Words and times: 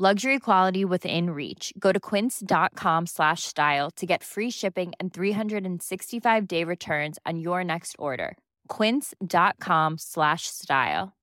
Luxury 0.00 0.38
quality 0.38 0.84
within 0.84 1.30
reach. 1.30 1.72
Go 1.76 1.90
to 1.90 1.98
quince.com 1.98 3.06
slash 3.06 3.42
style 3.42 3.90
to 3.96 4.06
get 4.06 4.22
free 4.22 4.48
shipping 4.48 4.92
and 5.00 5.12
365 5.12 6.46
day 6.46 6.62
returns 6.62 7.18
on 7.26 7.40
your 7.40 7.64
next 7.64 7.96
order. 7.98 8.38
Quince.com 8.68 9.98
slash 9.98 10.46
style. 10.46 11.14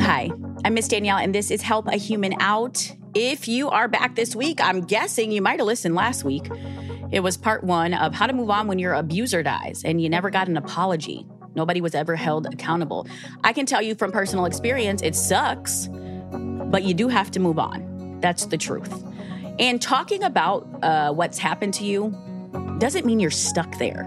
Hi, 0.00 0.32
I'm 0.64 0.74
Miss 0.74 0.88
Danielle, 0.88 1.18
and 1.18 1.32
this 1.32 1.52
is 1.52 1.62
Help 1.62 1.86
a 1.86 1.96
Human 1.96 2.34
Out. 2.40 2.96
If 3.14 3.48
you 3.48 3.68
are 3.70 3.88
back 3.88 4.14
this 4.14 4.36
week, 4.36 4.60
I'm 4.60 4.82
guessing 4.82 5.32
you 5.32 5.42
might 5.42 5.58
have 5.58 5.66
listened 5.66 5.96
last 5.96 6.22
week. 6.22 6.48
It 7.10 7.20
was 7.20 7.36
part 7.36 7.64
one 7.64 7.92
of 7.92 8.14
how 8.14 8.28
to 8.28 8.32
move 8.32 8.50
on 8.50 8.68
when 8.68 8.78
your 8.78 8.94
abuser 8.94 9.42
dies 9.42 9.82
and 9.84 10.00
you 10.00 10.08
never 10.08 10.30
got 10.30 10.46
an 10.46 10.56
apology. 10.56 11.26
Nobody 11.56 11.80
was 11.80 11.96
ever 11.96 12.14
held 12.14 12.46
accountable. 12.46 13.08
I 13.42 13.52
can 13.52 13.66
tell 13.66 13.82
you 13.82 13.96
from 13.96 14.12
personal 14.12 14.44
experience, 14.44 15.02
it 15.02 15.16
sucks, 15.16 15.88
but 15.90 16.84
you 16.84 16.94
do 16.94 17.08
have 17.08 17.32
to 17.32 17.40
move 17.40 17.58
on. 17.58 18.20
That's 18.20 18.46
the 18.46 18.56
truth. 18.56 18.92
And 19.58 19.82
talking 19.82 20.22
about 20.22 20.68
uh, 20.84 21.12
what's 21.12 21.36
happened 21.36 21.74
to 21.74 21.84
you 21.84 22.16
doesn't 22.78 23.04
mean 23.04 23.18
you're 23.18 23.32
stuck 23.32 23.76
there. 23.78 24.04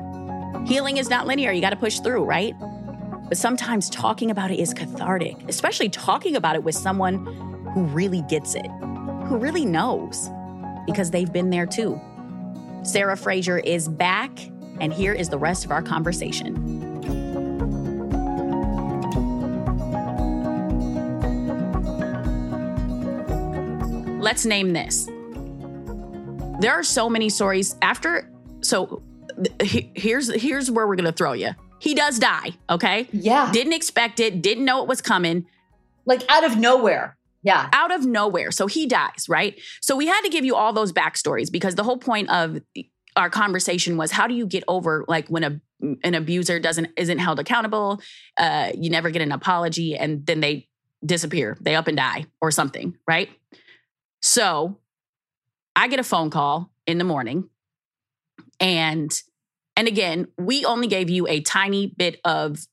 Healing 0.66 0.96
is 0.96 1.10
not 1.10 1.28
linear, 1.28 1.52
you 1.52 1.60
got 1.60 1.72
to 1.72 1.76
push 1.76 2.00
through, 2.00 2.24
right? 2.24 2.56
But 3.28 3.38
sometimes 3.38 3.90
talking 3.90 4.32
about 4.32 4.50
it 4.50 4.60
is 4.60 4.74
cathartic, 4.74 5.36
especially 5.50 5.90
talking 5.90 6.38
about 6.38 6.56
it 6.56 6.64
with 6.64 6.76
someone 6.76 7.53
who 7.74 7.84
really 7.86 8.22
gets 8.24 8.56
it, 8.56 8.68
who 9.26 9.38
really 9.38 9.66
knows, 9.66 10.30
because 10.86 11.12
they've 11.12 11.32
been 11.32 11.50
there 11.50 11.66
too. 11.66 12.00
Sarah 12.84 13.18
Fraser 13.18 13.60
is 13.60 13.88
back, 13.88 14.32
and 14.80 14.94
here 14.94 15.14
is 15.14 15.30
the 15.30 15.38
rest 15.38 15.66
of 15.66 15.72
our 15.72 15.82
conversation. 15.82 16.92
Let's 24.22 24.46
name 24.46 24.74
this. 24.74 25.06
There 26.60 26.72
are 26.72 26.84
so 26.84 27.10
many 27.10 27.30
stories 27.30 27.76
after. 27.82 28.30
So 28.62 29.02
th- 29.60 29.90
here's 29.96 30.34
here's 30.34 30.72
where 30.72 30.88
we're 30.88 30.96
gonna 30.96 31.12
throw 31.12 31.34
you. 31.34 31.50
He 31.80 31.94
does 31.94 32.20
die. 32.20 32.52
Okay. 32.70 33.08
Yeah. 33.12 33.52
Didn't 33.52 33.74
expect 33.74 34.22
it. 34.22 34.42
Didn't 34.42 34.64
know 34.64 34.82
it 34.82 34.88
was 34.88 35.02
coming. 35.02 35.46
Like 36.06 36.24
out 36.30 36.46
of 36.46 36.58
nowhere. 36.58 37.18
Yeah. 37.44 37.70
Out 37.74 37.94
of 37.94 38.06
nowhere. 38.06 38.52
So 38.52 38.68
he 38.68 38.88
dies, 38.88 39.28
right? 39.28 39.60
So 39.82 39.96
we 39.96 40.08
had 40.08 40.22
to 40.22 40.30
give 40.30 40.46
you 40.46 40.56
all 40.56 40.74
those 40.74 40.94
backstories 40.94 41.52
because 41.52 41.76
the 41.76 41.84
whole 41.84 41.98
point 41.98 42.30
of 42.30 42.60
our 43.16 43.30
conversation 43.30 43.98
was 43.98 44.12
how 44.12 44.28
do 44.28 44.34
you 44.34 44.48
get 44.48 44.64
over 44.68 45.06
like 45.08 45.28
when 45.28 45.44
a 45.44 45.62
an 46.04 46.16
abuser 46.16 46.60
doesn't 46.60 46.90
isn't 46.98 47.20
held 47.20 47.40
accountable, 47.40 48.02
uh, 48.38 48.72
you 48.78 48.90
never 48.90 49.10
get 49.10 49.22
an 49.22 49.32
apology, 49.32 49.96
and 49.96 50.26
then 50.26 50.40
they 50.40 50.68
disappear, 51.06 51.58
they 51.62 51.76
up 51.76 51.88
and 51.88 51.98
die 51.98 52.26
or 52.42 52.52
something, 52.52 52.96
right? 53.06 53.30
So 54.22 54.78
I 55.76 55.90
get 55.90 56.00
a 56.00 56.04
phone 56.04 56.30
call 56.30 56.72
in 56.88 56.98
the 56.98 57.04
morning, 57.04 57.50
and 58.60 59.12
and 59.76 59.88
again, 59.88 60.28
we 60.38 60.66
only 60.66 60.88
gave 60.88 61.10
you 61.10 61.28
a 61.28 61.42
tiny 61.42 61.88
bit 61.88 62.20
of 62.24 62.66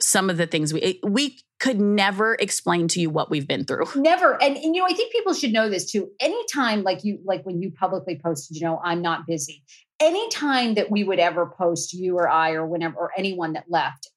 some 0.00 0.30
of 0.30 0.36
the 0.36 0.46
things 0.46 0.72
we 0.72 0.98
we 1.04 1.38
could 1.60 1.78
never 1.78 2.34
explain 2.40 2.88
to 2.88 3.00
you 3.00 3.10
what 3.10 3.30
we've 3.30 3.46
been 3.46 3.64
through. 3.64 3.84
Never. 3.94 4.42
And, 4.42 4.56
and 4.56 4.74
you 4.74 4.80
know, 4.80 4.86
I 4.86 4.94
think 4.94 5.12
people 5.12 5.34
should 5.34 5.52
know 5.52 5.68
this 5.68 5.90
too. 5.90 6.10
Anytime 6.18 6.82
like 6.82 7.04
you 7.04 7.20
like 7.24 7.44
when 7.44 7.60
you 7.62 7.70
publicly 7.70 8.18
posted, 8.22 8.56
you 8.56 8.66
know, 8.66 8.80
I'm 8.82 9.02
not 9.02 9.26
busy. 9.26 9.62
Anytime 10.00 10.74
that 10.74 10.90
we 10.90 11.04
would 11.04 11.18
ever 11.18 11.46
post 11.46 11.92
you 11.92 12.16
or 12.16 12.28
I 12.28 12.52
or 12.52 12.66
whenever 12.66 12.96
or 12.96 13.10
anyone 13.16 13.52
that 13.52 13.64
left 13.68 14.08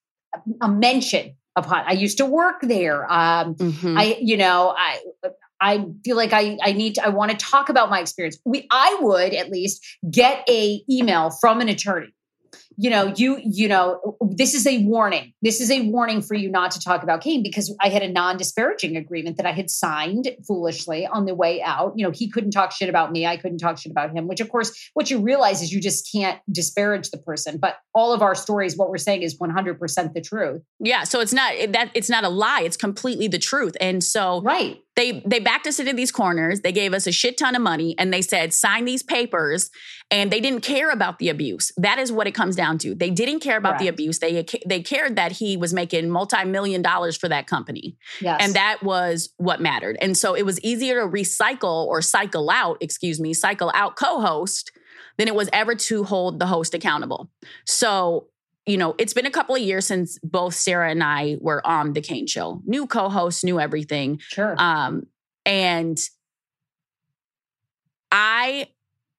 a 0.61 0.69
mention 0.69 1.35
of 1.55 1.65
hot. 1.65 1.83
I 1.85 1.91
used 1.91 2.17
to 2.17 2.25
work 2.25 2.61
there. 2.61 3.11
Um 3.11 3.55
Mhm. 3.55 3.99
I 3.99 4.17
you 4.19 4.37
know, 4.37 4.73
I 4.75 4.99
I 5.59 5.85
feel 6.03 6.15
like 6.15 6.33
I 6.33 6.57
I 6.63 6.71
need 6.71 6.95
to, 6.95 7.05
I 7.05 7.09
want 7.09 7.31
to 7.31 7.37
talk 7.37 7.69
about 7.69 7.89
my 7.89 7.99
experience. 7.99 8.39
We 8.45 8.67
I 8.71 8.97
would 9.01 9.33
at 9.33 9.49
least 9.49 9.85
get 10.09 10.43
a 10.49 10.81
email 10.89 11.29
from 11.29 11.61
an 11.61 11.69
attorney. 11.69 12.13
You 12.77 12.89
know, 12.89 13.13
you 13.15 13.39
you 13.43 13.67
know, 13.67 14.17
this 14.21 14.53
is 14.53 14.65
a 14.65 14.83
warning. 14.83 15.33
This 15.41 15.61
is 15.61 15.69
a 15.71 15.81
warning 15.89 16.21
for 16.21 16.35
you 16.35 16.49
not 16.49 16.71
to 16.71 16.79
talk 16.79 17.03
about 17.03 17.21
Kane 17.21 17.43
because 17.43 17.75
I 17.81 17.89
had 17.89 18.01
a 18.03 18.09
non-disparaging 18.09 18.97
agreement 18.97 19.37
that 19.37 19.45
I 19.45 19.51
had 19.51 19.69
signed 19.69 20.29
foolishly 20.47 21.05
on 21.05 21.25
the 21.25 21.35
way 21.35 21.61
out. 21.61 21.93
You 21.95 22.05
know, 22.05 22.11
he 22.11 22.29
couldn't 22.29 22.51
talk 22.51 22.71
shit 22.71 22.89
about 22.89 23.11
me. 23.11 23.25
I 23.25 23.37
couldn't 23.37 23.59
talk 23.59 23.77
shit 23.77 23.91
about 23.91 24.15
him, 24.15 24.27
which 24.27 24.39
of 24.41 24.49
course 24.49 24.89
what 24.93 25.09
you 25.09 25.19
realize 25.19 25.61
is 25.61 25.71
you 25.71 25.81
just 25.81 26.11
can't 26.11 26.39
disparage 26.51 27.09
the 27.11 27.17
person. 27.17 27.57
But 27.57 27.77
all 27.93 28.13
of 28.13 28.21
our 28.21 28.35
stories, 28.35 28.77
what 28.77 28.89
we're 28.89 28.97
saying 28.97 29.23
is 29.23 29.37
100% 29.37 30.13
the 30.13 30.21
truth. 30.21 30.61
yeah, 30.79 31.03
so 31.03 31.19
it's 31.19 31.33
not 31.33 31.53
that 31.69 31.91
it's 31.93 32.09
not 32.09 32.23
a 32.23 32.29
lie, 32.29 32.61
it's 32.61 32.77
completely 32.77 33.27
the 33.27 33.39
truth. 33.39 33.75
And 33.79 34.03
so 34.03 34.41
Right. 34.41 34.79
They 34.95 35.23
they 35.25 35.39
backed 35.39 35.67
us 35.67 35.79
into 35.79 35.93
these 35.93 36.11
corners. 36.11 36.61
They 36.61 36.71
gave 36.71 36.93
us 36.93 37.07
a 37.07 37.11
shit 37.11 37.37
ton 37.37 37.55
of 37.55 37.61
money 37.61 37.95
and 37.97 38.13
they 38.13 38.21
said 38.21 38.53
sign 38.53 38.85
these 38.85 39.01
papers 39.03 39.71
and 40.11 40.31
they 40.31 40.39
didn't 40.39 40.61
care 40.61 40.91
about 40.91 41.19
the 41.19 41.29
abuse. 41.29 41.71
That 41.77 41.97
is 41.97 42.11
what 42.11 42.27
it 42.27 42.33
comes 42.33 42.55
down 42.55 42.77
to. 42.79 42.93
They 42.93 43.09
didn't 43.09 43.39
care 43.39 43.57
about 43.57 43.79
the 43.79 43.87
abuse. 43.87 44.19
They 44.19 44.39
uh, 44.39 44.43
they 44.67 44.81
cared 44.81 45.15
that 45.15 45.31
he 45.31 45.57
was 45.57 45.73
making 45.73 46.09
multi-million 46.09 46.81
dollars 46.81 47.17
for 47.17 47.27
that 47.29 47.47
company. 47.47 47.97
Yes. 48.21 48.39
and 48.41 48.53
that 48.53 48.83
was 48.83 49.29
what 49.37 49.61
mattered. 49.61 49.97
And 50.01 50.15
so 50.15 50.35
it 50.35 50.45
was 50.45 50.59
easier 50.61 51.01
to 51.01 51.07
recycle 51.07 51.85
or 51.87 52.01
cycle 52.01 52.49
out 52.49 52.77
excuse 52.81 53.19
me 53.19 53.33
cycle 53.33 53.71
out 53.73 53.95
co-host 53.95 54.71
than 55.17 55.27
it 55.27 55.35
was 55.35 55.49
ever 55.53 55.75
to 55.75 56.03
hold 56.03 56.39
the 56.39 56.47
host 56.47 56.73
accountable. 56.73 57.29
So 57.65 58.27
you 58.65 58.77
know, 58.77 58.95
it's 58.97 59.13
been 59.13 59.25
a 59.25 59.31
couple 59.31 59.55
of 59.55 59.61
years 59.61 59.85
since 59.85 60.17
both 60.23 60.53
Sarah 60.55 60.89
and 60.89 61.03
I 61.03 61.37
were 61.41 61.65
on 61.67 61.93
the 61.93 62.01
Kane 62.01 62.27
show. 62.27 62.61
New 62.65 62.87
co-host, 62.87 63.43
new 63.43 63.59
everything. 63.59 64.19
sure. 64.19 64.55
Um, 64.57 65.07
and 65.45 65.99
I 68.11 68.67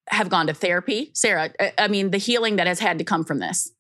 have 0.09 0.29
gone 0.29 0.47
to 0.47 0.55
therapy. 0.55 1.11
Sarah, 1.15 1.51
I- 1.59 1.73
I 1.79 1.89
mean, 1.89 2.11
the 2.11 2.19
healing 2.19 2.57
that 2.57 2.67
has 2.67 2.79
had 2.81 2.99
to 2.99 3.05
come 3.05 3.25
from 3.25 3.39
this. 3.39 3.71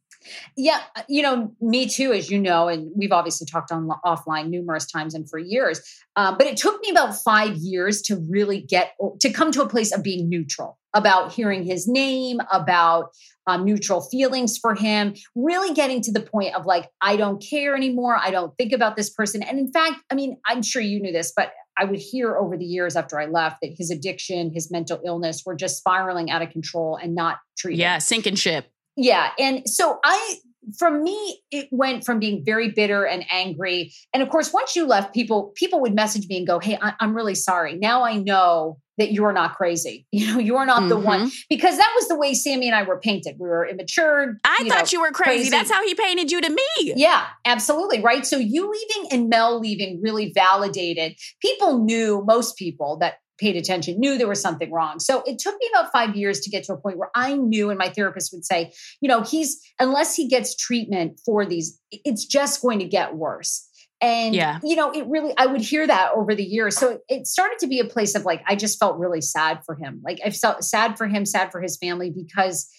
Yeah, 0.56 0.80
uh, 0.96 1.02
you 1.08 1.22
know, 1.22 1.52
me 1.60 1.88
too, 1.88 2.12
as 2.12 2.30
you 2.30 2.38
know, 2.38 2.68
and 2.68 2.90
we've 2.96 3.12
obviously 3.12 3.46
talked 3.46 3.72
on 3.72 3.88
offline 4.04 4.48
numerous 4.48 4.86
times 4.86 5.14
and 5.14 5.28
for 5.28 5.38
years. 5.38 5.80
Um, 6.16 6.36
but 6.38 6.46
it 6.46 6.56
took 6.56 6.80
me 6.80 6.90
about 6.90 7.16
five 7.16 7.56
years 7.56 8.02
to 8.02 8.16
really 8.28 8.60
get 8.60 8.94
to 9.20 9.32
come 9.32 9.52
to 9.52 9.62
a 9.62 9.68
place 9.68 9.92
of 9.92 10.02
being 10.02 10.28
neutral 10.28 10.78
about 10.94 11.32
hearing 11.32 11.64
his 11.64 11.88
name, 11.88 12.40
about 12.52 13.10
um, 13.46 13.64
neutral 13.64 14.00
feelings 14.00 14.56
for 14.56 14.74
him, 14.74 15.14
really 15.34 15.74
getting 15.74 16.00
to 16.00 16.12
the 16.12 16.20
point 16.20 16.54
of 16.54 16.64
like, 16.66 16.88
I 17.00 17.16
don't 17.16 17.42
care 17.42 17.74
anymore. 17.74 18.16
I 18.16 18.30
don't 18.30 18.56
think 18.56 18.72
about 18.72 18.96
this 18.96 19.10
person. 19.10 19.42
And 19.42 19.58
in 19.58 19.70
fact, 19.70 19.96
I 20.10 20.14
mean, 20.14 20.38
I'm 20.46 20.62
sure 20.62 20.80
you 20.80 21.00
knew 21.00 21.12
this, 21.12 21.32
but 21.36 21.52
I 21.76 21.84
would 21.84 21.98
hear 21.98 22.36
over 22.36 22.56
the 22.56 22.64
years 22.64 22.94
after 22.94 23.18
I 23.18 23.26
left 23.26 23.58
that 23.62 23.72
his 23.76 23.90
addiction, 23.90 24.52
his 24.52 24.70
mental 24.70 25.00
illness 25.04 25.42
were 25.44 25.56
just 25.56 25.78
spiraling 25.78 26.30
out 26.30 26.40
of 26.40 26.50
control 26.50 26.96
and 26.96 27.14
not 27.14 27.38
treated. 27.58 27.80
Yeah, 27.80 27.98
sinking 27.98 28.36
ship. 28.36 28.70
Yeah. 28.96 29.30
And 29.38 29.68
so 29.68 29.98
I, 30.04 30.36
for 30.78 30.90
me, 30.90 31.40
it 31.50 31.68
went 31.70 32.04
from 32.04 32.18
being 32.18 32.44
very 32.44 32.70
bitter 32.70 33.04
and 33.04 33.24
angry. 33.30 33.92
And 34.12 34.22
of 34.22 34.28
course, 34.28 34.52
once 34.52 34.76
you 34.76 34.86
left, 34.86 35.14
people, 35.14 35.52
people 35.56 35.80
would 35.80 35.94
message 35.94 36.26
me 36.28 36.38
and 36.38 36.46
go, 36.46 36.58
Hey, 36.58 36.78
I, 36.80 36.94
I'm 37.00 37.14
really 37.14 37.34
sorry. 37.34 37.76
Now 37.76 38.04
I 38.04 38.16
know 38.16 38.78
that 38.96 39.12
you're 39.12 39.32
not 39.32 39.56
crazy. 39.56 40.06
You 40.14 40.32
know, 40.32 40.38
you're 40.38 40.64
not 40.64 40.88
the 40.88 40.96
one 40.96 41.22
mm-hmm. 41.22 41.36
because 41.50 41.76
that 41.76 41.92
was 41.96 42.06
the 42.06 42.16
way 42.16 42.34
Sammy 42.34 42.68
and 42.68 42.76
I 42.76 42.84
were 42.84 43.00
painted. 43.00 43.36
We 43.38 43.48
were 43.48 43.66
immature. 43.66 44.38
I 44.44 44.60
you 44.62 44.70
thought 44.70 44.84
know, 44.84 44.96
you 44.96 45.00
were 45.00 45.10
crazy. 45.10 45.38
crazy. 45.38 45.50
That's 45.50 45.70
how 45.70 45.84
he 45.84 45.94
painted 45.94 46.30
you 46.30 46.40
to 46.40 46.48
me. 46.48 46.92
yeah, 46.94 47.26
absolutely. 47.44 48.00
Right. 48.00 48.24
So 48.24 48.36
you 48.38 48.70
leaving 48.70 49.12
and 49.12 49.28
Mel 49.28 49.58
leaving 49.58 50.00
really 50.02 50.32
validated. 50.32 51.16
People 51.42 51.84
knew, 51.84 52.22
most 52.24 52.56
people 52.56 52.96
that 52.98 53.14
paid 53.38 53.56
attention 53.56 53.98
knew 53.98 54.16
there 54.16 54.28
was 54.28 54.40
something 54.40 54.70
wrong. 54.72 54.98
So 54.98 55.22
it 55.26 55.38
took 55.38 55.54
me 55.58 55.68
about 55.72 55.92
five 55.92 56.16
years 56.16 56.40
to 56.40 56.50
get 56.50 56.64
to 56.64 56.74
a 56.74 56.76
point 56.76 56.98
where 56.98 57.10
I 57.14 57.34
knew, 57.34 57.70
and 57.70 57.78
my 57.78 57.88
therapist 57.88 58.32
would 58.32 58.44
say, 58.44 58.72
you 59.00 59.08
know, 59.08 59.22
he's, 59.22 59.60
unless 59.78 60.14
he 60.14 60.28
gets 60.28 60.56
treatment 60.56 61.20
for 61.24 61.44
these, 61.44 61.80
it's 61.90 62.24
just 62.24 62.62
going 62.62 62.78
to 62.78 62.84
get 62.84 63.14
worse. 63.14 63.68
And, 64.00 64.34
Yeah. 64.34 64.60
you 64.62 64.76
know, 64.76 64.90
it 64.92 65.06
really, 65.06 65.32
I 65.36 65.46
would 65.46 65.62
hear 65.62 65.86
that 65.86 66.12
over 66.14 66.34
the 66.34 66.44
years. 66.44 66.76
So 66.76 66.98
it 67.08 67.26
started 67.26 67.58
to 67.60 67.66
be 67.66 67.80
a 67.80 67.84
place 67.84 68.14
of 68.14 68.24
like, 68.24 68.42
I 68.46 68.54
just 68.54 68.78
felt 68.78 68.98
really 68.98 69.20
sad 69.20 69.60
for 69.64 69.74
him. 69.74 70.02
Like 70.04 70.20
I 70.24 70.30
felt 70.30 70.62
sad 70.64 70.98
for 70.98 71.06
him, 71.06 71.24
sad 71.24 71.50
for 71.50 71.60
his 71.60 71.76
family 71.76 72.10
because 72.10 72.70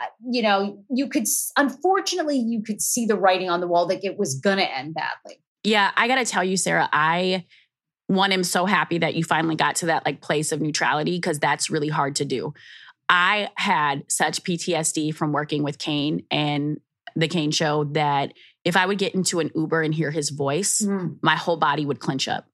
uh, 0.00 0.06
you 0.30 0.42
know, 0.42 0.82
you 0.90 1.08
could, 1.08 1.26
unfortunately, 1.56 2.38
you 2.38 2.62
could 2.62 2.80
see 2.80 3.06
the 3.06 3.16
writing 3.16 3.50
on 3.50 3.60
the 3.60 3.68
wall 3.68 3.86
that 3.86 4.04
it 4.04 4.18
was 4.18 4.40
going 4.40 4.56
to 4.56 4.76
end 4.76 4.94
badly. 4.94 5.38
Yeah, 5.64 5.92
I 5.96 6.08
got 6.08 6.16
to 6.16 6.24
tell 6.24 6.42
you, 6.42 6.56
Sarah, 6.56 6.88
I 6.92 7.44
one 8.14 8.32
I'm 8.32 8.44
so 8.44 8.66
happy 8.66 8.98
that 8.98 9.14
you 9.14 9.24
finally 9.24 9.56
got 9.56 9.76
to 9.76 9.86
that 9.86 10.04
like 10.04 10.20
place 10.20 10.52
of 10.52 10.60
neutrality 10.60 11.16
because 11.16 11.38
that's 11.38 11.70
really 11.70 11.88
hard 11.88 12.16
to 12.16 12.24
do. 12.24 12.54
I 13.08 13.50
had 13.56 14.04
such 14.10 14.42
PTSD 14.42 15.14
from 15.14 15.32
working 15.32 15.62
with 15.62 15.78
Kane 15.78 16.24
and 16.30 16.80
the 17.14 17.28
Kane 17.28 17.50
show 17.50 17.84
that 17.84 18.32
if 18.64 18.76
I 18.76 18.86
would 18.86 18.98
get 18.98 19.14
into 19.14 19.40
an 19.40 19.50
Uber 19.54 19.82
and 19.82 19.94
hear 19.94 20.10
his 20.10 20.30
voice, 20.30 20.80
mm. 20.80 21.16
my 21.20 21.36
whole 21.36 21.56
body 21.56 21.84
would 21.84 22.00
clench 22.00 22.28
up 22.28 22.46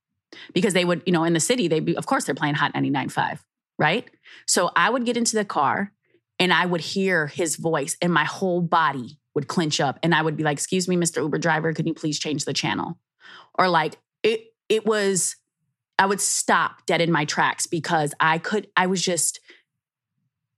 because 0.52 0.74
they 0.74 0.84
would, 0.84 1.02
you 1.06 1.12
know, 1.12 1.24
in 1.24 1.32
the 1.32 1.40
city, 1.40 1.68
they'd 1.68 1.84
be, 1.84 1.96
of 1.96 2.06
course, 2.06 2.24
they're 2.24 2.34
playing 2.34 2.54
Hot 2.54 2.72
99.5, 2.74 3.38
right? 3.78 4.08
So 4.46 4.70
I 4.74 4.90
would 4.90 5.04
get 5.04 5.16
into 5.16 5.36
the 5.36 5.44
car 5.44 5.92
and 6.38 6.52
I 6.52 6.66
would 6.66 6.80
hear 6.80 7.26
his 7.26 7.56
voice 7.56 7.96
and 8.00 8.12
my 8.12 8.24
whole 8.24 8.60
body 8.60 9.18
would 9.34 9.48
clench 9.48 9.80
up 9.80 9.98
and 10.02 10.14
I 10.14 10.22
would 10.22 10.36
be 10.36 10.42
like, 10.42 10.56
"Excuse 10.56 10.88
me, 10.88 10.96
Mr. 10.96 11.18
Uber 11.18 11.38
driver, 11.38 11.72
could 11.72 11.86
you 11.86 11.94
please 11.94 12.18
change 12.18 12.44
the 12.44 12.52
channel?" 12.52 12.98
Or 13.56 13.68
like 13.68 13.98
it 14.22 14.46
it 14.68 14.86
was 14.86 15.36
I 15.98 16.06
would 16.06 16.20
stop 16.20 16.86
dead 16.86 17.00
in 17.00 17.10
my 17.10 17.24
tracks 17.24 17.66
because 17.66 18.14
I 18.20 18.38
could 18.38 18.68
I 18.76 18.86
was 18.86 19.02
just 19.02 19.40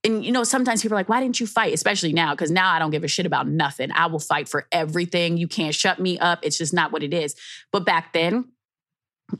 and 0.05 0.25
you 0.25 0.33
know 0.33 0.45
sometimes 0.45 0.83
people 0.83 0.97
are 0.97 1.01
like 1.01 1.09
why 1.09 1.21
didn't 1.21 1.41
you 1.41 1.47
fight 1.47 1.75
especially 1.75 2.15
now 2.15 2.31
because 2.31 2.51
now 2.51 2.71
i 2.71 2.79
don't 2.79 2.91
give 2.91 3.05
a 3.05 3.09
shit 3.09 3.27
about 3.27 3.47
nothing 3.47 3.93
i 3.93 4.07
will 4.07 4.19
fight 4.19 4.49
for 4.49 4.67
everything 4.73 5.37
you 5.37 5.47
can't 5.47 5.75
shut 5.75 6.01
me 6.01 6.19
up 6.19 6.39
it's 6.43 6.57
just 6.57 6.73
not 6.73 6.91
what 6.91 7.03
it 7.03 7.13
is 7.13 7.35
but 7.71 7.85
back 7.85 8.15
then 8.15 8.47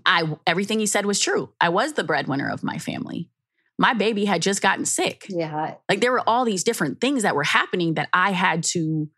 i 0.05 0.23
everything 0.47 0.79
he 0.79 0.85
said 0.85 1.07
was 1.07 1.19
true 1.19 1.51
i 1.63 1.71
was 1.71 1.95
the 1.95 2.05
breadwinner 2.05 2.51
of 2.51 2.63
my 2.63 2.77
family 2.77 3.31
my 3.81 3.95
baby 3.95 4.27
had 4.27 4.43
just 4.43 4.61
gotten 4.61 4.85
sick. 4.85 5.25
Yeah. 5.31 5.77
Like 5.89 6.03
there 6.03 6.13
were 6.13 6.29
all 6.29 6.45
these 6.45 6.65
different 6.65 7.01
things 7.01 7.23
that 7.23 7.35
were 7.35 7.43
happening 7.43 7.95
that 7.95 8.11
I 8.13 8.31
had 8.31 8.63
to 8.65 9.09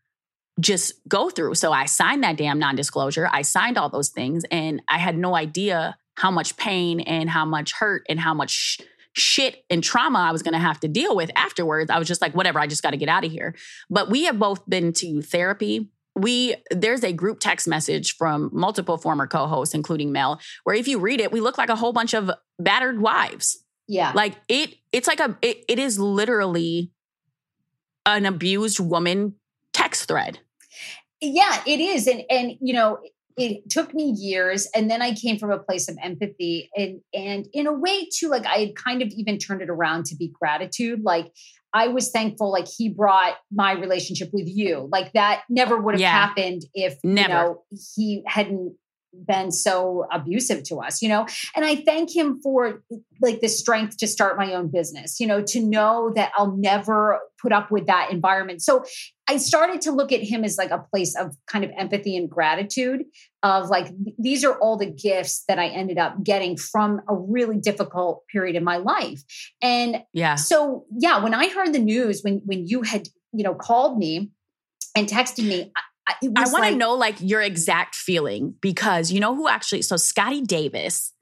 just 0.61 0.95
go 1.09 1.31
through. 1.31 1.57
So 1.57 1.73
I 1.73 1.87
signed 1.87 2.23
that 2.23 2.37
damn 2.37 2.61
non 2.61 2.77
disclosure. 2.77 3.29
I 3.31 3.43
signed 3.43 3.77
all 3.77 3.89
those 3.89 4.11
things 4.11 4.45
and 4.53 4.81
I 4.89 4.99
had 4.99 5.19
no 5.19 5.35
idea 5.35 5.97
how 6.17 6.31
much 6.31 6.57
pain 6.57 7.01
and 7.01 7.29
how 7.29 7.45
much 7.45 7.73
hurt 7.73 8.05
and 8.09 8.21
how 8.21 8.35
much 8.35 8.51
sh- 8.51 8.81
shit 9.15 9.65
and 9.71 9.83
trauma 9.83 10.19
I 10.19 10.33
was 10.33 10.43
going 10.43 10.55
to 10.55 10.61
have 10.61 10.81
to 10.81 10.89
deal 10.89 11.15
with 11.17 11.31
afterwards. 11.37 11.91
I 11.91 11.99
was 11.99 12.09
just 12.09 12.23
like, 12.23 12.35
whatever, 12.35 12.59
I 12.59 12.67
just 12.67 12.83
got 12.83 12.91
to 12.91 12.97
get 12.97 13.09
out 13.09 13.25
of 13.25 13.31
here. 13.31 13.55
But 13.91 14.11
we 14.11 14.25
have 14.25 14.39
both 14.39 14.69
been 14.69 14.93
to 14.95 15.23
therapy 15.23 15.89
we 16.15 16.55
there's 16.71 17.03
a 17.03 17.11
group 17.11 17.41
text 17.41 17.67
message 17.67 18.17
from 18.19 18.51
multiple 18.53 18.99
former 18.99 19.27
co-hosts 19.27 19.75
including 19.75 20.13
mel 20.13 20.39
where 20.65 20.77
if 20.77 20.87
you 20.87 20.99
read 20.99 21.23
it 21.23 21.33
we 21.33 21.41
look 21.41 21.57
like 21.57 21.71
a 21.71 21.75
whole 21.75 21.95
bunch 21.95 22.13
of 22.13 22.31
battered 22.59 23.01
wives 23.01 23.63
yeah. 23.93 24.13
Like 24.15 24.35
it 24.49 24.75
it's 24.93 25.07
like 25.07 25.21
a 25.21 25.37
it, 25.43 25.65
it 25.69 25.79
is 25.79 25.99
literally 25.99 26.91
an 28.07 28.27
abused 28.27 28.81
woman 28.81 29.35
text 29.73 30.09
thread. 30.09 30.39
Yeah, 31.21 31.63
it 31.67 31.81
is. 31.81 32.07
And 32.07 32.23
and 32.31 32.57
you 32.61 32.73
know, 32.73 33.01
it 33.37 33.69
took 33.71 33.95
me 33.95 34.15
years 34.17 34.69
and 34.75 34.91
then 34.91 35.03
I 35.03 35.15
came 35.15 35.39
from 35.39 35.51
a 35.51 35.59
place 35.59 35.89
of 35.89 35.97
empathy 36.03 36.71
and 36.77 37.01
and 37.15 37.47
in 37.53 37.67
a 37.67 37.73
way 37.73 38.09
too 38.13 38.29
like 38.29 38.47
I 38.47 38.59
had 38.59 38.75
kind 38.77 39.03
of 39.03 39.09
even 39.09 39.39
turned 39.39 39.63
it 39.63 39.71
around 39.71 40.07
to 40.07 40.17
be 40.17 40.29
gratitude 40.29 41.03
like 41.03 41.33
I 41.75 41.89
was 41.89 42.11
thankful 42.11 42.51
like 42.51 42.67
he 42.69 42.91
brought 42.91 43.35
my 43.51 43.73
relationship 43.73 44.31
with 44.33 44.47
you 44.47 44.89
like 44.93 45.13
that 45.13 45.43
never 45.49 45.81
would 45.81 45.95
have 45.95 46.01
yeah. 46.01 46.11
happened 46.11 46.63
if 46.75 46.99
never. 47.03 47.29
you 47.29 47.35
know 47.35 47.63
he 47.97 48.23
hadn't 48.27 48.75
been 49.13 49.51
so 49.51 50.07
abusive 50.11 50.63
to 50.65 50.77
us, 50.77 51.03
you 51.03 51.09
know? 51.09 51.27
And 51.55 51.65
I 51.65 51.77
thank 51.77 52.15
him 52.15 52.41
for 52.43 52.83
like 53.21 53.41
the 53.41 53.49
strength 53.49 53.99
to 53.99 54.07
start 54.07 54.37
my 54.37 54.55
own 54.55 54.69
business, 54.69 55.21
you 55.21 55.27
know, 55.27 55.43
to 55.43 55.61
know 55.61 56.13
that 56.15 56.33
I'll 56.37 56.57
never 56.57 57.21
put 57.41 57.53
up 57.53 57.71
with 57.71 57.87
that 57.87 58.11
environment. 58.11 58.63
So 58.63 58.85
I 59.29 59.37
started 59.37 59.81
to 59.83 59.93
look 59.93 60.13
at 60.13 60.23
him 60.23 60.45
as 60.45 60.59
like 60.59 60.71
a 60.71 60.79
place 60.79 61.17
of 61.17 61.37
kind 61.47 61.65
of 61.65 61.71
empathy 61.77 62.17
and 62.17 62.29
gratitude 62.31 63.05
of 63.43 63.69
like 63.69 63.93
these 64.19 64.45
are 64.45 64.55
all 64.55 64.77
the 64.77 64.87
gifts 64.91 65.45
that 65.49 65.59
I 65.59 65.69
ended 65.69 65.99
up 65.99 66.23
getting 66.23 66.57
from 66.57 67.01
a 67.09 67.15
really 67.15 67.59
difficult 67.59 68.25
period 68.29 68.57
in 68.57 68.65
my 68.65 68.77
life. 68.77 69.23
And 69.61 70.03
yeah. 70.13 70.37
So 70.37 70.85
yeah, 70.99 71.23
when 71.23 71.35
I 71.35 71.49
heard 71.49 71.73
the 71.73 71.79
news 71.79 72.23
when 72.23 72.43
when 72.45 72.67
you 72.67 72.83
had, 72.83 73.09
you 73.33 73.45
know, 73.45 73.55
called 73.55 73.99
me 73.99 74.31
and 74.95 75.09
texted 75.09 75.47
me, 75.47 75.73
I, 76.09 76.15
I 76.23 76.43
want 76.45 76.53
like, 76.53 76.73
to 76.73 76.79
know 76.79 76.95
like 76.95 77.17
your 77.21 77.41
exact 77.41 77.95
feeling 77.95 78.55
because 78.61 79.13
you 79.13 79.21
know 79.21 79.35
who 79.35 79.49
actually 79.49 79.83
so 79.83 79.97
Scotty 79.97 80.41
Davis 80.41 81.13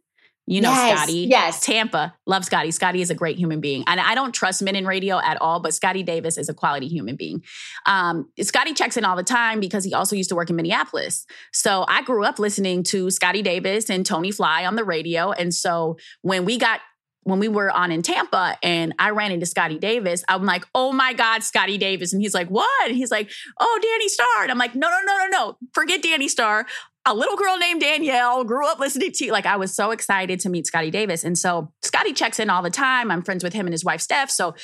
you 0.50 0.61
know 0.61 0.73
yes, 0.73 0.99
Scotty. 0.99 1.19
Yes. 1.31 1.61
Tampa. 1.65 2.12
Love 2.27 2.44
Scotty. 2.44 2.73
Scotty 2.73 3.00
is 3.00 3.09
a 3.09 3.15
great 3.15 3.38
human 3.38 3.61
being. 3.61 3.85
And 3.87 4.00
I 4.00 4.17
don't 4.17 4.35
trust 4.35 4.62
men 4.62 4.75
in 4.75 4.85
radio 4.85 5.21
at 5.21 5.41
all, 5.41 5.61
but 5.61 5.73
Scotty 5.75 6.03
Davis 6.03 6.37
is 6.37 6.49
a 6.49 6.55
quality 6.55 6.88
human 6.88 7.15
being. 7.15 7.44
Um, 7.87 8.29
Scotty 8.41 8.75
checks 8.75 8.97
in 8.97 9.05
all 9.05 9.15
the 9.15 9.23
time 9.23 9.61
because 9.61 9.85
he 9.85 9.94
also 9.94 10.17
used 10.17 10.29
to 10.31 10.35
work 10.35 10.50
in 10.50 10.56
Minneapolis. 10.56 11.25
So 11.53 11.85
I 11.87 12.03
grew 12.03 12.25
up 12.25 12.41
listening 12.41 12.83
to 12.85 13.12
Scotty 13.12 13.43
Davis 13.43 13.88
and 13.88 14.05
Tony 14.05 14.33
Fly 14.33 14.67
on 14.67 14.75
the 14.75 14.83
radio. 14.83 15.31
And 15.31 15.55
so 15.55 15.99
when 16.23 16.44
we 16.44 16.59
got 16.59 16.81
when 17.25 17.38
we 17.38 17.49
were 17.49 17.70
on 17.70 17.93
in 17.93 18.02
Tampa 18.02 18.56
and 18.62 18.94
I 18.99 19.11
ran 19.11 19.32
into 19.32 19.46
Scotty 19.46 19.78
Davis, 19.78 20.25
I'm 20.28 20.44
like, 20.44 20.64
oh 20.75 20.93
my 20.93 21.12
God, 21.12 21.43
Scotty 21.43 21.78
Davis. 21.78 22.12
And 22.12 22.22
he's 22.22 22.34
like, 22.34 22.49
what? 22.49 22.88
And 22.88 22.96
he's 22.96 23.11
like, 23.11 23.31
oh, 23.58 23.81
Danni 23.82 24.08
Starr. 24.08 24.43
And 24.43 24.50
I'm 24.50 24.58
like, 24.58 24.75
no, 24.75 24.88
no, 24.88 24.99
no, 25.05 25.17
no, 25.19 25.26
no. 25.26 25.58
Forget 25.75 26.02
Danni 26.02 26.28
Starr. 26.28 26.67
A 27.06 27.14
little 27.14 27.37
girl 27.37 27.56
named 27.58 27.81
Danielle 27.81 28.44
grew 28.44 28.67
up 28.67 28.78
listening 28.78 29.12
to 29.12 29.25
you. 29.25 29.32
Like 29.32 29.46
I 29.46 29.56
was 29.56 29.75
so 29.75 29.90
excited 29.90 30.40
to 30.40 30.49
meet 30.49 30.67
Scotty 30.67 30.90
Davis. 30.90 31.25
And 31.25 31.37
so 31.37 31.72
Scotty 31.82 32.12
checks 32.12 32.38
in 32.38 32.50
all 32.50 32.62
the 32.62 32.70
time. 32.70 33.11
I'm 33.11 33.23
friends 33.23 33.43
with 33.44 33.52
him 33.52 33.66
and 33.66 33.73
his 33.73 33.84
wife, 33.84 34.00
Steph. 34.00 34.31
So 34.31 34.55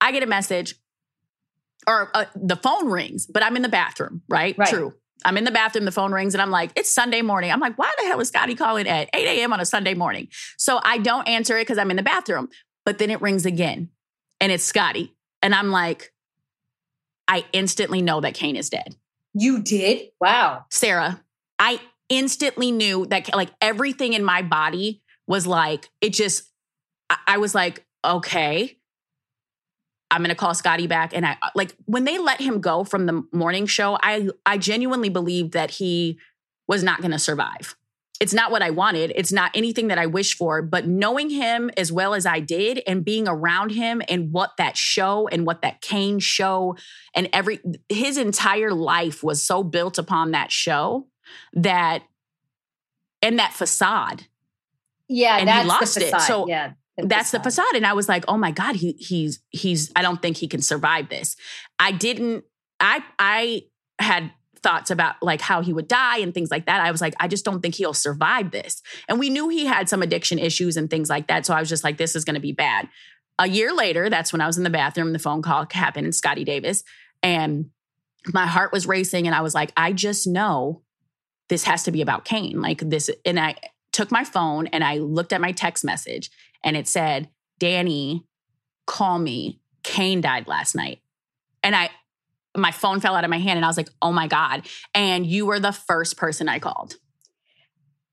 I 0.00 0.12
get 0.12 0.22
a 0.22 0.26
message 0.26 0.74
or 1.86 2.10
uh, 2.14 2.24
the 2.34 2.56
phone 2.56 2.90
rings, 2.90 3.26
but 3.26 3.42
I'm 3.44 3.56
in 3.56 3.62
the 3.62 3.68
bathroom, 3.68 4.22
right? 4.28 4.56
right? 4.58 4.68
True. 4.68 4.94
I'm 5.26 5.36
in 5.36 5.44
the 5.44 5.50
bathroom, 5.50 5.84
the 5.84 5.92
phone 5.92 6.12
rings, 6.12 6.34
and 6.34 6.40
I'm 6.40 6.52
like, 6.52 6.70
it's 6.76 6.88
Sunday 6.88 7.20
morning. 7.20 7.50
I'm 7.50 7.60
like, 7.60 7.76
why 7.76 7.92
the 7.98 8.06
hell 8.06 8.20
is 8.20 8.28
Scotty 8.28 8.54
calling 8.54 8.86
at 8.86 9.10
8 9.12 9.40
a.m. 9.40 9.52
on 9.52 9.60
a 9.60 9.66
Sunday 9.66 9.94
morning? 9.94 10.28
So 10.56 10.80
I 10.82 10.98
don't 10.98 11.26
answer 11.26 11.58
it 11.58 11.62
because 11.62 11.78
I'm 11.78 11.90
in 11.90 11.96
the 11.96 12.02
bathroom. 12.02 12.48
But 12.84 12.98
then 12.98 13.10
it 13.10 13.20
rings 13.20 13.44
again 13.44 13.90
and 14.40 14.52
it's 14.52 14.62
Scotty. 14.62 15.16
And 15.42 15.52
I'm 15.54 15.70
like, 15.70 16.12
I 17.26 17.44
instantly 17.52 18.02
know 18.02 18.20
that 18.20 18.34
Kane 18.34 18.54
is 18.54 18.70
dead. 18.70 18.94
You 19.34 19.60
did? 19.60 20.10
Wow. 20.20 20.64
Sarah, 20.70 21.20
I 21.58 21.80
instantly 22.08 22.70
knew 22.70 23.06
that 23.06 23.34
like 23.34 23.50
everything 23.60 24.12
in 24.12 24.24
my 24.24 24.42
body 24.42 25.02
was 25.26 25.46
like, 25.46 25.90
it 26.00 26.10
just, 26.10 26.50
I 27.26 27.38
was 27.38 27.54
like, 27.54 27.84
okay. 28.04 28.75
I'm 30.10 30.20
going 30.20 30.30
to 30.30 30.36
call 30.36 30.54
Scotty 30.54 30.86
back. 30.86 31.14
And 31.14 31.26
I 31.26 31.36
uh, 31.42 31.50
like 31.54 31.74
when 31.86 32.04
they 32.04 32.18
let 32.18 32.40
him 32.40 32.60
go 32.60 32.84
from 32.84 33.06
the 33.06 33.24
morning 33.32 33.66
show, 33.66 33.98
I 34.02 34.28
I 34.44 34.58
genuinely 34.58 35.08
believed 35.08 35.52
that 35.52 35.72
he 35.72 36.18
was 36.68 36.82
not 36.82 37.00
going 37.00 37.10
to 37.10 37.18
survive. 37.18 37.76
It's 38.18 38.32
not 38.32 38.50
what 38.50 38.62
I 38.62 38.70
wanted. 38.70 39.12
It's 39.14 39.30
not 39.30 39.50
anything 39.54 39.88
that 39.88 39.98
I 39.98 40.06
wish 40.06 40.36
for, 40.36 40.62
but 40.62 40.86
knowing 40.86 41.28
him 41.28 41.70
as 41.76 41.92
well 41.92 42.14
as 42.14 42.24
I 42.24 42.40
did 42.40 42.82
and 42.86 43.04
being 43.04 43.28
around 43.28 43.70
him 43.72 44.00
and 44.08 44.32
what 44.32 44.52
that 44.56 44.74
show 44.74 45.28
and 45.28 45.44
what 45.44 45.60
that 45.60 45.82
Kane 45.82 46.18
show 46.18 46.76
and 47.14 47.28
every 47.32 47.60
his 47.90 48.16
entire 48.16 48.72
life 48.72 49.22
was 49.22 49.42
so 49.42 49.62
built 49.62 49.98
upon 49.98 50.30
that 50.30 50.50
show 50.50 51.08
that 51.52 52.04
and 53.20 53.38
that 53.38 53.52
facade. 53.52 54.24
Yeah, 55.08 55.36
and 55.36 55.50
he 55.50 55.68
lost 55.68 55.96
it. 55.98 56.18
So 56.22 56.48
yeah 56.48 56.72
that's 56.98 57.30
the 57.30 57.40
facade 57.40 57.74
and 57.74 57.86
i 57.86 57.92
was 57.92 58.08
like 58.08 58.24
oh 58.28 58.36
my 58.36 58.50
god 58.50 58.76
he 58.76 58.92
he's 58.92 59.40
he's 59.50 59.92
i 59.96 60.02
don't 60.02 60.22
think 60.22 60.36
he 60.36 60.48
can 60.48 60.62
survive 60.62 61.08
this. 61.08 61.36
I 61.78 61.92
didn't 61.92 62.44
i 62.80 63.02
i 63.18 63.62
had 63.98 64.30
thoughts 64.62 64.90
about 64.90 65.14
like 65.22 65.40
how 65.40 65.60
he 65.60 65.72
would 65.72 65.86
die 65.86 66.18
and 66.18 66.34
things 66.34 66.50
like 66.50 66.66
that. 66.66 66.80
I 66.80 66.90
was 66.90 67.00
like 67.00 67.14
i 67.20 67.28
just 67.28 67.44
don't 67.44 67.60
think 67.60 67.74
he'll 67.74 67.94
survive 67.94 68.50
this. 68.50 68.82
And 69.08 69.18
we 69.18 69.30
knew 69.30 69.48
he 69.48 69.66
had 69.66 69.88
some 69.88 70.02
addiction 70.02 70.38
issues 70.38 70.76
and 70.76 70.88
things 70.88 71.10
like 71.10 71.28
that 71.28 71.46
so 71.46 71.54
i 71.54 71.60
was 71.60 71.68
just 71.68 71.84
like 71.84 71.98
this 71.98 72.16
is 72.16 72.24
going 72.24 72.34
to 72.34 72.40
be 72.40 72.52
bad. 72.52 72.88
A 73.38 73.46
year 73.46 73.74
later 73.74 74.08
that's 74.08 74.32
when 74.32 74.40
i 74.40 74.46
was 74.46 74.56
in 74.56 74.64
the 74.64 74.70
bathroom 74.70 75.12
the 75.12 75.18
phone 75.18 75.42
call 75.42 75.66
happened 75.70 76.14
scotty 76.14 76.44
davis 76.44 76.82
and 77.22 77.70
my 78.32 78.46
heart 78.46 78.72
was 78.72 78.86
racing 78.86 79.26
and 79.26 79.36
i 79.36 79.42
was 79.42 79.54
like 79.54 79.72
i 79.76 79.92
just 79.92 80.26
know 80.26 80.82
this 81.48 81.64
has 81.64 81.82
to 81.84 81.92
be 81.92 82.00
about 82.00 82.24
kane 82.24 82.60
like 82.60 82.78
this 82.78 83.10
and 83.24 83.38
i 83.38 83.54
took 83.92 84.10
my 84.10 84.24
phone 84.24 84.66
and 84.68 84.82
i 84.82 84.96
looked 84.96 85.32
at 85.32 85.40
my 85.40 85.52
text 85.52 85.84
message 85.84 86.30
and 86.64 86.76
it 86.76 86.88
said, 86.88 87.28
Danni, 87.60 88.24
call 88.86 89.18
me. 89.18 89.60
Kane 89.82 90.20
died 90.20 90.48
last 90.48 90.74
night. 90.74 91.00
And 91.62 91.74
I, 91.74 91.90
my 92.56 92.70
phone 92.70 93.00
fell 93.00 93.14
out 93.14 93.24
of 93.24 93.30
my 93.30 93.38
hand 93.38 93.56
and 93.56 93.64
I 93.64 93.68
was 93.68 93.76
like, 93.76 93.90
oh 94.02 94.12
my 94.12 94.26
God. 94.26 94.66
And 94.94 95.26
you 95.26 95.46
were 95.46 95.60
the 95.60 95.72
first 95.72 96.16
person 96.16 96.48
I 96.48 96.58
called. 96.58 96.96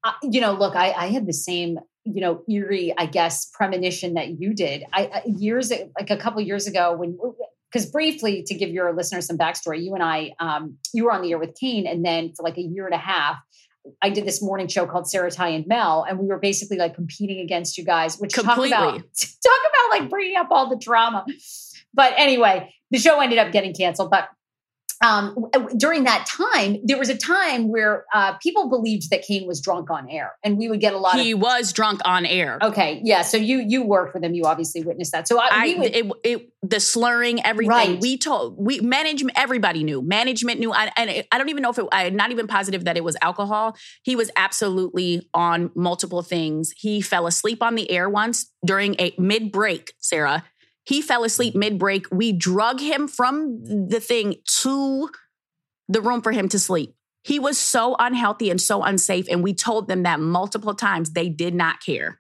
Uh, 0.04 0.12
you 0.22 0.42
know, 0.42 0.54
look, 0.54 0.76
I, 0.76 0.92
I 0.92 1.08
had 1.08 1.26
the 1.26 1.34
same, 1.34 1.80
you 2.04 2.22
know, 2.22 2.44
eerie, 2.50 2.94
I 2.98 3.06
guess, 3.06 3.50
premonition 3.54 4.16
that 4.16 4.40
you 4.40 4.54
did. 4.54 4.84
I, 4.92 5.06
I 5.06 5.22
years, 5.26 5.72
like 5.72 6.10
a 6.10 6.18
couple 6.18 6.42
years 6.42 6.68
ago, 6.68 6.96
when 6.96 7.18
because 7.72 7.90
briefly 7.90 8.44
to 8.44 8.54
give 8.54 8.70
your 8.70 8.94
listeners 8.94 9.26
some 9.26 9.38
backstory, 9.38 9.84
you 9.84 9.96
and 9.96 10.04
I, 10.04 10.34
um, 10.40 10.78
you 10.94 11.06
were 11.06 11.12
on 11.12 11.22
the 11.24 11.32
air 11.32 11.40
with 11.40 11.56
Kane, 11.60 11.88
and 11.88 12.06
then 12.06 12.34
for 12.36 12.44
like 12.44 12.58
a 12.58 12.62
year 12.62 12.86
and 12.86 12.94
a 12.94 13.00
half, 13.00 13.38
I 14.02 14.10
did 14.10 14.26
this 14.26 14.42
morning 14.42 14.68
show 14.68 14.86
called 14.86 15.10
Sarah 15.10 15.32
Ty 15.32 15.50
and 15.50 15.68
Mel, 15.68 16.06
and 16.08 16.20
we 16.20 16.28
were 16.28 16.40
basically 16.40 16.78
like 16.78 16.96
competing 16.96 17.40
against 17.40 17.78
you 17.78 17.84
guys, 17.84 18.18
which 18.18 18.34
Completely. 18.34 18.70
talk 18.70 18.96
about 18.96 19.02
talk 19.44 19.60
about 19.70 20.00
like 20.00 20.10
bringing 20.10 20.38
up 20.38 20.48
all 20.52 20.70
the 20.70 20.78
drama. 20.78 21.26
But 21.94 22.14
anyway, 22.18 22.74
the 22.92 23.00
show 23.00 23.20
ended 23.20 23.40
up 23.40 23.52
getting 23.52 23.74
canceled, 23.74 24.10
but 24.10 24.30
um, 25.04 25.36
during 25.76 26.06
that 26.06 26.26
time, 26.26 26.78
there 26.84 26.98
was 26.98 27.10
a 27.10 27.18
time 27.18 27.68
where 27.68 28.06
uh, 28.14 28.34
people 28.38 28.70
believed 28.70 29.10
that 29.10 29.22
Kane 29.22 29.46
was 29.46 29.60
drunk 29.60 29.92
on 29.92 30.10
air, 30.10 30.32
and 30.44 30.58
we 30.58 30.70
would 30.70 30.80
get 30.80 30.94
a 30.94 30.98
lot. 30.98 31.20
He 31.20 31.34
of, 31.34 31.42
was 31.42 31.74
drunk 31.74 32.00
on 32.06 32.26
air. 32.26 32.58
Okay, 32.62 33.02
yeah. 33.04 33.22
So 33.22 33.36
you 33.36 33.60
you 33.60 33.84
worked 33.84 34.14
with 34.14 34.24
him. 34.24 34.34
You 34.34 34.46
obviously 34.46 34.82
witnessed 34.82 35.12
that. 35.12 35.28
So 35.28 35.40
I, 35.40 35.50
I 35.52 35.76
would, 35.78 35.96
it, 35.96 36.12
it, 36.24 36.50
the 36.62 36.80
slurring, 36.80 37.46
everything. 37.46 37.70
Right. 37.70 38.00
We 38.02 38.18
told 38.18 38.56
we 38.58 38.80
management. 38.80 39.38
Everybody 39.38 39.84
knew. 39.84 40.02
Management 40.02 40.62
knew. 40.62 40.72
I, 40.72 40.90
and 40.96 41.26
I 41.32 41.38
don't 41.38 41.50
even 41.50 41.64
know 41.64 41.72
if 41.72 41.78
it, 41.78 41.86
I'm 41.92 42.16
not 42.16 42.32
even 42.32 42.48
positive 42.48 42.86
that 42.86 42.96
it 42.96 43.04
was 43.04 43.18
alcohol. 43.22 43.76
He 44.04 44.16
was 44.16 44.32
absolutely 44.38 45.28
on 45.34 45.70
multiple 45.76 46.22
things. 46.22 46.74
He 46.78 47.02
fell 47.02 47.28
asleep 47.28 47.62
on 47.62 47.76
the 47.76 47.92
air 47.92 48.10
once 48.10 48.50
during 48.66 48.96
a 49.00 49.14
mid 49.18 49.52
break. 49.52 49.94
Sarah 50.00 50.46
he 50.86 51.02
fell 51.02 51.24
asleep 51.24 51.54
mm. 51.54 51.60
mid 51.60 51.80
break. 51.80 52.08
We 52.12 52.32
drug 52.32 52.80
him 52.80 53.08
from 53.08 53.64
the 53.90 54.00
thing 54.00 54.36
to 54.62 55.10
the 55.88 56.02
room 56.02 56.22
for 56.22 56.32
him 56.32 56.50
to 56.50 56.60
sleep. 56.60 56.96
He 57.26 57.40
was 57.40 57.58
so 57.58 57.96
unhealthy 58.00 58.50
and 58.50 58.60
so 58.60 58.84
unsafe. 58.84 59.28
And 59.30 59.42
we 59.42 59.54
told 59.54 59.88
them 59.88 60.04
that 60.04 60.20
multiple 60.20 60.74
times. 60.76 61.12
They 61.12 61.30
did 61.30 61.56
not 61.56 61.82
care. 61.82 62.20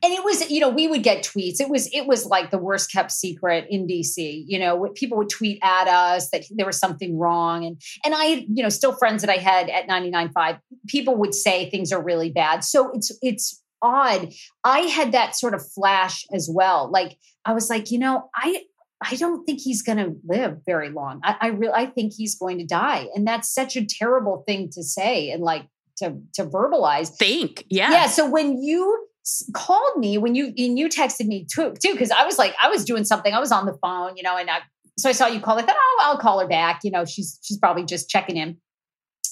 And 0.00 0.12
it 0.12 0.22
was, 0.22 0.48
you 0.48 0.60
know, 0.60 0.68
we 0.68 0.86
would 0.86 1.02
get 1.02 1.24
tweets. 1.24 1.60
It 1.60 1.68
was, 1.68 1.88
it 1.92 2.06
was 2.06 2.24
like 2.26 2.52
the 2.52 2.58
worst 2.58 2.92
kept 2.92 3.10
secret 3.10 3.66
in 3.68 3.88
DC. 3.88 4.44
You 4.46 4.60
know, 4.60 4.88
people 4.94 5.18
would 5.18 5.28
tweet 5.28 5.58
at 5.62 5.88
us 5.88 6.30
that 6.30 6.44
there 6.50 6.66
was 6.66 6.78
something 6.78 7.18
wrong. 7.18 7.64
And 7.64 7.80
and 8.04 8.14
I, 8.16 8.46
you 8.48 8.62
know, 8.62 8.68
still 8.68 8.92
friends 8.92 9.22
that 9.22 9.30
I 9.30 9.38
had 9.38 9.68
at 9.68 9.88
99.5, 9.88 10.60
people 10.86 11.16
would 11.16 11.34
say 11.34 11.68
things 11.68 11.90
are 11.90 12.02
really 12.02 12.30
bad. 12.30 12.62
So 12.62 12.92
it's 12.92 13.10
it's 13.22 13.60
odd. 13.84 14.32
I 14.64 14.80
had 14.80 15.12
that 15.12 15.36
sort 15.36 15.54
of 15.54 15.62
flash 15.72 16.24
as 16.32 16.48
well. 16.50 16.90
Like 16.90 17.18
I 17.44 17.52
was 17.52 17.68
like, 17.68 17.90
you 17.90 17.98
know, 17.98 18.30
I 18.34 18.64
I 19.00 19.16
don't 19.16 19.44
think 19.44 19.60
he's 19.60 19.82
going 19.82 19.98
to 19.98 20.16
live 20.26 20.60
very 20.64 20.88
long. 20.88 21.20
I 21.22 21.36
I, 21.40 21.46
re- 21.48 21.72
I 21.74 21.86
think 21.86 22.14
he's 22.16 22.36
going 22.36 22.58
to 22.58 22.64
die, 22.64 23.06
and 23.14 23.26
that's 23.26 23.52
such 23.52 23.76
a 23.76 23.84
terrible 23.84 24.44
thing 24.46 24.70
to 24.70 24.82
say 24.82 25.30
and 25.30 25.42
like 25.42 25.66
to 25.98 26.18
to 26.34 26.46
verbalize. 26.46 27.14
Think, 27.14 27.66
yeah, 27.68 27.90
yeah. 27.90 28.06
So 28.06 28.28
when 28.28 28.62
you 28.62 29.06
called 29.54 29.98
me, 29.98 30.18
when 30.18 30.34
you 30.34 30.46
and 30.56 30.78
you 30.78 30.88
texted 30.88 31.26
me 31.26 31.46
too, 31.52 31.74
too, 31.82 31.92
because 31.92 32.10
I 32.10 32.24
was 32.24 32.38
like, 32.38 32.54
I 32.62 32.68
was 32.68 32.84
doing 32.84 33.04
something, 33.04 33.32
I 33.32 33.40
was 33.40 33.52
on 33.52 33.66
the 33.66 33.76
phone, 33.82 34.16
you 34.16 34.22
know, 34.22 34.36
and 34.36 34.50
I 34.50 34.60
so 34.96 35.08
I 35.08 35.12
saw 35.12 35.26
you 35.26 35.40
call. 35.40 35.58
I 35.58 35.62
thought, 35.62 35.76
oh, 35.78 36.02
I'll 36.04 36.18
call 36.18 36.40
her 36.40 36.46
back. 36.46 36.80
You 36.84 36.90
know, 36.90 37.04
she's 37.04 37.38
she's 37.42 37.58
probably 37.58 37.84
just 37.84 38.08
checking 38.08 38.36
in. 38.36 38.56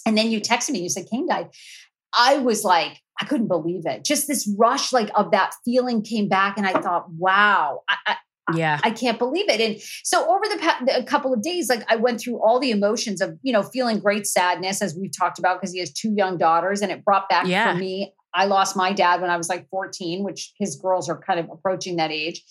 And 0.05 0.19
then 0.19 0.31
you 0.31 0.41
texted 0.41 0.71
me. 0.71 0.83
You 0.83 0.89
said 0.89 1.07
Kane 1.11 1.29
died. 1.29 1.49
I 2.17 2.39
was 2.39 2.65
like, 2.65 3.01
I 3.21 3.25
couldn't 3.27 3.49
believe 3.49 3.87
it. 3.87 4.05
Just 4.05 4.27
this 4.27 4.49
rush, 4.59 4.93
like 4.93 5.11
of 5.15 5.31
that 5.33 5.55
feeling, 5.65 6.03
came 6.03 6.29
back, 6.29 6.57
and 6.57 6.67
I 6.67 6.73
thought, 6.81 7.11
wow, 7.11 7.83
I, 7.89 7.97
I, 8.07 8.17
yeah, 8.55 8.81
I, 8.83 8.91
can't 8.91 9.19
believe 9.19 9.49
it. 9.49 9.61
And 9.61 9.81
so 10.03 10.29
over 10.29 10.45
the 10.49 10.59
pa- 10.59 10.85
a 10.97 11.05
couple 11.05 11.33
of 11.33 11.43
days, 11.43 11.69
like 11.69 11.85
I 11.89 11.97
went 11.97 12.21
through 12.21 12.43
all 12.43 12.59
the 12.59 12.71
emotions 12.71 13.21
of 13.21 13.39
you 13.43 13.53
know 13.53 13.63
feeling 13.63 13.99
great 13.99 14.27
sadness, 14.27 14.83
as 14.83 14.95
we've 14.95 15.17
talked 15.17 15.39
about, 15.39 15.61
because 15.61 15.73
he 15.73 15.81
has 15.81 15.93
two 15.93 16.13
young 16.17 16.39
daughters, 16.39 16.81
and 16.81 16.91
it 16.91 17.05
brought 17.05 17.29
back 17.29 17.47
yeah. 17.47 17.73
for 17.73 17.79
me. 17.79 18.13
I 18.35 18.47
lost 18.47 18.77
my 18.77 18.93
dad 18.93 19.21
when 19.21 19.31
I 19.31 19.37
was 19.37 19.49
like 19.49 19.69
14, 19.69 20.25
which 20.25 20.55
his 20.59 20.77
girls 20.77 21.09
are 21.09 21.21
kind 21.21 21.39
of 21.39 21.51
approaching 21.51 21.97
that 21.97 22.11
age. 22.11 22.43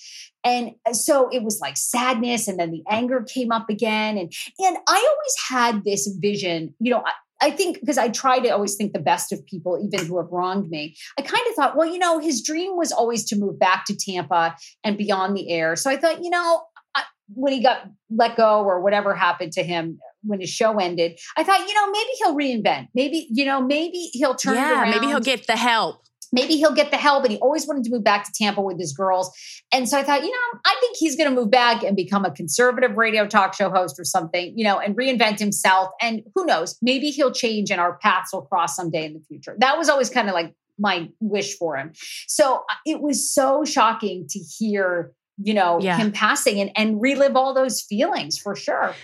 And 0.44 0.72
uh, 0.88 0.94
so 0.94 1.30
it 1.30 1.44
was 1.44 1.60
like 1.60 1.78
sadness 1.78 2.48
and 2.48 2.60
then 2.60 2.72
the 2.72 2.84
anger 2.90 3.24
came 3.28 3.52
up 3.52 3.70
again 3.70 4.18
and 4.18 4.32
and 4.60 4.78
I 4.88 4.96
always 4.96 5.36
had 5.50 5.84
this 5.84 6.08
vision, 6.20 6.74
you 6.80 6.92
know, 6.92 7.04
I 7.42 7.52
think 7.52 7.80
because 7.80 7.98
I 7.98 8.10
try 8.10 8.40
to 8.40 8.50
always 8.50 8.76
think 8.76 8.94
the 8.94 9.00
best 9.00 9.32
of 9.32 9.46
people, 9.46 9.82
even 9.84 10.06
who 10.06 10.18
have 10.18 10.32
wronged 10.32 10.70
me. 10.70 10.96
I 11.18 11.24
kind 11.24 11.44
of 11.50 11.56
thought, 11.56 11.76
well, 11.76 11.92
you 11.92 11.98
know, 11.98 12.20
his 12.20 12.42
dream 12.42 12.78
was 12.78 12.92
always 12.92 13.26
to 13.26 13.36
move 13.36 13.58
back 13.58 13.86
to 13.86 13.96
Tampa 13.96 14.56
and 14.84 14.98
beyond 14.98 15.36
the 15.36 15.52
air. 15.52 15.76
So 15.76 15.90
I 15.90 15.98
thought, 15.98 16.24
you 16.24 16.30
know, 16.30 16.62
I, 16.96 17.04
when 17.34 17.54
he 17.54 17.62
got 17.62 17.90
let 18.10 18.38
go 18.38 18.64
or 18.64 18.82
whatever 18.82 19.16
happened 19.16 19.54
to 19.54 19.64
him 19.64 20.00
when 20.24 20.40
his 20.40 20.50
show 20.50 20.78
ended, 20.78 21.20
I 21.36 21.44
thought, 21.44 21.68
you 21.68 21.74
know, 21.74 21.90
maybe 21.90 22.10
he'll 22.20 22.36
reinvent. 22.36 22.90
Maybe, 22.94 23.28
you 23.32 23.46
know, 23.46 23.62
maybe 23.62 24.10
he'll 24.14 24.36
turn 24.36 24.56
yeah, 24.56 24.92
Maybe 24.92 25.08
he'll 25.08 25.20
get 25.20 25.48
the 25.48 25.56
help 25.56 26.06
maybe 26.32 26.56
he'll 26.58 26.74
get 26.74 26.92
the 26.92 26.98
help. 26.98 27.24
And 27.24 27.32
he 27.32 27.40
always 27.40 27.68
wanted 27.68 27.84
to 27.86 27.92
move 27.92 28.04
back 28.04 28.26
to 28.26 28.32
Tampa 28.32 28.62
with 28.62 28.80
his 28.80 28.94
girls. 28.94 29.32
And 29.72 29.88
so 29.88 29.98
I 29.98 30.04
thought, 30.04 30.24
you 30.24 30.32
know, 30.32 30.60
I 30.66 30.76
think 30.80 30.98
he's 30.98 31.16
going 31.16 31.30
to 31.30 31.36
move 31.36 31.52
back 31.52 31.84
and 31.84 31.96
become 31.96 32.26
a 32.26 32.32
conservative 32.32 32.98
radio 32.98 33.28
talk 33.28 33.54
show 33.54 33.70
host 33.70 34.00
or 34.00 34.04
something, 34.04 34.58
you 34.58 34.64
know, 34.64 34.80
and 34.80 34.96
reinvent 34.96 35.40
himself. 35.40 35.90
And 36.02 36.24
who 36.36 36.46
knows, 36.46 36.78
maybe 36.82 37.10
he'll 37.10 37.34
change 37.34 37.72
and 37.72 37.80
our 37.80 37.98
paths 37.98 38.34
will 38.34 38.44
cross 38.44 38.76
someday 38.76 39.06
in 39.06 39.14
the 39.14 39.22
future. 39.22 39.56
That 39.60 39.78
was 39.78 39.90
always 39.90 40.10
kind 40.10 40.28
of 40.28 40.34
like 40.34 40.54
my 40.78 41.10
wish 41.20 41.58
for 41.58 41.78
him. 41.78 41.94
So 42.28 42.66
uh, 42.70 42.76
it 42.86 43.02
was 43.02 43.32
so 43.32 43.64
shocking 43.64 44.28
to 44.30 44.40
hear, 44.40 45.12
you 45.38 45.54
know, 45.54 45.80
yeah. 45.80 45.98
him 45.98 46.12
passing 46.12 46.60
and, 46.60 46.72
and 46.76 47.02
relive 47.02 47.36
all 47.36 47.54
those 47.54 47.82
feelings 47.82 48.38
for 48.38 48.56
sure. 48.56 48.96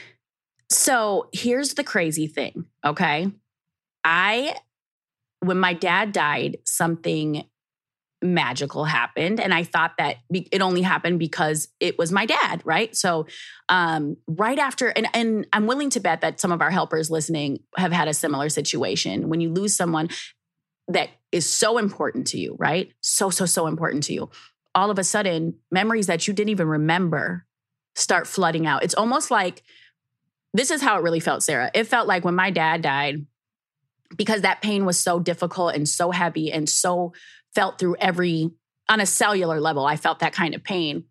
So 0.70 1.30
here's 1.34 1.76
the 1.76 1.84
crazy 1.84 2.28
thing. 2.28 2.66
Okay. 2.84 3.32
I 4.04 4.56
when 5.42 5.60
my 5.60 5.74
dad 5.74 6.12
died, 6.12 6.58
something 6.66 7.44
magical 8.22 8.84
happened 8.84 9.40
and 9.40 9.54
i 9.54 9.64
thought 9.64 9.94
that 10.00 10.18
it 10.32 10.62
only 10.62 10.82
happened 10.82 11.20
because 11.20 11.68
it 11.80 12.00
was 12.00 12.12
my 12.12 12.26
dad 12.26 12.62
right? 12.66 12.96
So 12.96 13.28
um, 13.70 14.18
right 14.28 14.58
after 14.58 14.88
and 14.88 15.08
and 15.14 15.46
i'm 15.54 15.68
willing 15.68 15.92
to 15.92 16.00
bet 16.00 16.22
that 16.22 16.40
some 16.40 16.52
of 16.52 16.62
our 16.62 16.72
helpers 16.72 17.12
listening 17.12 17.60
have 17.78 17.92
had 17.92 18.08
a 18.08 18.14
similar 18.14 18.50
situation. 18.50 19.30
When 19.30 19.40
you 19.40 19.52
lose 19.52 19.76
someone 19.76 20.10
that 20.88 21.10
is 21.32 21.48
so 21.48 21.78
important 21.78 22.28
to 22.28 22.40
you 22.40 22.56
right? 22.58 22.92
So 23.02 23.30
so 23.30 23.46
so 23.46 23.68
important 23.68 24.04
to 24.06 24.14
you. 24.14 24.30
All 24.74 24.90
of 24.90 24.98
a 24.98 25.04
sudden 25.04 25.56
memories 25.72 26.08
that 26.08 26.28
you 26.28 26.34
didn't 26.34 26.50
even 26.50 26.68
remember 26.68 27.46
start 27.96 28.26
flooding 28.26 28.66
out. 28.66 28.84
It's 28.84 28.96
almost 28.96 29.30
like 29.30 29.62
this 30.54 30.72
is 30.72 30.82
how 30.82 30.98
it 30.98 31.04
really 31.04 31.20
felt 31.20 31.44
sarah. 31.44 31.70
It 31.76 31.84
felt 31.84 32.08
like 32.08 32.26
when 32.26 32.36
my 32.36 32.50
dad 32.50 32.82
died 32.82 33.28
because 34.16 34.42
that 34.42 34.62
pain 34.62 34.86
was 34.86 35.00
so 35.00 35.20
difficult 35.20 35.76
and 35.76 35.88
so 35.88 36.12
heavy 36.12 36.52
and 36.52 36.70
so 36.70 37.14
felt 37.56 37.80
through 37.80 37.96
every 38.00 38.52
on 38.90 39.00
a 39.00 39.06
cellular 39.06 39.60
level 39.60 39.86
i 39.86 39.96
felt 39.96 40.20
that 40.20 40.34
kind 40.34 40.56
of 40.56 40.64
pain 40.64 41.04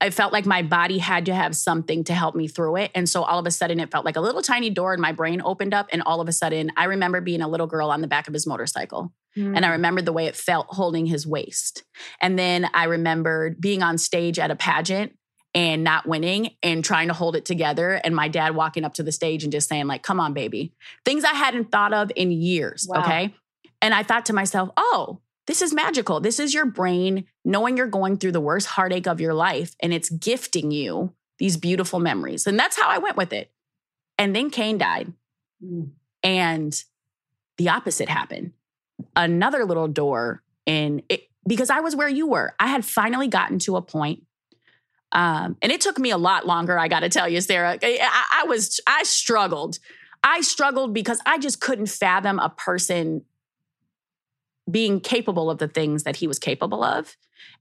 i 0.00 0.10
felt 0.10 0.32
like 0.32 0.46
my 0.46 0.62
body 0.62 0.98
had 0.98 1.26
to 1.26 1.34
have 1.34 1.56
something 1.56 2.04
to 2.04 2.14
help 2.14 2.34
me 2.34 2.46
through 2.46 2.76
it 2.76 2.90
and 2.94 3.08
so 3.08 3.22
all 3.22 3.38
of 3.38 3.46
a 3.46 3.50
sudden 3.50 3.80
it 3.80 3.90
felt 3.90 4.04
like 4.04 4.16
a 4.16 4.20
little 4.20 4.42
tiny 4.42 4.70
door 4.70 4.94
in 4.94 5.00
my 5.00 5.12
brain 5.12 5.42
opened 5.44 5.74
up 5.74 5.88
and 5.92 6.02
all 6.02 6.20
of 6.20 6.28
a 6.28 6.32
sudden 6.32 6.70
i 6.76 6.84
remember 6.84 7.20
being 7.20 7.42
a 7.42 7.48
little 7.48 7.66
girl 7.66 7.90
on 7.90 8.00
the 8.00 8.08
back 8.08 8.28
of 8.28 8.34
his 8.34 8.46
motorcycle 8.46 9.12
mm. 9.36 9.56
and 9.56 9.64
i 9.64 9.68
mm. 9.68 9.72
remembered 9.72 10.04
the 10.04 10.12
way 10.12 10.26
it 10.26 10.36
felt 10.36 10.66
holding 10.70 11.06
his 11.06 11.26
waist 11.26 11.84
and 12.20 12.38
then 12.38 12.68
i 12.74 12.84
remembered 12.84 13.60
being 13.60 13.82
on 13.82 13.98
stage 13.98 14.38
at 14.38 14.50
a 14.50 14.56
pageant 14.56 15.12
and 15.56 15.82
not 15.82 16.06
winning 16.06 16.50
and 16.62 16.84
trying 16.84 17.08
to 17.08 17.14
hold 17.14 17.34
it 17.34 17.46
together 17.46 17.92
and 18.04 18.14
my 18.14 18.28
dad 18.28 18.54
walking 18.54 18.84
up 18.84 18.92
to 18.92 19.02
the 19.02 19.10
stage 19.10 19.42
and 19.42 19.50
just 19.50 19.68
saying 19.68 19.86
like 19.86 20.02
come 20.02 20.20
on 20.20 20.34
baby. 20.34 20.72
Things 21.04 21.24
i 21.24 21.32
hadn't 21.32 21.72
thought 21.72 21.94
of 21.94 22.12
in 22.14 22.30
years 22.30 22.86
wow. 22.88 23.00
okay? 23.00 23.34
And 23.82 23.94
i 23.94 24.04
thought 24.04 24.26
to 24.26 24.32
myself 24.32 24.68
oh 24.76 25.20
this 25.46 25.62
is 25.62 25.72
magical. 25.72 26.18
This 26.18 26.40
is 26.40 26.52
your 26.52 26.66
brain 26.66 27.24
knowing 27.44 27.76
you're 27.76 27.86
going 27.86 28.16
through 28.16 28.32
the 28.32 28.40
worst 28.40 28.66
heartache 28.66 29.06
of 29.06 29.20
your 29.20 29.32
life 29.32 29.76
and 29.80 29.94
it's 29.94 30.10
gifting 30.10 30.72
you 30.72 31.14
these 31.38 31.56
beautiful 31.56 32.00
memories. 32.00 32.46
And 32.46 32.58
that's 32.58 32.76
how 32.76 32.88
i 32.88 32.98
went 32.98 33.16
with 33.16 33.32
it. 33.32 33.50
And 34.18 34.36
then 34.36 34.50
kane 34.50 34.78
died. 34.78 35.12
Mm. 35.64 35.92
and 36.22 36.84
the 37.56 37.70
opposite 37.70 38.10
happened. 38.10 38.52
Another 39.14 39.64
little 39.64 39.88
door 39.88 40.42
in 40.66 41.02
it 41.08 41.30
because 41.46 41.70
i 41.70 41.80
was 41.80 41.96
where 41.96 42.10
you 42.10 42.26
were. 42.26 42.54
I 42.60 42.66
had 42.66 42.84
finally 42.84 43.28
gotten 43.28 43.58
to 43.60 43.76
a 43.76 43.82
point 43.82 44.25
um, 45.12 45.56
and 45.62 45.72
it 45.72 45.80
took 45.80 45.98
me 45.98 46.10
a 46.10 46.18
lot 46.18 46.46
longer, 46.46 46.78
I 46.78 46.88
got 46.88 47.00
to 47.00 47.08
tell 47.08 47.28
you, 47.28 47.40
Sarah. 47.40 47.78
I, 47.82 48.24
I 48.32 48.44
was, 48.46 48.80
I 48.86 49.02
struggled. 49.04 49.78
I 50.22 50.40
struggled 50.40 50.92
because 50.92 51.20
I 51.24 51.38
just 51.38 51.60
couldn't 51.60 51.86
fathom 51.86 52.38
a 52.38 52.50
person 52.50 53.24
being 54.70 55.00
capable 55.00 55.50
of 55.50 55.58
the 55.58 55.68
things 55.68 56.02
that 56.02 56.16
he 56.16 56.26
was 56.26 56.38
capable 56.38 56.82
of. 56.82 57.16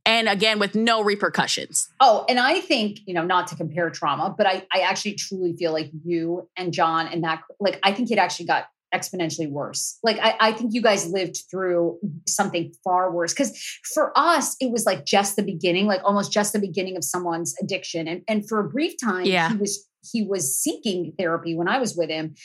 And 0.07 0.27
again, 0.27 0.59
with 0.59 0.75
no 0.75 1.03
repercussions. 1.03 1.89
Oh, 1.99 2.25
and 2.29 2.39
I 2.39 2.61
think, 2.61 2.99
you 3.05 3.13
know, 3.13 3.23
not 3.23 3.47
to 3.47 3.55
compare 3.55 3.89
trauma, 3.89 4.33
but 4.35 4.47
I, 4.47 4.65
I 4.73 4.81
actually 4.81 5.13
truly 5.13 5.53
feel 5.53 5.71
like 5.71 5.91
you 6.03 6.47
and 6.57 6.73
John 6.73 7.07
and 7.07 7.23
that, 7.23 7.41
like, 7.59 7.79
I 7.83 7.91
think 7.91 8.11
it 8.11 8.17
actually 8.17 8.45
got 8.45 8.67
exponentially 8.95 9.49
worse. 9.49 9.97
Like 10.03 10.17
I, 10.21 10.35
I, 10.39 10.51
think 10.53 10.73
you 10.73 10.81
guys 10.81 11.07
lived 11.07 11.43
through 11.51 11.99
something 12.27 12.73
far 12.83 13.11
worse. 13.11 13.33
Because 13.33 13.57
for 13.93 14.17
us, 14.17 14.55
it 14.59 14.71
was 14.71 14.85
like 14.85 15.05
just 15.05 15.35
the 15.35 15.43
beginning, 15.43 15.87
like 15.87 16.01
almost 16.03 16.31
just 16.31 16.53
the 16.53 16.59
beginning 16.59 16.95
of 16.95 17.03
someone's 17.03 17.55
addiction. 17.61 18.07
And 18.07 18.21
and 18.27 18.47
for 18.47 18.59
a 18.59 18.69
brief 18.69 18.93
time, 19.03 19.25
yeah. 19.25 19.49
he 19.49 19.57
was 19.57 19.87
he 20.11 20.23
was 20.23 20.57
seeking 20.57 21.13
therapy 21.17 21.55
when 21.55 21.67
I 21.67 21.79
was 21.79 21.95
with 21.95 22.09
him 22.09 22.35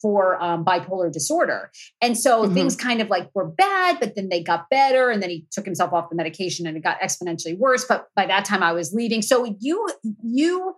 for 0.00 0.42
um, 0.42 0.64
bipolar 0.64 1.12
disorder. 1.12 1.70
And 2.00 2.16
so 2.16 2.44
mm-hmm. 2.44 2.54
things 2.54 2.76
kind 2.76 3.02
of 3.02 3.10
like 3.10 3.28
were 3.34 3.46
bad, 3.46 3.98
but 4.00 4.14
then 4.14 4.28
they 4.28 4.42
got 4.42 4.70
better. 4.70 5.10
And 5.10 5.22
then 5.22 5.30
he 5.30 5.46
took 5.50 5.64
himself 5.64 5.92
off 5.92 6.08
the 6.08 6.16
medication 6.16 6.66
and 6.66 6.76
it 6.76 6.82
got 6.82 7.00
exponentially 7.00 7.56
worse. 7.58 7.84
But 7.84 8.08
by 8.16 8.26
that 8.26 8.44
time 8.44 8.62
I 8.62 8.72
was 8.72 8.94
leaving. 8.94 9.22
So 9.22 9.54
you, 9.60 9.88
you, 10.22 10.74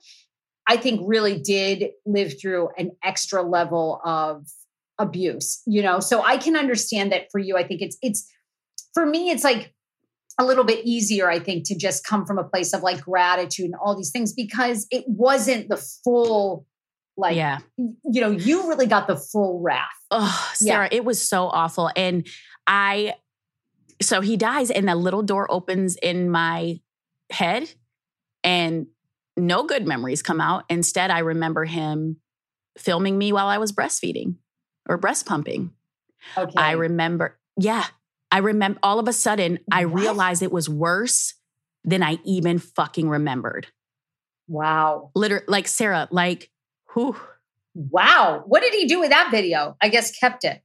I 0.67 0.77
think 0.77 1.03
really 1.05 1.39
did 1.39 1.91
live 2.07 2.41
through 2.41 2.71
an 2.77 2.93
extra 3.05 3.43
level 3.43 4.01
of 4.05 4.47
abuse, 4.99 5.63
you 5.67 5.83
know? 5.83 6.01
So 6.01 6.23
I 6.23 6.37
can 6.37 6.57
understand 6.57 7.13
that 7.13 7.27
for 7.31 7.39
you. 7.39 7.57
I 7.57 7.67
think 7.67 7.83
it's, 7.83 7.97
it's, 8.03 8.29
for 8.95 9.07
me, 9.07 9.31
it's 9.31 9.45
like, 9.45 9.75
a 10.39 10.47
little 10.47 10.65
bit 10.65 10.83
easier, 10.87 11.29
I 11.29 11.39
think, 11.39 11.67
to 11.67 11.77
just 11.77 12.07
come 12.07 12.25
from 12.25 12.39
a 12.39 12.45
place 12.45 12.73
of 12.73 12.83
like 12.83 13.03
gratitude 13.03 13.67
and 13.67 13.75
all 13.75 13.95
these 13.95 14.11
things 14.11 14.33
because 14.33 14.87
it 14.91 15.05
wasn't 15.07 15.69
the 15.69 15.77
full, 15.77 16.67
like, 17.19 17.37
yeah. 17.37 17.59
you 17.77 18.21
know, 18.23 18.31
you 18.31 18.67
really 18.67 18.87
got 18.87 19.07
the 19.07 19.17
full 19.17 19.61
wrath. 19.61 19.91
Oh, 20.11 20.51
Sarah, 20.55 20.89
it 20.91 21.05
was 21.05 21.21
so 21.21 21.49
awful. 21.49 21.91
And 21.95 22.27
I, 22.67 23.13
so 24.01 24.23
he 24.23 24.39
dies, 24.39 24.71
and 24.71 24.89
the 24.89 24.97
little 24.97 25.23
door 25.23 25.53
opens 25.53 25.97
in 25.97 26.31
my 26.31 26.81
head, 27.31 27.71
and 28.43 28.87
no 29.37 29.65
good 29.65 29.87
memories 29.87 30.23
come 30.23 30.41
out. 30.41 30.65
Instead, 30.71 31.11
I 31.11 31.19
remember 31.19 31.67
him 31.67 32.17
filming 32.79 33.19
me 33.19 33.35
while 33.35 33.49
I 33.49 33.59
was 33.59 33.71
breastfeeding 33.71 34.37
or 34.89 34.97
breast 34.99 35.27
pumping. 35.27 35.73
Okay. 36.37 36.53
I 36.57 36.73
remember, 36.73 37.39
yeah, 37.57 37.85
I 38.31 38.39
remember 38.39 38.79
all 38.83 38.99
of 38.99 39.09
a 39.09 39.13
sudden, 39.13 39.59
I 39.71 39.85
What? 39.87 40.01
realized 40.01 40.43
it 40.43 40.53
was 40.53 40.69
worse 40.69 41.35
than 41.85 42.03
I 42.03 42.19
even 42.25 42.59
fucking 42.59 43.09
remembered. 43.09 43.67
wow. 44.49 45.11
Literally, 45.15 45.45
like 45.49 45.67
Sarah, 45.69 46.09
like, 46.11 46.51
whew, 46.95 47.17
Wow. 47.75 48.43
What 48.47 48.61
did 48.63 48.75
he 48.75 48.87
do 48.87 49.01
with 49.01 49.11
that 49.11 49.31
video? 49.31 49.77
I 49.81 49.89
guess 49.89 50.11
kept 50.19 50.45
it. 50.45 50.61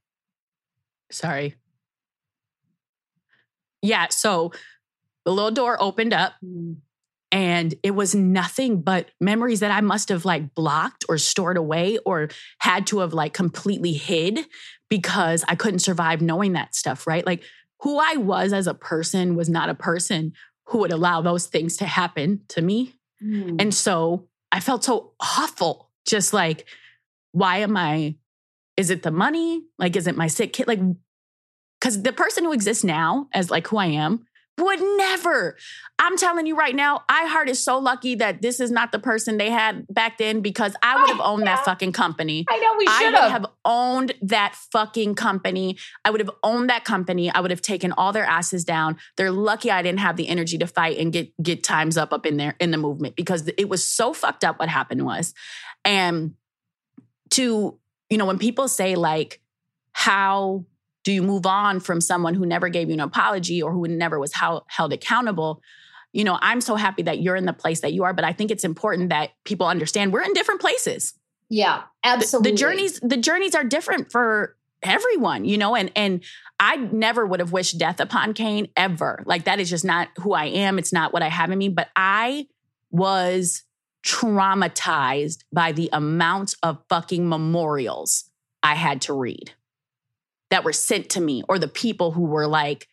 sorry. 1.10 1.54
Yeah, 3.82 4.08
so 4.10 4.52
the 5.24 5.32
little 5.32 5.50
door 5.50 5.76
opened 5.80 6.12
up 6.12 6.34
hmm. 6.42 6.74
And 7.30 7.74
it 7.82 7.90
was 7.90 8.14
nothing 8.14 8.80
but 8.80 9.10
memories 9.20 9.60
that 9.60 9.70
I 9.70 9.80
must 9.80 10.08
have 10.08 10.24
like 10.24 10.54
blocked 10.54 11.04
or 11.08 11.18
stored 11.18 11.56
away 11.56 11.98
or 12.06 12.28
had 12.58 12.86
to 12.88 13.00
have 13.00 13.12
like 13.12 13.34
completely 13.34 13.92
hid 13.92 14.40
because 14.88 15.44
I 15.46 15.54
couldn't 15.54 15.80
survive 15.80 16.22
knowing 16.22 16.54
that 16.54 16.74
stuff, 16.74 17.06
right? 17.06 17.26
Like 17.26 17.42
who 17.80 17.98
I 17.98 18.16
was 18.16 18.52
as 18.52 18.66
a 18.66 18.74
person 18.74 19.36
was 19.36 19.48
not 19.48 19.68
a 19.68 19.74
person 19.74 20.32
who 20.66 20.78
would 20.78 20.92
allow 20.92 21.20
those 21.20 21.46
things 21.46 21.76
to 21.78 21.84
happen 21.84 22.42
to 22.48 22.62
me. 22.62 22.94
Mm. 23.22 23.60
And 23.60 23.74
so 23.74 24.28
I 24.50 24.60
felt 24.60 24.84
so 24.84 25.12
awful. 25.20 25.90
Just 26.06 26.32
like, 26.32 26.66
why 27.32 27.58
am 27.58 27.76
I? 27.76 28.16
Is 28.76 28.90
it 28.90 29.02
the 29.02 29.10
money? 29.10 29.64
Like, 29.78 29.96
is 29.96 30.06
it 30.06 30.16
my 30.16 30.28
sick 30.28 30.54
kid? 30.54 30.68
Like, 30.68 30.80
because 31.78 32.02
the 32.02 32.12
person 32.12 32.44
who 32.44 32.52
exists 32.52 32.84
now 32.84 33.28
as 33.32 33.50
like 33.50 33.66
who 33.66 33.76
I 33.76 33.86
am 33.86 34.26
would 34.58 34.80
never. 34.80 35.56
I'm 35.98 36.16
telling 36.16 36.46
you 36.46 36.56
right 36.56 36.74
now, 36.74 37.02
iHeart 37.10 37.48
is 37.48 37.62
so 37.62 37.78
lucky 37.78 38.14
that 38.16 38.42
this 38.42 38.60
is 38.60 38.70
not 38.70 38.92
the 38.92 38.98
person 38.98 39.36
they 39.36 39.50
had 39.50 39.86
back 39.88 40.18
then 40.18 40.40
because 40.40 40.76
I 40.82 41.00
would 41.00 41.10
have 41.10 41.20
owned 41.20 41.46
that 41.46 41.64
fucking 41.64 41.92
company. 41.92 42.44
I 42.48 42.58
know 42.58 42.74
we 42.78 42.86
should 42.86 43.14
have 43.14 43.46
owned 43.64 44.14
that 44.22 44.54
fucking 44.72 45.14
company. 45.14 45.76
I 46.04 46.10
would 46.10 46.20
have 46.20 46.30
owned 46.42 46.70
that 46.70 46.84
company. 46.84 47.30
I 47.30 47.40
would 47.40 47.50
have 47.50 47.62
taken 47.62 47.92
all 47.92 48.12
their 48.12 48.24
asses 48.24 48.64
down. 48.64 48.96
They're 49.16 49.30
lucky 49.30 49.70
I 49.70 49.82
didn't 49.82 50.00
have 50.00 50.16
the 50.16 50.28
energy 50.28 50.58
to 50.58 50.66
fight 50.66 50.98
and 50.98 51.12
get 51.12 51.32
get 51.42 51.64
Time's 51.64 51.96
Up 51.96 52.12
up 52.12 52.26
in 52.26 52.36
there 52.36 52.54
in 52.60 52.70
the 52.70 52.78
movement 52.78 53.16
because 53.16 53.48
it 53.56 53.68
was 53.68 53.86
so 53.86 54.12
fucked 54.12 54.44
up 54.44 54.58
what 54.58 54.68
happened 54.68 55.04
was. 55.04 55.34
And 55.84 56.34
to, 57.30 57.78
you 58.08 58.18
know, 58.18 58.26
when 58.26 58.38
people 58.38 58.68
say 58.68 58.94
like 58.94 59.40
how 59.92 60.64
do 61.08 61.14
you 61.14 61.22
move 61.22 61.46
on 61.46 61.80
from 61.80 62.02
someone 62.02 62.34
who 62.34 62.44
never 62.44 62.68
gave 62.68 62.88
you 62.88 62.92
an 62.92 63.00
apology 63.00 63.62
or 63.62 63.72
who 63.72 63.88
never 63.88 64.18
was 64.18 64.34
held, 64.34 64.64
held 64.66 64.92
accountable? 64.92 65.62
You 66.12 66.22
know, 66.22 66.38
I'm 66.42 66.60
so 66.60 66.76
happy 66.76 67.02
that 67.04 67.22
you're 67.22 67.34
in 67.34 67.46
the 67.46 67.54
place 67.54 67.80
that 67.80 67.94
you 67.94 68.04
are, 68.04 68.12
but 68.12 68.26
I 68.26 68.34
think 68.34 68.50
it's 68.50 68.62
important 68.62 69.08
that 69.08 69.30
people 69.44 69.66
understand 69.66 70.12
we're 70.12 70.20
in 70.20 70.34
different 70.34 70.60
places. 70.60 71.14
Yeah, 71.48 71.84
the- 72.02 72.08
absolutely. 72.10 72.50
the 72.50 72.56
journeys 72.58 73.00
the 73.00 73.16
journeys 73.16 73.54
are 73.54 73.64
different 73.64 74.12
for 74.12 74.54
everyone 74.82 75.46
you 75.46 75.58
know 75.58 75.74
and 75.74 75.90
and 75.96 76.22
i 76.60 76.76
never 76.76 77.26
would 77.26 77.40
have 77.40 77.52
wished 77.52 77.78
death 77.78 78.00
upon 78.00 78.34
Kane 78.34 78.68
ever. 78.76 79.22
Like 79.24 79.44
that 79.44 79.60
is 79.60 79.70
just 79.70 79.86
not 79.86 80.08
who 80.18 80.34
i 80.34 80.44
am. 80.44 80.78
It's 80.78 80.92
not 80.92 81.14
what 81.14 81.22
i 81.22 81.28
have 81.28 81.50
in 81.50 81.56
me. 81.56 81.70
But 81.70 81.88
i 81.96 82.46
was 82.90 83.62
traumatized 84.04 85.44
by 85.54 85.72
the 85.72 85.88
amount 85.90 86.54
of 86.62 86.82
fucking 86.90 87.26
memorials 87.26 88.24
i 88.62 88.74
had 88.74 89.00
to 89.00 89.14
read 89.14 89.54
that 90.50 90.64
were 90.64 90.72
sent 90.72 91.10
to 91.10 91.20
me 91.20 91.42
or 91.48 91.58
the 91.58 91.68
people 91.68 92.12
who 92.12 92.22
were 92.22 92.46
like 92.46 92.88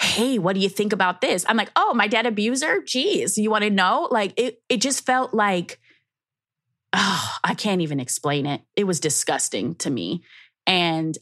hey 0.00 0.38
what 0.38 0.54
do 0.54 0.60
you 0.60 0.68
think 0.68 0.92
about 0.92 1.20
this 1.20 1.44
i'm 1.48 1.56
like 1.56 1.70
oh 1.74 1.92
my 1.94 2.06
dad 2.06 2.26
abuser 2.26 2.82
geez 2.82 3.36
you 3.36 3.50
want 3.50 3.64
to 3.64 3.70
know 3.70 4.08
like 4.10 4.32
it 4.36 4.62
it 4.68 4.80
just 4.80 5.04
felt 5.04 5.34
like 5.34 5.80
oh, 6.92 7.36
I 7.44 7.54
can't 7.54 7.80
even 7.80 8.00
explain 8.00 8.46
it. 8.46 8.62
It 8.76 8.84
was 8.84 9.00
disgusting 9.00 9.74
to 9.76 9.90
me. 9.90 10.22
And 10.66 11.16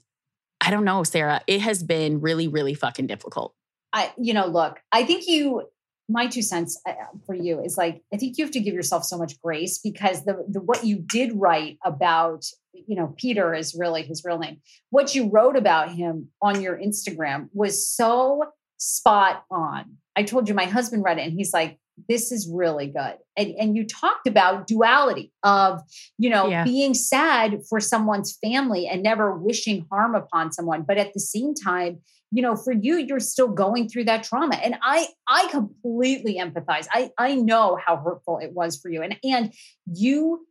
I 0.61 0.71
don't 0.71 0.85
know, 0.85 1.03
Sarah, 1.05 1.43
it 1.47 1.61
has 1.61 1.83
been 1.83 2.21
really, 2.21 2.49
really 2.49 2.75
fucking 2.75 3.07
difficult. 3.07 3.55
I, 3.93 4.13
you 4.19 4.35
know, 4.35 4.47
look, 4.47 4.81
I 4.93 5.05
think 5.05 5.27
you, 5.27 5.69
my 6.09 6.27
two 6.27 6.43
cents 6.43 6.81
uh, 6.89 6.93
for 7.27 7.35
you 7.35 7.61
is 7.63 7.77
like, 7.77 8.03
I 8.13 8.17
think 8.17 8.39
you 8.39 8.45
have 8.45 8.53
to 8.53 8.61
give 8.61 8.75
yourself 8.75 9.05
so 9.05 9.19
much 9.19 9.41
grace 9.41 9.79
because 9.79 10.25
the, 10.25 10.45
the 10.49 10.61
what 10.61 10.85
you 10.85 10.99
did 10.99 11.33
write 11.35 11.79
about, 11.85 12.45
you 12.87 12.97
know, 12.97 13.15
Peter 13.17 13.55
is 13.55 13.75
really 13.79 14.03
his 14.03 14.23
real 14.25 14.39
name. 14.39 14.59
What 14.91 15.15
you 15.15 15.29
wrote 15.31 15.57
about 15.57 15.91
him 15.93 16.29
on 16.43 16.61
your 16.61 16.77
Instagram 16.79 17.49
was 17.53 17.87
so 17.89 18.45
spot 18.79 19.45
on. 19.51 19.97
I 20.17 20.23
told 20.23 20.49
you 20.49 20.55
my 20.55 20.65
husband 20.67 21.05
read 21.05 21.19
it 21.19 21.23
and 21.27 21.33
he's 21.33 21.53
like, 21.53 21.79
this 22.09 22.31
is 22.31 22.47
really 22.53 22.89
good. 22.89 23.15
And, 23.39 23.55
and 23.59 23.77
you 23.77 23.87
talked 23.87 24.27
about 24.27 24.67
duality 24.67 25.33
of, 25.43 25.81
you 26.19 26.29
know, 26.29 26.49
Yeah. 26.49 26.65
being 26.65 26.93
sad 26.93 27.63
for 27.69 27.81
someone's 27.81 28.37
family 28.43 28.87
and 28.87 29.03
never 29.03 29.35
wishing 29.37 29.87
harm 29.91 30.15
upon 30.15 30.53
someone. 30.53 30.83
But 30.83 30.99
at 30.99 31.15
the 31.15 31.21
same 31.21 31.55
time, 31.55 32.01
you 32.33 32.43
know 32.43 32.57
for 32.57 32.73
you 32.73 32.97
you're 32.97 33.21
still 33.21 33.47
going 33.47 33.89
through 33.89 34.03
that 34.03 34.25
trauma 34.25 34.57
and 34.57 34.75
i 34.83 35.07
i 35.29 35.47
completely 35.49 36.39
empathize 36.39 36.89
i 36.93 37.09
i 37.19 37.37
know 37.37 37.79
how 37.83 37.97
hurtful 37.97 38.39
it 38.39 38.53
was 38.53 38.77
for 38.81 38.91
you 38.91 39.01
and 39.01 39.17
and 39.23 39.53
you 39.87 40.45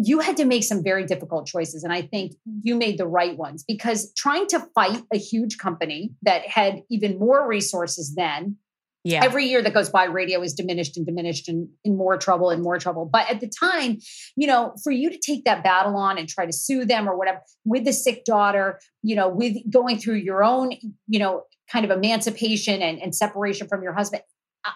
you 0.00 0.20
had 0.20 0.36
to 0.36 0.44
make 0.44 0.62
some 0.62 0.82
very 0.82 1.04
difficult 1.04 1.46
choices 1.46 1.82
and 1.84 1.92
i 1.92 2.02
think 2.02 2.32
you 2.62 2.74
made 2.76 2.98
the 2.98 3.06
right 3.06 3.36
ones 3.36 3.64
because 3.66 4.12
trying 4.14 4.46
to 4.46 4.60
fight 4.74 5.02
a 5.12 5.18
huge 5.18 5.58
company 5.58 6.12
that 6.22 6.46
had 6.46 6.82
even 6.90 7.18
more 7.18 7.46
resources 7.48 8.14
then 8.14 8.56
Yeah. 9.04 9.24
every 9.24 9.44
year 9.46 9.62
that 9.62 9.74
goes 9.74 9.88
by 9.90 10.04
radio 10.04 10.42
is 10.42 10.52
diminished 10.54 10.96
and 10.96 11.06
diminished 11.06 11.48
and 11.48 11.68
in 11.84 11.96
more 11.96 12.16
trouble 12.16 12.50
and 12.50 12.62
more 12.62 12.78
trouble 12.78 13.04
but 13.06 13.28
at 13.30 13.40
the 13.40 13.48
time 13.48 13.98
you 14.36 14.46
know 14.46 14.74
for 14.84 14.92
you 14.92 15.10
to 15.10 15.18
take 15.18 15.44
that 15.44 15.62
battle 15.64 15.96
on 15.96 16.18
and 16.18 16.28
try 16.28 16.44
to 16.46 16.52
sue 16.52 16.84
them 16.84 17.08
or 17.08 17.16
whatever 17.16 17.40
with 17.64 17.84
the 17.84 17.92
sick 17.92 18.24
daughter 18.24 18.78
you 19.02 19.16
know 19.16 19.28
with 19.28 19.54
going 19.70 19.98
through 19.98 20.16
your 20.30 20.42
own 20.44 20.72
you 21.08 21.18
know 21.18 21.42
kind 21.72 21.84
of 21.84 21.90
emancipation 21.90 22.82
and, 22.82 23.00
and 23.02 23.14
separation 23.14 23.66
from 23.68 23.82
your 23.82 23.94
husband 23.94 24.22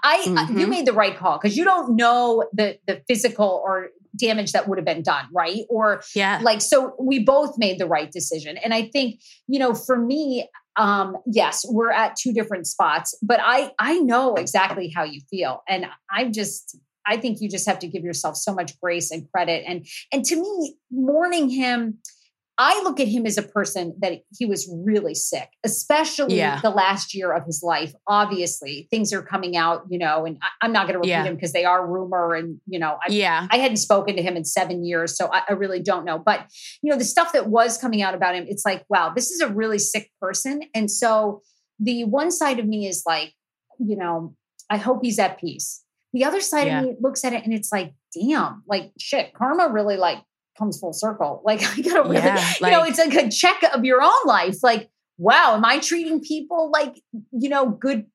i 0.03 0.17
Mhm. 0.27 0.59
you 0.61 0.67
made 0.67 0.87
the 0.87 0.93
right 0.93 1.17
call 1.17 1.39
because 1.39 1.57
you 1.57 1.65
don't 1.65 1.97
know 1.97 2.45
the 2.53 2.79
the 2.89 3.03
physical 3.09 3.51
or 3.65 3.89
damage 4.17 4.53
that 4.53 4.69
would 4.69 4.79
have 4.79 4.85
been 4.85 5.03
done 5.03 5.27
right? 5.33 5.65
Or 5.69 6.03
yeah. 6.15 6.41
like 6.43 6.61
so 6.61 6.95
we 6.99 7.19
both 7.21 7.59
made 7.59 7.79
the 7.79 7.87
right 7.87 8.11
decision. 8.11 8.57
And 8.59 8.75
i 8.75 8.83
think 8.83 9.21
you 9.49 9.59
know 9.59 9.75
for 9.75 9.97
me 9.97 10.49
um 10.77 11.17
yes 11.27 11.65
we're 11.69 11.91
at 11.91 12.17
two 12.17 12.33
different 12.33 12.67
spots 12.67 13.15
but 13.23 13.39
i 13.43 13.71
i 13.79 13.99
know 13.99 14.35
exactly 14.35 14.93
how 14.95 15.05
you 15.05 15.21
feel. 15.31 15.63
And 15.69 15.87
I'm 16.11 16.33
just 16.33 16.77
i 17.07 17.17
think 17.17 17.41
you 17.41 17.49
just 17.49 17.67
have 17.67 17.79
to 17.81 17.89
give 17.89 18.05
yourself 18.05 18.37
so 18.37 18.55
much 18.55 18.79
grace 18.81 19.11
and 19.11 19.31
credit. 19.31 19.65
And 19.67 19.87
and 20.13 20.25
to 20.25 20.37
me 20.37 20.77
mourning 20.91 21.49
him 21.49 21.99
i 22.63 22.81
look 22.85 22.99
at 23.01 23.09
him 23.09 23.27
as 23.27 23.37
a 23.39 23.43
person 23.43 23.85
that 24.01 24.13
he 24.39 24.45
was 24.47 24.63
really 24.85 25.15
sick 25.15 25.49
especially 25.65 26.37
Yeah. 26.37 26.61
the 26.61 26.71
last 26.71 27.15
year 27.15 27.33
of 27.33 27.45
his 27.45 27.61
life 27.63 27.93
obviously 28.07 28.87
things 28.91 29.13
are 29.13 29.23
coming 29.23 29.57
out 29.57 29.85
you 29.91 29.99
know 29.99 30.25
and 30.27 30.39
I, 30.43 30.49
i'm 30.63 30.73
not 30.73 30.83
going 30.87 30.95
to 30.95 30.99
repeat 31.01 31.11
Yeah. 31.11 31.25
them 31.25 31.35
because 31.35 31.53
they 31.53 31.65
are 31.65 31.87
rumor 31.87 32.35
and 32.35 32.61
you 32.67 32.79
know 32.79 32.99
I, 33.07 33.11
yeah. 33.11 33.47
I 33.51 33.57
hadn't 33.59 33.79
spoken 33.89 34.17
to 34.17 34.23
him 34.23 34.37
in 34.37 34.45
seven 34.45 34.85
years, 34.85 35.17
so 35.17 35.29
I, 35.33 35.43
I 35.49 35.53
really 35.55 35.81
don't 35.81 36.05
know. 36.05 36.19
But 36.19 36.47
you 36.83 36.91
know, 36.91 36.97
the 36.99 37.05
stuff 37.05 37.33
that 37.33 37.49
was 37.49 37.77
coming 37.79 38.01
out 38.03 38.15
about 38.15 38.35
him, 38.37 38.45
it's 38.49 38.65
like, 38.65 38.85
wow, 38.89 39.13
this 39.15 39.31
is 39.31 39.41
a 39.41 39.49
really 39.49 39.79
sick 39.79 40.11
person. 40.21 40.63
And 40.75 40.91
so 40.91 41.43
the 41.81 42.05
one 42.05 42.31
side 42.31 42.59
of 42.61 42.67
me 42.67 42.87
is 42.87 43.03
like, 43.07 43.33
you 43.79 43.97
know, 43.97 44.35
I 44.71 44.77
hope 44.77 45.01
he's 45.03 45.19
at 45.19 45.39
peace. 45.41 45.83
The 46.13 46.25
other 46.25 46.41
side 46.41 46.67
Yeah. 46.69 46.81
of 46.81 46.85
me 46.87 46.95
looks 47.01 47.25
at 47.25 47.33
it 47.33 47.45
and 47.45 47.53
it's 47.53 47.73
like, 47.73 47.93
damn, 48.15 48.63
like 48.69 48.93
shit, 48.99 49.33
karma 49.35 49.69
really 49.73 49.97
like 49.97 50.19
comes 50.63 50.79
full 50.79 50.93
circle. 50.93 51.43
Like 51.53 51.63
I 51.63 51.81
gotta 51.81 52.03
really, 52.03 52.17
Yeah, 52.17 52.53
you 52.61 52.71
know, 52.71 52.85
it's 52.85 52.99
like 52.99 53.15
a 53.15 53.29
check 53.29 53.63
of 53.75 53.85
your 53.85 54.01
own 54.01 54.13
life. 54.25 54.63
Like, 54.63 54.91
wow, 55.19 55.55
am 55.57 55.65
I 55.65 55.79
treating 55.79 56.21
people 56.21 56.71
like, 56.71 57.01
you 57.33 57.49
know, 57.49 57.69
good 57.69 58.07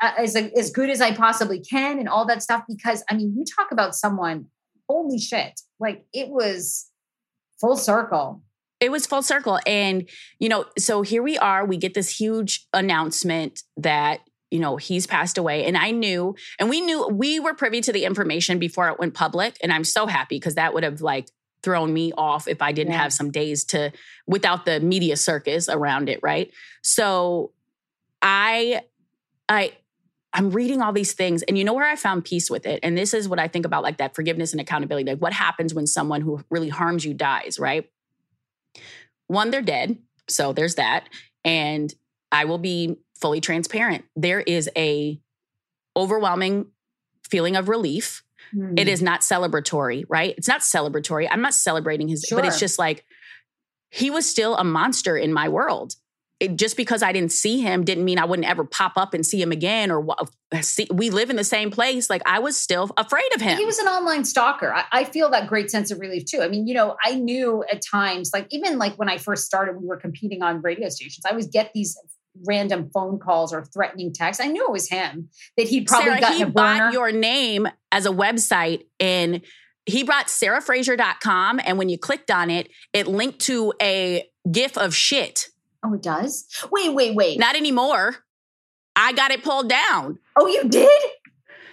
as 0.00 0.36
as 0.36 0.70
good 0.70 0.90
as 0.90 1.00
I 1.00 1.14
possibly 1.14 1.60
can 1.60 1.98
and 1.98 2.08
all 2.08 2.26
that 2.26 2.42
stuff 2.42 2.62
because 2.68 3.02
I 3.10 3.14
mean 3.14 3.34
you 3.36 3.44
talk 3.56 3.72
about 3.72 3.94
someone 3.96 4.46
holy 4.88 5.18
shit 5.18 5.60
like 5.80 6.04
it 6.12 6.28
was 6.28 6.88
full 7.60 7.76
circle 7.76 8.42
It 8.80 8.90
was 8.90 9.06
full 9.06 9.22
circle. 9.22 9.58
And, 9.66 10.08
you 10.38 10.48
know, 10.48 10.64
so 10.78 11.02
here 11.02 11.22
we 11.22 11.36
are. 11.36 11.66
We 11.66 11.76
get 11.76 11.92
this 11.92 12.08
huge 12.08 12.66
announcement 12.72 13.62
that, 13.76 14.20
you 14.50 14.58
know, 14.58 14.76
he's 14.78 15.06
passed 15.06 15.36
away. 15.36 15.66
And 15.66 15.76
I 15.76 15.90
knew, 15.90 16.34
and 16.58 16.70
we 16.70 16.80
knew 16.80 17.06
we 17.08 17.38
were 17.40 17.52
privy 17.52 17.82
to 17.82 17.92
the 17.92 18.04
information 18.04 18.58
before 18.58 18.88
it 18.88 18.98
went 18.98 19.12
public. 19.12 19.58
And 19.62 19.70
I'm 19.72 19.84
so 19.84 20.06
happy 20.06 20.36
because 20.36 20.54
that 20.54 20.72
would 20.72 20.82
have 20.82 21.02
like 21.02 21.28
thrown 21.62 21.92
me 21.92 22.12
off 22.16 22.48
if 22.48 22.62
I 22.62 22.72
didn't 22.72 22.92
Yeah. 22.92 23.02
have 23.02 23.12
some 23.12 23.30
days 23.30 23.64
to 23.64 23.92
without 24.26 24.64
the 24.64 24.80
media 24.80 25.16
circus 25.16 25.68
around 25.68 26.08
it, 26.08 26.20
right? 26.22 26.50
So 26.82 27.52
I 28.22 28.82
I 29.48 29.72
I'm 30.32 30.50
reading 30.50 30.80
all 30.80 30.92
these 30.92 31.12
things, 31.12 31.42
and 31.42 31.58
you 31.58 31.64
know 31.64 31.72
where 31.72 31.88
I 31.88 31.96
found 31.96 32.24
peace 32.24 32.48
with 32.48 32.64
it? 32.64 32.78
And 32.84 32.96
this 32.96 33.12
is 33.14 33.28
what 33.28 33.40
I 33.40 33.48
think 33.48 33.66
about 33.66 33.82
like 33.82 33.96
that 33.98 34.14
forgiveness 34.14 34.52
and 34.52 34.60
accountability. 34.60 35.10
Like, 35.10 35.18
what 35.18 35.32
happens 35.32 35.74
when 35.74 35.88
someone 35.88 36.20
who 36.20 36.44
really 36.50 36.68
harms 36.68 37.04
you 37.04 37.14
dies, 37.14 37.58
right? 37.58 37.90
One, 39.26 39.50
they're 39.50 39.62
dead. 39.62 39.98
So 40.28 40.52
there's 40.52 40.76
that. 40.76 41.08
And 41.44 41.92
I 42.30 42.44
will 42.44 42.58
be 42.58 42.96
fully 43.20 43.40
transparent. 43.40 44.04
There 44.14 44.40
is 44.40 44.70
a 44.76 45.20
overwhelming 45.96 46.66
feeling 47.28 47.56
of 47.56 47.68
relief. 47.68 48.22
Mm. 48.54 48.78
It 48.78 48.98
hmm. 48.98 49.04
not 49.04 49.20
celebratory, 49.20 50.04
right? 50.08 50.34
It's 50.36 50.48
not 50.48 50.60
celebratory. 50.60 51.28
I'm 51.30 51.42
not 51.42 51.54
celebrating 51.54 52.08
his, 52.08 52.24
sure. 52.28 52.38
but 52.38 52.46
it's 52.46 52.58
just 52.58 52.78
like 52.78 53.04
he 53.90 54.10
was 54.10 54.28
still 54.28 54.56
a 54.56 54.64
monster 54.64 55.16
in 55.16 55.32
my 55.32 55.48
world 55.48 55.94
it, 56.40 56.56
just 56.56 56.76
because 56.76 57.02
I 57.02 57.12
didn't 57.12 57.32
see 57.32 57.60
him 57.60 57.84
didn't 57.84 58.04
mean 58.04 58.18
I 58.18 58.24
wouldn't 58.24 58.48
ever 58.48 58.64
pop 58.64 58.94
up 58.96 59.12
and 59.14 59.24
see 59.24 59.40
him 59.40 59.52
again 59.52 59.90
or 59.90 60.06
see. 60.62 60.88
We 60.90 61.10
live 61.10 61.28
in 61.28 61.36
the 61.36 61.44
same 61.44 61.70
place. 61.70 62.08
Like 62.08 62.22
I 62.24 62.38
was 62.38 62.56
still 62.56 62.90
afraid 62.96 63.28
of 63.34 63.42
him. 63.42 63.58
He 63.58 63.66
was 63.66 63.78
an 63.78 63.86
online 63.86 64.24
stalker. 64.24 64.72
I, 64.72 64.84
I, 64.90 65.04
feel 65.04 65.30
that 65.30 65.46
great 65.46 65.70
sense 65.70 65.90
of 65.90 66.00
relief 66.00 66.24
too. 66.24 66.40
I 66.40 66.48
mean, 66.48 66.66
you 66.66 66.74
know, 66.74 66.96
I 67.04 67.14
knew 67.14 67.62
at 67.70 67.82
times, 67.82 68.30
like 68.32 68.46
even 68.50 68.78
like 68.78 68.94
when 68.98 69.08
I 69.08 69.18
first 69.18 69.44
started, 69.44 69.76
we 69.80 69.86
were 69.86 69.98
competing 69.98 70.42
on 70.42 70.62
radio 70.62 70.88
stations. 70.88 71.24
I 71.28 71.34
would 71.34 71.52
get 71.52 71.72
these 71.74 71.96
random 72.46 72.90
phone 72.92 73.18
calls 73.18 73.52
or 73.52 73.64
threatening 73.64 74.12
texts. 74.12 74.42
I 74.42 74.46
knew 74.46 74.64
it 74.66 74.72
was 74.72 74.88
him 74.88 75.28
that 75.56 75.68
he'd 75.68 75.86
probably 75.86 76.20
Sarah, 76.20 76.32
he 76.34 76.44
bought 76.44 76.92
your 76.92 77.12
name 77.12 77.68
as 77.92 78.06
a 78.06 78.10
website 78.10 78.84
and 78.98 79.42
he 79.86 80.04
brought 80.04 80.26
sarahfraser.com 80.26 81.60
and 81.64 81.78
when 81.78 81.88
you 81.88 81.98
clicked 81.98 82.30
on 82.30 82.50
it, 82.50 82.68
it 82.92 83.06
linked 83.06 83.40
to 83.40 83.72
a 83.82 84.24
gif 84.50 84.78
of 84.78 84.94
shit 84.94 85.48
Oh, 85.82 85.94
it 85.94 86.02
does? 86.02 86.46
Wait, 86.70 86.92
wait, 86.92 87.14
wait. 87.14 87.38
Not 87.38 87.56
anymore. 87.56 88.16
I 88.96 89.12
got 89.12 89.30
it 89.30 89.42
pulled 89.42 89.68
down. 89.68 90.18
Oh, 90.38 90.46
you 90.46 90.68
did? 90.68 91.02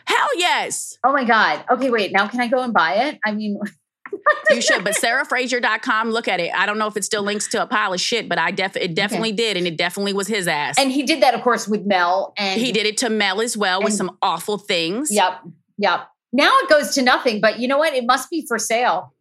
Hell 0.05 0.29
yes. 0.37 0.97
Oh 1.03 1.11
my 1.11 1.25
God. 1.25 1.65
Okay, 1.69 1.89
wait. 1.89 2.13
Now 2.13 2.27
can 2.27 2.39
I 2.39 2.47
go 2.47 2.61
and 2.61 2.73
buy 2.73 2.93
it? 2.93 3.19
I 3.25 3.33
mean, 3.33 3.59
you 4.51 4.61
should, 4.61 4.83
but 4.83 4.93
sarahfraser.com, 4.95 6.11
look 6.11 6.27
at 6.27 6.39
it. 6.39 6.51
I 6.55 6.65
don't 6.65 6.77
know 6.77 6.87
if 6.87 6.97
it 6.97 7.03
still 7.03 7.23
links 7.23 7.47
to 7.49 7.61
a 7.61 7.67
pile 7.67 7.93
of 7.93 8.01
shit, 8.01 8.29
but 8.29 8.37
I 8.37 8.51
def 8.51 8.75
it 8.75 8.95
definitely 8.95 9.29
okay. 9.29 9.37
did, 9.37 9.57
and 9.57 9.67
it 9.67 9.77
definitely 9.77 10.13
was 10.13 10.27
his 10.27 10.47
ass. 10.47 10.77
And 10.77 10.91
he 10.91 11.03
did 11.03 11.21
that, 11.21 11.33
of 11.33 11.41
course, 11.41 11.67
with 11.67 11.85
Mel. 11.85 12.33
And 12.37 12.59
he 12.59 12.71
did 12.71 12.85
it 12.85 12.97
to 12.97 13.09
Mel 13.09 13.41
as 13.41 13.57
well 13.57 13.81
with 13.81 13.93
some 13.93 14.17
awful 14.21 14.57
things. 14.57 15.11
Yep. 15.11 15.41
Yep. 15.77 16.07
Now 16.33 16.51
it 16.59 16.69
goes 16.69 16.93
to 16.95 17.01
nothing, 17.01 17.41
but 17.41 17.59
you 17.59 17.67
know 17.67 17.77
what? 17.77 17.93
It 17.93 18.05
must 18.05 18.29
be 18.29 18.45
for 18.47 18.59
sale. 18.59 19.13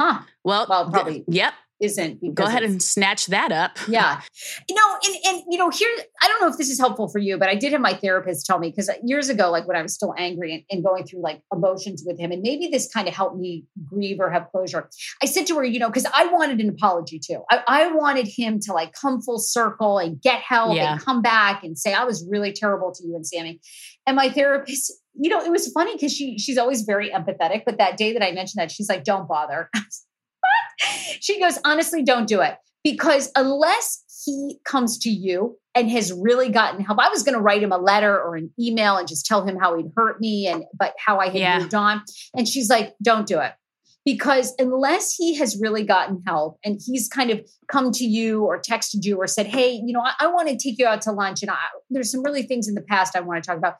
Huh. 0.00 0.20
Well, 0.44 0.66
well, 0.68 0.90
probably. 0.90 1.14
Th- 1.14 1.24
yep 1.28 1.54
isn't 1.80 2.34
go 2.34 2.44
ahead 2.44 2.62
and 2.62 2.82
snatch 2.82 3.26
that 3.26 3.52
up. 3.52 3.78
Yeah. 3.86 4.20
You 4.68 4.74
know 4.74 4.96
and 5.04 5.16
and 5.26 5.42
you 5.48 5.58
know 5.58 5.70
here 5.70 5.88
i 6.22 6.28
don't 6.28 6.40
know 6.40 6.48
if 6.48 6.56
this 6.56 6.68
is 6.68 6.78
helpful 6.78 7.08
for 7.08 7.18
you 7.18 7.38
but 7.38 7.48
i 7.48 7.54
did 7.54 7.72
have 7.72 7.80
my 7.80 7.94
therapist 7.94 8.46
tell 8.46 8.58
me 8.58 8.70
because 8.70 8.88
uh, 8.88 8.94
years 9.04 9.28
ago 9.28 9.50
like 9.50 9.66
when 9.66 9.76
i 9.76 9.82
was 9.82 9.94
still 9.94 10.14
angry 10.16 10.54
and, 10.54 10.62
and, 10.70 10.84
going 10.84 11.04
through 11.04 11.20
like 11.20 11.42
emotions 11.52 12.04
with 12.06 12.18
him 12.18 12.30
and 12.30 12.42
maybe 12.42 12.68
this 12.68 12.88
kind 12.92 13.08
of 13.08 13.14
helped 13.14 13.36
me 13.38 13.64
grieve 13.84 14.20
or 14.20 14.30
have 14.30 14.46
closure 14.50 14.88
i 15.22 15.26
said 15.26 15.46
to 15.46 15.56
her 15.56 15.64
you 15.64 15.78
know 15.78 15.88
because 15.88 16.06
i 16.14 16.26
wanted 16.26 16.60
an 16.60 16.68
apology 16.68 17.18
too. 17.18 17.42
I, 17.50 17.62
I, 17.66 17.92
wanted 17.92 18.28
him 18.28 18.60
to 18.60 18.72
like 18.72 18.92
come 18.92 19.20
full 19.20 19.38
circle 19.38 19.98
and 19.98 20.20
get 20.20 20.40
help 20.40 20.76
yeah. 20.76 20.92
and 20.92 21.00
come 21.00 21.22
back 21.22 21.64
and 21.64 21.78
say 21.78 21.92
i 21.92 22.04
was 22.04 22.26
really 22.30 22.52
terrible 22.52 22.92
to 22.92 23.06
you 23.06 23.14
and 23.14 23.26
sammy. 23.26 23.60
And 24.06 24.16
my 24.16 24.28
therapist 24.28 24.92
you 25.18 25.30
know 25.30 25.42
it 25.42 25.50
was 25.50 25.70
funny 25.72 25.94
because 25.94 26.12
she 26.12 26.38
she's 26.38 26.58
always 26.58 26.82
very 26.82 27.10
empathetic 27.10 27.62
but 27.64 27.78
that 27.78 27.96
day 27.96 28.12
that 28.12 28.22
i 28.22 28.32
mentioned 28.32 28.60
that 28.60 28.70
she's 28.70 28.88
like 28.88 29.02
don't 29.02 29.26
bother 29.26 29.70
she 31.20 31.40
goes, 31.40 31.58
honestly, 31.64 32.02
don't 32.02 32.28
do 32.28 32.40
it 32.40 32.56
because 32.82 33.30
unless 33.36 34.02
he 34.24 34.58
comes 34.64 34.98
to 34.98 35.10
you 35.10 35.56
and 35.74 35.90
has 35.90 36.12
really 36.12 36.50
gotten 36.50 36.84
help, 36.84 36.98
I 36.98 37.08
was 37.08 37.22
going 37.22 37.34
to 37.36 37.40
write 37.40 37.62
him 37.62 37.72
a 37.72 37.78
letter 37.78 38.16
or 38.16 38.36
an 38.36 38.52
email 38.58 38.96
and 38.96 39.06
just 39.06 39.26
tell 39.26 39.44
him 39.46 39.56
how 39.56 39.76
he'd 39.76 39.90
hurt 39.96 40.20
me 40.20 40.46
and 40.46 40.64
but 40.78 40.94
how 40.98 41.18
I 41.18 41.26
had 41.26 41.36
yeah. 41.36 41.58
moved 41.58 41.74
on. 41.74 42.02
And 42.34 42.48
she's 42.48 42.68
like, 42.68 42.94
don't 43.02 43.26
do 43.26 43.40
it 43.40 43.52
because 44.06 44.54
unless 44.60 45.14
he 45.14 45.34
has 45.34 45.60
really 45.60 45.84
gotten 45.84 46.22
help 46.24 46.58
and 46.64 46.80
he's 46.82 47.08
kind 47.08 47.30
of 47.30 47.44
come 47.68 47.90
to 47.90 48.04
you 48.04 48.44
or 48.44 48.62
texted 48.62 49.04
you 49.04 49.16
or 49.16 49.26
said, 49.26 49.46
hey, 49.46 49.72
you 49.72 49.92
know, 49.92 50.00
I, 50.00 50.12
I 50.20 50.26
want 50.28 50.48
to 50.48 50.56
take 50.56 50.78
you 50.78 50.86
out 50.86 51.02
to 51.02 51.12
lunch 51.12 51.42
and 51.42 51.50
I, 51.50 51.56
there's 51.90 52.12
some 52.12 52.22
really 52.22 52.44
things 52.44 52.68
in 52.68 52.74
the 52.74 52.82
past 52.82 53.16
I 53.16 53.20
want 53.20 53.42
to 53.42 53.46
talk 53.46 53.58
about. 53.58 53.74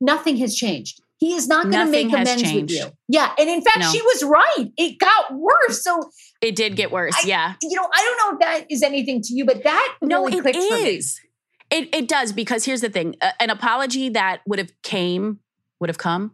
Nothing 0.00 0.38
has 0.38 0.56
changed. 0.56 1.02
He 1.18 1.34
is 1.34 1.48
not 1.48 1.64
going 1.64 1.86
to 1.86 1.90
make 1.90 2.08
amends 2.08 2.40
changed. 2.40 2.72
with 2.72 2.80
you. 2.80 2.86
Yeah. 3.08 3.32
And 3.38 3.48
in 3.48 3.60
fact, 3.60 3.80
no. 3.80 3.90
she 3.90 4.00
was 4.00 4.22
right. 4.22 4.70
It 4.76 4.98
got 4.98 5.34
worse. 5.34 5.82
So 5.82 6.10
it 6.40 6.54
did 6.54 6.76
get 6.76 6.92
worse. 6.92 7.14
I, 7.16 7.26
yeah. 7.26 7.54
You 7.60 7.74
know, 7.74 7.88
I 7.92 8.04
don't 8.04 8.16
know 8.18 8.36
if 8.36 8.40
that 8.40 8.70
is 8.70 8.82
anything 8.84 9.20
to 9.22 9.34
you, 9.34 9.44
but 9.44 9.64
that 9.64 9.96
no, 10.00 10.26
really 10.26 10.50
it 10.50 10.56
is. 10.56 11.20
It, 11.70 11.94
it 11.94 12.08
does 12.08 12.32
because 12.32 12.64
here's 12.64 12.80
the 12.80 12.88
thing: 12.88 13.16
uh, 13.20 13.32
an 13.40 13.50
apology 13.50 14.08
that 14.10 14.40
would 14.46 14.58
have 14.58 14.70
came, 14.82 15.40
would 15.80 15.90
have 15.90 15.98
come, 15.98 16.32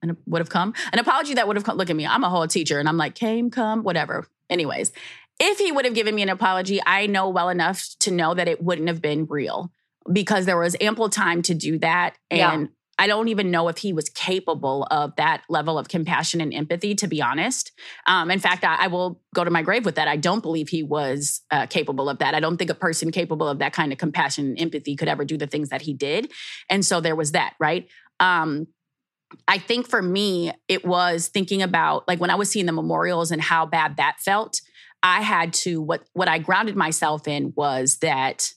and 0.00 0.16
would 0.26 0.40
have 0.40 0.48
come. 0.48 0.74
An 0.92 0.98
apology 0.98 1.34
that 1.34 1.46
would 1.46 1.56
have 1.56 1.64
come. 1.64 1.76
Look 1.76 1.90
at 1.90 1.96
me, 1.96 2.06
I'm 2.06 2.24
a 2.24 2.30
whole 2.30 2.46
teacher, 2.46 2.78
and 2.78 2.88
I'm 2.88 2.96
like, 2.96 3.14
came, 3.14 3.50
come, 3.50 3.82
whatever. 3.82 4.26
Anyways, 4.48 4.92
if 5.38 5.58
he 5.58 5.72
would 5.72 5.84
have 5.84 5.94
given 5.94 6.14
me 6.14 6.22
an 6.22 6.28
apology, 6.28 6.80
I 6.86 7.06
know 7.06 7.28
well 7.28 7.48
enough 7.48 7.86
to 8.00 8.10
know 8.10 8.32
that 8.34 8.48
it 8.48 8.62
wouldn't 8.62 8.88
have 8.88 9.02
been 9.02 9.26
real 9.26 9.70
because 10.10 10.46
there 10.46 10.58
was 10.58 10.76
ample 10.80 11.08
time 11.10 11.42
to 11.42 11.54
do 11.54 11.78
that, 11.80 12.16
and 12.30 12.62
yeah. 12.62 12.66
I 13.00 13.06
don't 13.06 13.28
even 13.28 13.50
know 13.50 13.68
if 13.68 13.78
he 13.78 13.94
was 13.94 14.10
capable 14.10 14.86
of 14.90 15.16
that 15.16 15.42
level 15.48 15.78
of 15.78 15.88
compassion 15.88 16.42
and 16.42 16.52
empathy, 16.52 16.94
to 16.96 17.08
be 17.08 17.22
honest. 17.22 17.72
Um, 18.06 18.30
in 18.30 18.38
fact, 18.38 18.62
I, 18.62 18.76
I, 18.78 18.86
will 18.88 19.22
go 19.34 19.42
to 19.42 19.50
my 19.50 19.62
grave 19.62 19.86
with 19.86 19.94
that. 19.94 20.06
I 20.06 20.18
don't 20.18 20.42
believe 20.42 20.68
he 20.68 20.82
was 20.82 21.40
uh, 21.50 21.64
capable 21.64 22.10
of 22.10 22.18
that. 22.18 22.34
I 22.34 22.40
don't 22.40 22.58
think 22.58 22.70
a 22.70 22.74
person 22.74 23.10
capable 23.10 23.48
of 23.48 23.58
that 23.60 23.72
kind 23.72 23.90
of 23.90 23.96
compassion 23.96 24.48
and 24.48 24.60
empathy 24.60 24.96
could 24.96 25.08
ever 25.08 25.24
do 25.24 25.38
the 25.38 25.46
things 25.46 25.70
that 25.70 25.80
he 25.80 25.94
did. 25.94 26.30
And 26.68 26.84
so 26.84 27.00
there 27.00 27.16
was 27.16 27.32
that, 27.32 27.54
right? 27.58 27.88
Um, 28.20 28.66
I 29.48 29.56
think 29.56 29.88
for 29.88 30.02
me, 30.02 30.52
it 30.68 30.84
was 30.84 31.28
thinking 31.28 31.62
about 31.62 32.06
like 32.06 32.20
when 32.20 32.30
I 32.30 32.34
was 32.34 32.50
seeing 32.50 32.66
the 32.66 32.72
memorials 32.72 33.30
and 33.30 33.40
how 33.40 33.64
bad 33.64 33.96
that 33.96 34.18
felt. 34.20 34.60
I 35.02 35.22
had 35.22 35.54
to 35.54 35.80
what 35.80 36.02
what 36.12 36.28
I 36.28 36.36
grounded 36.36 36.76
myself 36.76 37.26
in 37.26 37.54
was 37.56 37.96
that 38.02 38.52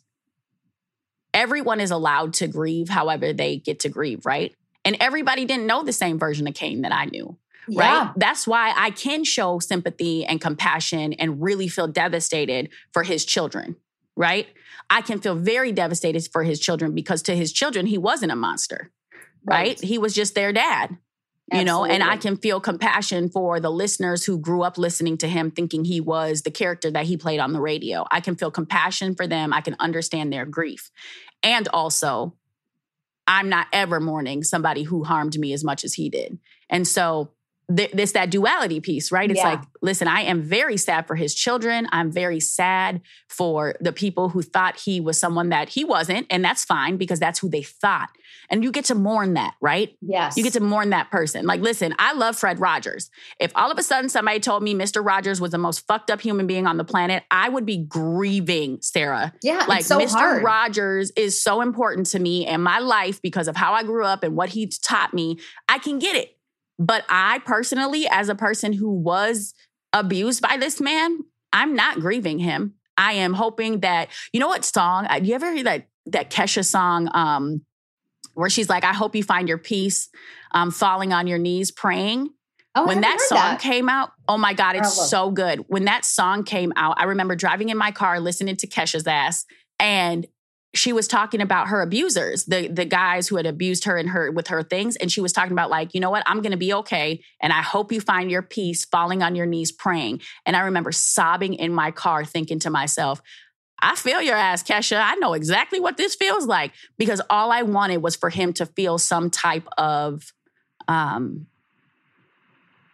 everyone 1.34 1.80
is 1.80 1.91
allowed 1.91 2.34
to 2.36 2.48
grieve 2.48 2.89
however 2.89 3.34
they 3.34 3.58
get 3.58 3.82
to 3.82 3.89
grieve, 3.89 4.26
right? 4.26 4.56
And 4.86 4.98
everybody 5.00 5.46
didn't 5.46 5.67
know 5.67 5.84
the 5.84 5.93
same 5.93 6.19
version 6.19 6.48
of 6.48 6.54
Kane 6.54 6.82
that 6.82 6.93
I 6.93 7.06
knew. 7.06 7.38
Yeah. 7.67 8.06
Right. 8.08 8.13
That's 8.17 8.46
why 8.46 8.74
I 8.76 8.91
can 8.91 9.24
show 9.24 9.60
sympathy 9.60 10.26
and 10.26 10.41
compassion 10.41 11.13
and 11.13 11.41
really 11.41 11.67
feel 11.67 11.88
devastated 11.88 12.69
for 12.91 13.04
his 13.04 13.24
children. 13.24 13.78
Right. 14.15 14.48
I 14.89 15.02
can 15.02 15.19
feel 15.19 15.36
very 15.36 15.72
devastated 15.72 16.28
for 16.32 16.43
his 16.43 16.60
children 16.60 16.93
because 16.93 17.22
to 17.24 17.36
his 17.36 17.54
children, 17.54 17.86
he 17.86 17.98
wasn't 17.98 18.32
a 18.32 18.36
monster. 18.36 18.91
Right. 19.46 19.69
right? 19.69 19.82
He 19.82 19.98
was 19.98 20.13
just 20.13 20.36
their 20.36 20.54
dad 20.54 20.98
you 21.51 21.60
Absolutely. 21.60 21.89
know 21.89 21.93
and 21.93 22.03
i 22.03 22.15
can 22.15 22.38
feel 22.38 22.60
compassion 22.60 23.29
for 23.29 23.60
the 23.60 23.69
listeners 23.69 24.23
who 24.23 24.38
grew 24.38 24.63
up 24.63 24.77
listening 24.77 25.17
to 25.17 25.27
him 25.27 25.51
thinking 25.51 25.84
he 25.84 25.99
was 25.99 26.43
the 26.43 26.51
character 26.51 26.89
that 26.89 27.06
he 27.06 27.17
played 27.17 27.39
on 27.39 27.51
the 27.51 27.60
radio. 27.60 28.06
I 28.12 28.21
can 28.21 28.36
feel 28.36 28.51
compassion 28.51 29.15
for 29.15 29.27
them. 29.27 29.53
I 29.53 29.62
can 29.62 29.75
understand 29.79 30.32
their 30.32 30.45
grief. 30.45 30.89
And 31.41 31.67
also 31.69 32.36
i'm 33.27 33.49
not 33.49 33.67
ever 33.71 33.99
mourning 33.99 34.43
somebody 34.43 34.84
who 34.84 35.03
harmed 35.03 35.38
me 35.38 35.53
as 35.53 35.63
much 35.63 35.84
as 35.84 35.93
he 35.93 36.10
did. 36.10 36.39
And 36.69 36.88
so 36.88 37.32
th- 37.75 37.91
this 37.91 38.12
that 38.13 38.29
duality 38.29 38.79
piece, 38.79 39.12
right? 39.12 39.29
It's 39.29 39.39
yeah. 39.39 39.49
like, 39.49 39.62
listen, 39.81 40.07
I 40.07 40.21
am 40.21 40.41
very 40.41 40.77
sad 40.77 41.07
for 41.07 41.15
his 41.15 41.33
children. 41.33 41.88
I'm 41.91 42.12
very 42.12 42.39
sad 42.39 43.01
for 43.27 43.75
the 43.79 43.93
people 43.93 44.29
who 44.29 44.41
thought 44.41 44.79
he 44.79 44.99
was 44.99 45.19
someone 45.19 45.49
that 45.49 45.69
he 45.69 45.83
wasn't, 45.83 46.27
and 46.29 46.43
that's 46.43 46.63
fine 46.63 46.97
because 46.97 47.19
that's 47.19 47.39
who 47.39 47.49
they 47.49 47.63
thought. 47.63 48.09
And 48.49 48.63
you 48.63 48.71
get 48.71 48.86
to 48.86 48.95
mourn 48.95 49.33
that, 49.36 49.55
right? 49.62 49.95
Yes. 50.01 50.38
You 50.38 50.43
get 50.43 50.53
to 50.53 50.59
mourn 50.59 50.89
that 50.91 51.09
person. 51.09 51.45
Like, 51.45 51.62
listen, 51.62 51.95
I 51.97 52.13
love 52.13 52.36
Fred 52.36 52.59
Rogers. 52.59 53.09
If 53.39 53.51
all 53.55 53.71
of 53.71 53.77
a 53.77 53.83
sudden 53.83 54.09
somebody 54.09 54.39
told 54.39 54.63
me 54.63 54.75
Mr. 54.75 55.03
Rogers 55.05 55.39
was 55.39 55.51
the 55.51 55.57
most 55.57 55.88
fucked 55.88 56.12
up 56.12 56.21
human 56.21 56.45
being 56.45 56.67
on 56.67 56.77
the 56.77 56.83
planet, 56.83 57.23
I 57.31 57.49
would 57.49 57.65
be 57.65 57.77
grieving, 57.77 58.79
Sarah. 58.81 59.33
Yeah. 59.41 59.65
Like 59.67 59.83
so 59.83 59.99
Mr. 59.99 60.12
Hard. 60.12 60.43
Rogers 60.43 61.12
is 61.15 61.41
so 61.41 61.62
important 61.62 62.07
to 62.07 62.19
me 62.19 62.45
and 62.45 62.63
my 62.63 62.79
life 62.79 63.21
because 63.21 63.47
of 63.47 63.55
how 63.55 63.73
I 63.73 63.83
grew 63.83 64.05
up 64.05 64.23
and 64.23 64.36
what 64.36 64.49
he 64.49 64.67
taught 64.67 65.13
me. 65.13 65.39
I 65.67 65.79
can 65.79 65.99
get 65.99 66.15
it. 66.15 66.38
But 66.79 67.05
I 67.09 67.39
personally, 67.39 68.07
as 68.09 68.29
a 68.29 68.36
person 68.36 68.73
who 68.73 68.91
was 68.91 69.53
abused 69.91 70.41
by 70.41 70.57
this 70.57 70.81
man, 70.81 71.19
I'm 71.51 71.75
not 71.75 71.99
grieving 71.99 72.39
him. 72.39 72.75
I 72.97 73.13
am 73.13 73.33
hoping 73.33 73.81
that, 73.81 74.09
you 74.31 74.39
know 74.39 74.47
what 74.47 74.65
song? 74.65 75.07
Uh, 75.07 75.19
you 75.21 75.36
ever 75.36 75.53
hear 75.53 75.63
that 75.63 75.88
that 76.07 76.29
Kesha 76.29 76.65
song 76.65 77.09
um, 77.13 77.62
where 78.33 78.49
she's 78.49 78.69
like, 78.69 78.83
I 78.83 78.93
hope 78.93 79.15
you 79.15 79.23
find 79.23 79.47
your 79.47 79.57
peace, 79.57 80.09
um, 80.51 80.71
falling 80.71 81.13
on 81.13 81.27
your 81.27 81.38
knees, 81.38 81.71
praying. 81.71 82.29
Oh, 82.75 82.88
when 82.88 83.01
that 83.01 83.21
song 83.21 83.38
that. 83.38 83.59
came 83.62 83.88
out, 83.88 84.12
oh 84.27 84.38
my 84.38 84.53
God, 84.53 84.75
it's 84.75 85.09
so 85.09 85.29
good. 85.29 85.63
When 85.67 85.86
that 85.86 86.05
song 86.05 86.43
came 86.43 86.73
out, 86.75 86.95
I 86.97 87.03
remember 87.03 87.36
driving 87.36 87.69
in 87.69 87.77
my 87.77 87.91
car 87.91 88.19
listening 88.19 88.55
to 88.57 88.67
Kesha's 88.67 89.05
ass 89.05 89.45
and 89.79 90.25
she 90.73 90.91
was 90.91 91.07
talking 91.07 91.41
about 91.41 91.67
her 91.67 91.81
abusers, 91.81 92.45
the 92.45 92.67
the 92.67 92.86
guys 92.86 93.27
who 93.27 93.36
had 93.36 93.45
abused 93.45 93.83
her 93.83 93.97
and 93.97 94.09
her 94.09 94.31
with 94.31 94.47
her 94.47 94.63
things, 94.63 94.95
and 94.95 95.12
she 95.12 95.21
was 95.21 95.31
talking 95.31 95.51
about 95.51 95.69
like, 95.69 95.93
you 95.93 95.99
know 95.99 96.09
what, 96.09 96.23
I'm 96.25 96.41
going 96.41 96.51
to 96.51 96.57
be 96.57 96.73
okay, 96.73 97.23
and 97.39 97.53
I 97.53 97.62
hope 97.62 97.91
you 97.91 98.01
find 98.01 98.31
your 98.31 98.41
peace, 98.41 98.86
falling 98.86 99.21
on 99.21 99.36
your 99.36 99.45
knees 99.45 99.71
praying. 99.71 100.21
And 100.45 100.55
I 100.55 100.62
remember 100.62 100.91
sobbing 100.91 101.53
in 101.53 101.73
my 101.73 101.91
car, 101.91 102.25
thinking 102.25 102.59
to 102.59 102.69
myself, 102.69 103.21
I 103.79 103.95
feel 103.95 104.21
your 104.21 104.36
ass, 104.36 104.63
Kesha. 104.63 104.99
I 104.99 105.15
know 105.15 105.33
exactly 105.33 105.79
what 105.79 105.97
this 105.97 106.15
feels 106.15 106.45
like 106.47 106.71
because 106.97 107.21
all 107.29 107.51
I 107.51 107.63
wanted 107.63 107.97
was 107.97 108.15
for 108.15 108.29
him 108.29 108.53
to 108.53 108.65
feel 108.65 108.97
some 108.97 109.29
type 109.29 109.67
of 109.77 110.33
um 110.88 111.47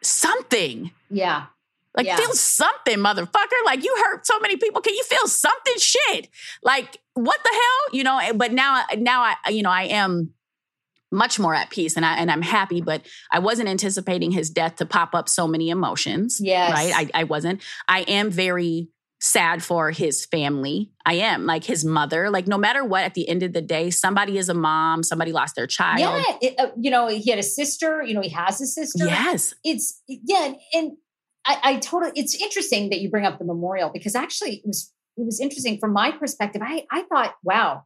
something. 0.01 0.91
Yeah. 1.09 1.45
Like 1.95 2.05
Yeah. 2.05 2.17
feel 2.17 2.33
something, 2.33 2.97
motherfucker. 2.97 3.65
Like 3.65 3.83
you 3.83 3.95
hurt 4.05 4.25
so 4.25 4.39
many 4.39 4.57
people. 4.57 4.81
Can 4.81 4.93
you 4.93 5.03
feel 5.03 5.27
something? 5.27 5.73
Shit. 5.77 6.29
Like 6.63 6.97
what 7.13 7.39
the 7.43 7.49
hell? 7.49 7.97
You 7.97 8.03
know. 8.03 8.19
But 8.35 8.53
now, 8.53 8.83
now 8.97 9.21
I, 9.21 9.49
you 9.49 9.63
know, 9.63 9.71
I 9.71 9.83
am 9.83 10.33
much 11.11 11.39
more 11.39 11.55
at 11.55 11.69
peace, 11.69 11.95
and 11.95 12.05
I 12.05 12.17
and 12.17 12.29
I'm 12.31 12.41
happy. 12.43 12.81
But 12.81 13.05
I 13.31 13.39
wasn't 13.39 13.69
anticipating 13.69 14.31
his 14.31 14.49
death 14.49 14.75
to 14.77 14.85
pop 14.85 15.15
up 15.15 15.27
so 15.27 15.47
many 15.47 15.69
emotions. 15.69 16.39
Yes. 16.41 16.71
Right. 16.71 17.09
I, 17.13 17.21
I 17.21 17.23
wasn't. 17.23 17.63
I 17.87 18.01
am 18.01 18.29
very 18.29 18.89
sad 19.21 19.61
for 19.61 19.91
his 19.91 20.25
family. 20.25 20.91
I 21.05 21.15
am 21.15 21.45
like 21.45 21.65
his 21.65 21.83
mother. 21.83 22.29
Like 22.29 22.47
no 22.47 22.57
matter 22.57 22.85
what, 22.85 23.03
at 23.03 23.15
the 23.15 23.27
end 23.27 23.43
of 23.43 23.51
the 23.51 23.61
day, 23.61 23.89
somebody 23.89 24.37
is 24.37 24.47
a 24.47 24.53
mom. 24.53 25.03
Somebody 25.03 25.31
lost 25.33 25.55
their 25.55 25.67
child. 25.67 25.99
Yeah. 25.99 26.23
It, 26.41 26.59
uh, 26.59 26.67
you 26.79 26.89
know, 26.89 27.07
he 27.07 27.29
had 27.29 27.39
a 27.39 27.43
sister. 27.43 28.01
You 28.03 28.13
know, 28.13 28.21
he 28.21 28.29
has 28.29 28.61
a 28.61 28.65
sister. 28.65 29.05
Yes. 29.05 29.53
It's 29.63 30.01
yeah, 30.07 30.45
and, 30.45 30.55
and 30.73 30.91
I, 31.45 31.59
I 31.63 31.77
totally. 31.77 32.11
It's 32.15 32.41
interesting 32.41 32.89
that 32.89 32.99
you 32.99 33.09
bring 33.09 33.25
up 33.25 33.39
the 33.39 33.45
memorial 33.45 33.89
because 33.89 34.15
actually 34.15 34.57
it 34.57 34.63
was 34.65 34.93
it 35.17 35.25
was 35.25 35.39
interesting 35.39 35.79
from 35.79 35.93
my 35.93 36.11
perspective. 36.11 36.61
I 36.63 36.85
I 36.91 37.03
thought, 37.03 37.35
wow, 37.43 37.83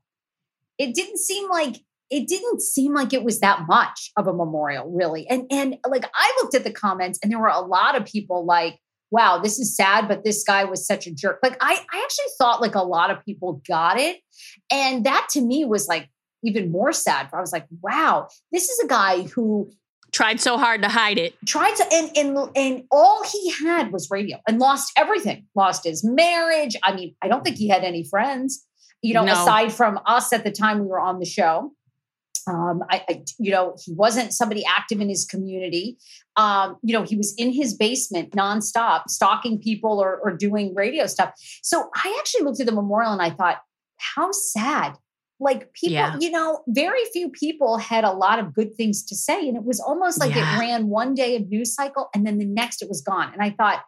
it 0.77 0.93
didn't 0.93 1.19
seem 1.19 1.49
like 1.49 1.77
it 2.09 2.27
didn't 2.27 2.61
seem 2.61 2.93
like 2.93 3.13
it 3.13 3.23
was 3.23 3.39
that 3.39 3.65
much 3.67 4.11
of 4.17 4.27
a 4.27 4.33
memorial, 4.33 4.91
really. 4.91 5.27
And 5.27 5.45
and 5.51 5.77
like 5.87 6.05
I 6.13 6.39
looked 6.41 6.55
at 6.55 6.63
the 6.63 6.71
comments, 6.71 7.19
and 7.21 7.31
there 7.31 7.39
were 7.39 7.47
a 7.47 7.59
lot 7.59 7.95
of 7.95 8.05
people 8.05 8.45
like, 8.45 8.79
wow, 9.11 9.39
this 9.39 9.59
is 9.59 9.75
sad, 9.75 10.07
but 10.07 10.23
this 10.23 10.43
guy 10.43 10.63
was 10.63 10.85
such 10.85 11.07
a 11.07 11.11
jerk. 11.13 11.39
Like 11.41 11.57
I 11.61 11.73
I 11.91 12.01
actually 12.03 12.25
thought 12.37 12.61
like 12.61 12.75
a 12.75 12.83
lot 12.83 13.11
of 13.11 13.23
people 13.25 13.61
got 13.67 13.99
it, 13.99 14.19
and 14.71 15.05
that 15.05 15.27
to 15.31 15.41
me 15.41 15.65
was 15.65 15.87
like 15.87 16.09
even 16.43 16.71
more 16.71 16.91
sad. 16.91 17.29
I 17.33 17.39
was 17.39 17.53
like, 17.53 17.65
wow, 17.81 18.27
this 18.51 18.69
is 18.69 18.79
a 18.79 18.87
guy 18.87 19.23
who 19.23 19.71
Tried 20.13 20.39
so 20.39 20.57
hard 20.57 20.83
to 20.83 20.89
hide 20.89 21.17
it. 21.17 21.33
tried 21.45 21.75
to 21.75 21.85
and 21.91 22.11
and 22.15 22.49
and 22.55 22.83
all 22.91 23.23
he 23.23 23.51
had 23.65 23.91
was 23.91 24.09
radio 24.11 24.37
and 24.47 24.59
lost 24.59 24.91
everything. 24.97 25.47
Lost 25.55 25.83
his 25.85 26.03
marriage. 26.03 26.75
I 26.83 26.95
mean 26.95 27.15
i 27.23 27.27
don't 27.27 27.43
think 27.43 27.57
he 27.57 27.67
had 27.67 27.83
any 27.83 28.03
friends 28.07 28.65
you 29.01 29.13
know 29.15 29.25
No. 29.25 29.33
aside 29.33 29.73
from 29.73 29.99
us 30.05 30.31
at 30.31 30.43
the 30.43 30.51
time 30.51 30.79
we 30.79 30.85
were 30.87 30.99
on 30.99 31.19
the 31.19 31.25
show. 31.25 31.71
Um 32.47 32.83
I, 32.91 33.03
I 33.09 33.23
you 33.39 33.51
know 33.51 33.75
he 33.83 33.93
wasn't 33.93 34.33
somebody 34.33 34.63
active 34.77 35.01
in 35.01 35.09
his 35.09 35.25
community. 35.25 35.97
Um 36.35 36.77
you 36.83 36.93
know 36.93 37.03
he 37.03 37.15
was 37.17 37.33
in 37.37 37.51
his 37.51 37.73
basement 37.75 38.31
nonstop 38.31 39.09
stalking 39.09 39.59
people 39.59 39.99
or, 39.99 40.19
or 40.23 40.37
doing 40.37 40.73
radio 40.75 41.07
stuff. 41.07 41.31
So 41.63 41.89
i 41.95 42.15
actually 42.19 42.43
looked 42.45 42.59
at 42.59 42.67
the 42.67 42.71
memorial 42.81 43.11
and 43.13 43.21
i 43.21 43.31
thought 43.31 43.57
how 43.97 44.31
sad 44.31 44.93
like 45.39 45.73
people 45.73 45.93
Yeah. 45.93 46.15
you 46.19 46.31
know 46.31 46.61
very 46.67 47.03
few 47.11 47.29
people 47.29 47.77
had 47.77 48.03
a 48.03 48.11
lot 48.11 48.39
of 48.39 48.53
good 48.53 48.75
things 48.75 49.03
to 49.05 49.15
say 49.15 49.47
and 49.47 49.57
it 49.57 49.63
was 49.63 49.79
almost 49.79 50.19
like 50.19 50.35
Yeah. 50.35 50.55
it 50.55 50.59
ran 50.59 50.87
one 50.89 51.13
day 51.15 51.35
of 51.35 51.49
news 51.49 51.73
cycle 51.73 52.09
and 52.13 52.25
then 52.25 52.37
the 52.37 52.45
next 52.45 52.81
it 52.81 52.87
was 52.89 53.01
gone 53.01 53.31
and 53.33 53.41
i 53.41 53.49
thought 53.49 53.83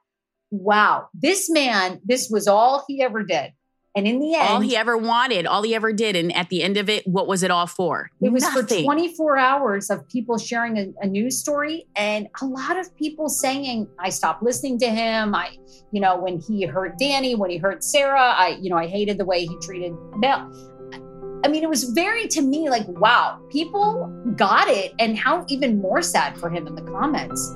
wow 0.51 1.08
this 1.13 1.49
man 1.49 1.99
this 2.03 2.29
was 2.29 2.47
all 2.47 2.84
he 2.88 3.01
ever 3.01 3.23
did 3.23 3.51
and 3.97 4.05
in 4.08 4.19
the 4.19 4.34
end 4.36 4.49
all 4.49 4.60
he 4.60 4.75
ever 4.75 4.97
wanted, 4.97 5.45
all 5.47 5.63
he 5.63 5.73
ever 5.73 5.93
did, 5.93 6.17
and 6.17 6.36
at 6.36 6.49
the 6.49 6.62
end 6.63 6.75
of 6.75 6.89
it, 6.89 7.08
what 7.08 7.27
was 7.27 7.43
it 7.43 7.49
all 7.49 7.65
for? 7.65 8.10
it 8.21 8.29
was 8.29 8.45
for 8.49 8.62
24 8.62 9.38
hours 9.38 9.89
of 9.89 10.05
people 10.10 10.38
sharing 10.38 10.77
a, 10.77 10.88
a 11.01 11.08
news 11.08 11.39
story 11.39 11.86
and 11.95 12.27
a 12.41 12.45
lot 12.45 12.77
of 12.77 12.93
people 12.97 13.29
saying 13.29 13.88
i 13.99 14.10
stopped 14.10 14.43
listening 14.43 14.77
to 14.79 14.89
him 14.89 15.34
i 15.34 15.55
you 15.93 16.01
know 16.01 16.17
when 16.17 16.39
he 16.41 16.65
hurt 16.65 16.97
danni 16.99 17.38
when 17.38 17.49
he 17.49 17.55
hurt 17.58 17.84
sarah 17.86 18.34
i 18.38 18.58
you 18.62 18.69
know 18.69 18.75
i 18.77 18.86
hated 18.86 19.17
the 19.17 19.23
way 19.25 19.45
he 19.45 19.58
treated 19.62 19.93
bell 20.19 20.51
i 21.45 21.47
mean 21.47 21.63
it 21.63 21.69
was 21.69 21.84
very 21.84 22.27
to 22.27 22.41
me 22.41 22.69
like 22.69 22.88
wow 22.88 23.39
people 23.49 24.08
got 24.36 24.67
it 24.67 24.93
and 24.99 25.15
how 25.17 25.45
even 25.47 25.79
more 25.79 26.01
sad 26.01 26.36
for 26.38 26.49
him 26.49 26.65
in 26.65 26.73
the 26.73 26.81
comments 26.81 27.55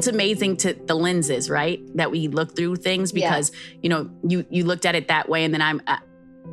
it's 0.00 0.06
amazing 0.06 0.56
to 0.56 0.72
the 0.72 0.94
lenses, 0.94 1.50
right? 1.50 1.78
That 1.94 2.10
we 2.10 2.28
look 2.28 2.56
through 2.56 2.76
things 2.76 3.12
Yeah. 3.12 3.28
because 3.28 3.52
you 3.82 3.90
know 3.90 4.10
you 4.26 4.46
you 4.50 4.64
looked 4.64 4.86
at 4.86 4.94
it 4.94 5.08
that 5.08 5.28
way, 5.28 5.44
and 5.44 5.52
then 5.52 5.60
I'm 5.60 5.82
I, 5.86 5.98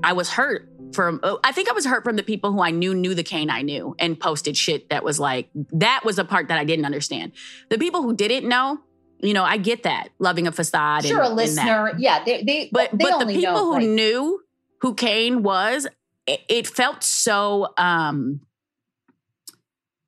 I 0.04 0.14
was 0.14 0.30
hurt 0.30 0.70
from. 0.92 1.22
oh, 1.24 1.40
I 1.46 1.54
think 1.54 1.70
I 1.70 1.72
was 1.72 1.86
hurt 1.86 2.04
from 2.04 2.18
the 2.18 2.24
people 2.24 2.52
who 2.52 2.62
I 2.62 2.72
knew 2.72 2.94
knew 2.94 3.16
the 3.16 3.24
Kane 3.24 3.50
I 3.50 3.62
knew 3.62 3.96
and 4.00 4.20
posted 4.20 4.58
shit 4.58 4.90
that 4.90 5.02
was 5.04 5.18
like 5.18 5.50
that 5.72 6.02
was 6.04 6.20
a 6.20 6.26
part 6.26 6.50
that 6.50 6.58
I 6.58 6.66
didn't 6.66 6.86
understand. 6.86 7.32
The 7.70 7.78
people 7.78 8.02
who 8.04 8.14
didn't 8.14 8.48
know, 8.50 8.80
you 9.20 9.34
know, 9.34 9.44
I 9.46 9.58
get 9.58 9.84
that 9.84 10.10
loving 10.20 10.46
a 10.48 10.52
facade. 10.52 11.06
sure 11.06 11.22
and, 11.24 11.32
a 11.32 11.36
listener 11.36 11.94
yeah 11.98 12.24
they, 12.26 12.44
they 12.44 12.70
but 12.72 12.92
they 12.92 13.06
but 13.06 13.20
the 13.26 13.34
people 13.34 13.54
know, 13.54 13.80
who 13.80 13.88
knew 13.88 14.42
who 14.82 14.94
Kane 14.94 15.42
was, 15.42 15.88
it, 16.28 16.42
it 16.50 16.68
felt 16.68 17.02
so. 17.04 17.74
um 17.78 18.42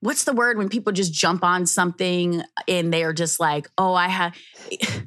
What's 0.02 0.24
the 0.24 0.34
word 0.34 0.58
when 0.58 0.70
people 0.70 0.94
just 0.94 1.12
jump 1.12 1.44
on 1.44 1.66
something 1.66 2.42
and 2.68 2.94
they're 2.94 3.14
just 3.14 3.40
like, 3.40 3.68
oh, 3.78 3.94
I 3.94 4.08
have 4.08 4.36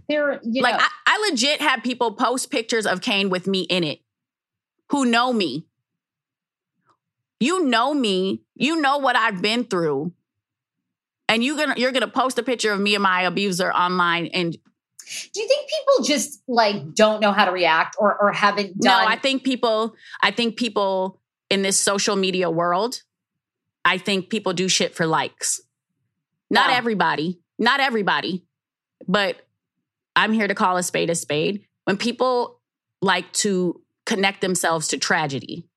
they're 0.09 0.41
like 0.45 0.75
I, 0.79 0.89
I 1.07 1.29
legit 1.31 1.61
have 1.63 1.83
people 1.83 2.13
post 2.13 2.51
pictures 2.51 2.87
of 2.87 3.01
Kane 3.01 3.31
with 3.31 3.47
me 3.47 3.63
in 3.63 3.85
it 3.85 4.01
who 4.91 5.07
know 5.07 5.33
me. 5.33 5.65
You 7.41 7.65
know 7.65 7.95
me. 7.95 8.43
You 8.55 8.81
know 8.81 8.99
what 8.99 9.17
I've 9.17 9.41
been 9.41 9.65
through. 9.65 10.13
And 11.29 11.43
you 11.43 11.57
gonna 11.57 11.75
you're 11.79 11.93
gonna 11.93 12.09
post 12.09 12.39
a 12.39 12.43
picture 12.43 12.73
of 12.73 12.81
me 12.81 12.95
and 12.95 13.03
my 13.03 13.23
abuser 13.23 13.73
online. 13.73 14.27
And 14.27 14.53
do 14.53 15.41
you 15.41 15.49
think 15.49 15.69
people 15.69 16.05
just 16.05 16.43
like 16.47 16.95
don't 16.95 17.21
know 17.21 17.33
how 17.33 17.47
to 17.47 17.51
react 17.51 17.97
or 17.99 18.21
or 18.21 18.33
haven't 18.33 18.75
no, 18.83 18.93
I 18.95 19.17
think 19.17 19.43
people, 19.43 19.95
I 20.21 20.31
think 20.31 20.57
people 20.57 21.19
in 21.49 21.63
this 21.63 21.79
social 21.79 22.17
media 22.17 22.51
world, 22.51 23.03
I 23.85 23.99
think 23.99 24.31
people 24.31 24.53
do 24.53 24.69
shit 24.69 24.95
for 24.95 25.07
likes. 25.07 25.61
Not 26.51 26.71
Wow. 26.71 26.77
everybody, 26.77 27.41
not 27.59 27.81
everybody, 27.81 28.45
but 29.09 29.37
I'm 30.15 30.33
here 30.33 30.47
to 30.47 30.55
call 30.55 30.77
a 30.77 30.83
spade 30.83 31.11
a 31.11 31.15
spade. 31.15 31.65
When 31.85 31.97
people 31.97 32.61
like 33.01 33.33
to 33.33 33.81
connect 34.07 34.41
themselves 34.41 34.89
to 34.89 34.99
tragedy, 34.99 35.69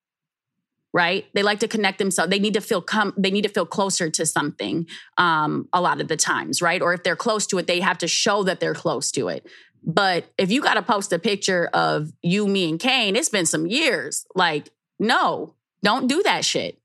right? 0.92 1.26
They 1.34 1.42
like 1.42 1.60
to 1.60 1.68
connect 1.68 1.98
themselves. 1.98 2.30
They 2.30 2.38
need 2.38 2.54
to 2.54 2.60
feel 2.60 2.80
come. 2.80 3.12
They 3.16 3.30
need 3.30 3.42
to 3.42 3.48
feel 3.48 3.66
closer 3.66 4.08
to 4.10 4.24
something. 4.24 4.86
Um, 5.18 5.68
a 5.72 5.80
lot 5.80 6.00
of 6.00 6.08
the 6.08 6.16
times, 6.16 6.62
right? 6.62 6.80
Or 6.80 6.94
if 6.94 7.02
they're 7.02 7.16
close 7.16 7.46
to 7.48 7.58
it, 7.58 7.66
they 7.66 7.80
have 7.80 7.98
to 7.98 8.08
show 8.08 8.44
that 8.44 8.60
they're 8.60 8.74
close 8.74 9.10
to 9.12 9.28
it. 9.28 9.46
But 9.82 10.24
if 10.38 10.50
you 10.50 10.62
got 10.62 10.74
to 10.74 10.82
post 10.82 11.12
a 11.12 11.18
picture 11.18 11.68
of 11.72 12.10
you, 12.22 12.46
me, 12.48 12.68
and 12.68 12.80
Kane, 12.80 13.14
it's 13.14 13.28
been 13.28 13.46
some 13.46 13.66
years. 13.66 14.26
Like, 14.34 14.70
no, 14.98 15.54
don't 15.82 16.06
do 16.08 16.22
that 16.22 16.44
shit. 16.44 16.78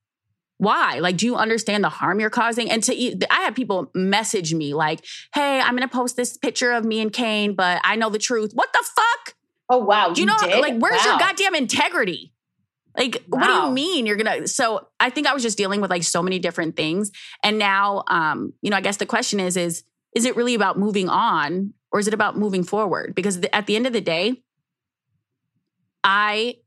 Why? 0.61 0.99
Like, 0.99 1.17
do 1.17 1.25
you 1.25 1.37
understand 1.37 1.83
the 1.83 1.89
harm 1.89 2.19
you're 2.19 2.29
causing? 2.29 2.69
And 2.69 2.83
to, 2.83 2.93
I 3.31 3.41
have 3.41 3.55
people 3.55 3.89
message 3.95 4.53
me 4.53 4.75
like, 4.75 5.03
"Hey, 5.33 5.59
I'm 5.59 5.75
gonna 5.75 5.87
post 5.87 6.15
this 6.15 6.37
picture 6.37 6.71
of 6.71 6.85
me 6.85 6.99
and 6.99 7.11
Kane, 7.11 7.55
but 7.55 7.81
I 7.83 7.95
know 7.95 8.11
the 8.11 8.19
truth." 8.19 8.51
What 8.53 8.71
the 8.71 8.85
fuck? 8.95 9.35
oh 9.71 9.79
wow 9.79 10.11
Do 10.13 10.21
you 10.21 10.27
know? 10.27 10.37
did? 10.39 10.61
Like, 10.61 10.77
where's 10.77 11.03
your 11.03 11.17
goddamn 11.17 11.55
integrity? 11.55 12.31
Like, 12.95 13.23
what 13.25 13.43
do 13.43 13.51
you 13.51 13.71
mean 13.71 14.05
you're 14.05 14.17
gonna? 14.17 14.45
So, 14.47 14.85
I 14.99 15.09
think 15.09 15.25
I 15.25 15.33
was 15.33 15.41
just 15.41 15.57
dealing 15.57 15.81
with 15.81 15.89
like 15.89 16.03
so 16.03 16.21
many 16.21 16.37
different 16.37 16.75
things, 16.75 17.09
and 17.43 17.57
now, 17.57 18.03
um, 18.07 18.53
you 18.61 18.69
know, 18.69 18.77
I 18.77 18.81
guess 18.81 18.97
the 18.97 19.07
question 19.07 19.39
is, 19.39 19.57
is 19.57 19.83
is 20.15 20.25
it 20.25 20.35
really 20.35 20.53
about 20.53 20.77
moving 20.77 21.09
on, 21.09 21.73
or 21.91 21.99
is 21.99 22.07
it 22.07 22.13
about 22.13 22.37
moving 22.37 22.63
forward? 22.63 23.15
Because 23.15 23.37
th- 23.37 23.49
at 23.51 23.65
the 23.65 23.75
end 23.75 23.87
of 23.87 23.93
the 23.93 24.01
day, 24.01 24.43
I 26.03 26.57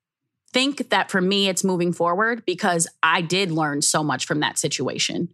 think 0.54 0.90
that 0.90 1.10
for 1.10 1.20
me, 1.20 1.48
it's 1.48 1.64
moving 1.64 1.92
forward 1.92 2.46
because 2.46 2.86
I 3.02 3.20
did 3.20 3.50
learn 3.50 3.82
so 3.82 4.04
much 4.04 4.24
from 4.24 4.40
that 4.40 4.56
situation. 4.56 5.28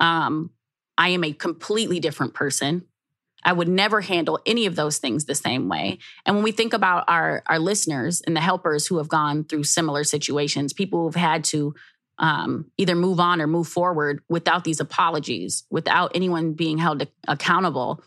Um, 0.00 0.50
I 0.96 1.10
am 1.10 1.22
a 1.22 1.32
completely 1.32 2.00
different 2.00 2.32
person. 2.32 2.86
I 3.44 3.52
would 3.52 3.68
never 3.68 4.00
handle 4.00 4.40
any 4.46 4.66
of 4.66 4.74
those 4.74 4.98
things 4.98 5.24
the 5.24 5.34
same 5.34 5.68
way. 5.68 5.98
And 6.24 6.36
when 6.36 6.44
we 6.44 6.52
think 6.52 6.72
about 6.72 7.04
our 7.08 7.42
our 7.46 7.58
listeners 7.58 8.22
and 8.22 8.34
the 8.34 8.40
helpers 8.40 8.86
who 8.86 8.98
have 8.98 9.08
gone 9.08 9.44
through 9.44 9.64
similar 9.64 10.04
situations, 10.04 10.72
people 10.72 11.02
who've 11.02 11.14
had 11.14 11.44
to 11.44 11.74
um, 12.18 12.70
either 12.78 12.94
move 12.94 13.20
on 13.20 13.40
or 13.40 13.46
move 13.46 13.68
forward 13.68 14.22
without 14.28 14.64
these 14.64 14.80
apologies, 14.80 15.64
without 15.70 16.12
anyone 16.14 16.52
being 16.52 16.78
held 16.78 17.06
accountable, 17.28 18.02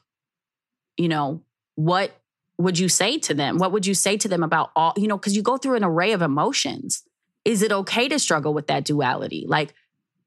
you 0.97 1.09
know, 1.09 1.41
what 1.75 2.11
would 2.57 2.79
you 2.79 2.89
say 2.89 3.17
to 3.19 3.33
them? 3.33 3.57
What 3.57 3.71
would 3.71 3.85
you 3.85 3.93
say 3.93 4.17
to 4.17 4.27
them 4.27 4.43
about 4.43 4.71
all, 4.75 4.93
you 4.97 5.07
know, 5.07 5.17
because 5.17 5.35
you 5.35 5.41
go 5.41 5.57
through 5.57 5.75
an 5.75 5.83
array 5.83 6.13
of 6.13 6.21
emotions. 6.21 7.03
Is 7.43 7.61
it 7.61 7.71
okay 7.71 8.07
to 8.07 8.17
struggle 8.17 8.53
with 8.53 8.67
that 8.67 8.85
duality? 8.85 9.45
Like, 9.47 9.73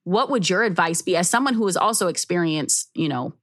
what 0.04 0.30
would 0.30 0.48
your 0.48 0.62
advice 0.62 1.02
be 1.02 1.16
as 1.16 1.28
someone 1.28 1.54
who 1.54 1.66
has 1.66 1.76
also 1.76 2.08
experienced, 2.08 2.90
you 2.94 3.08
know, 3.08 3.34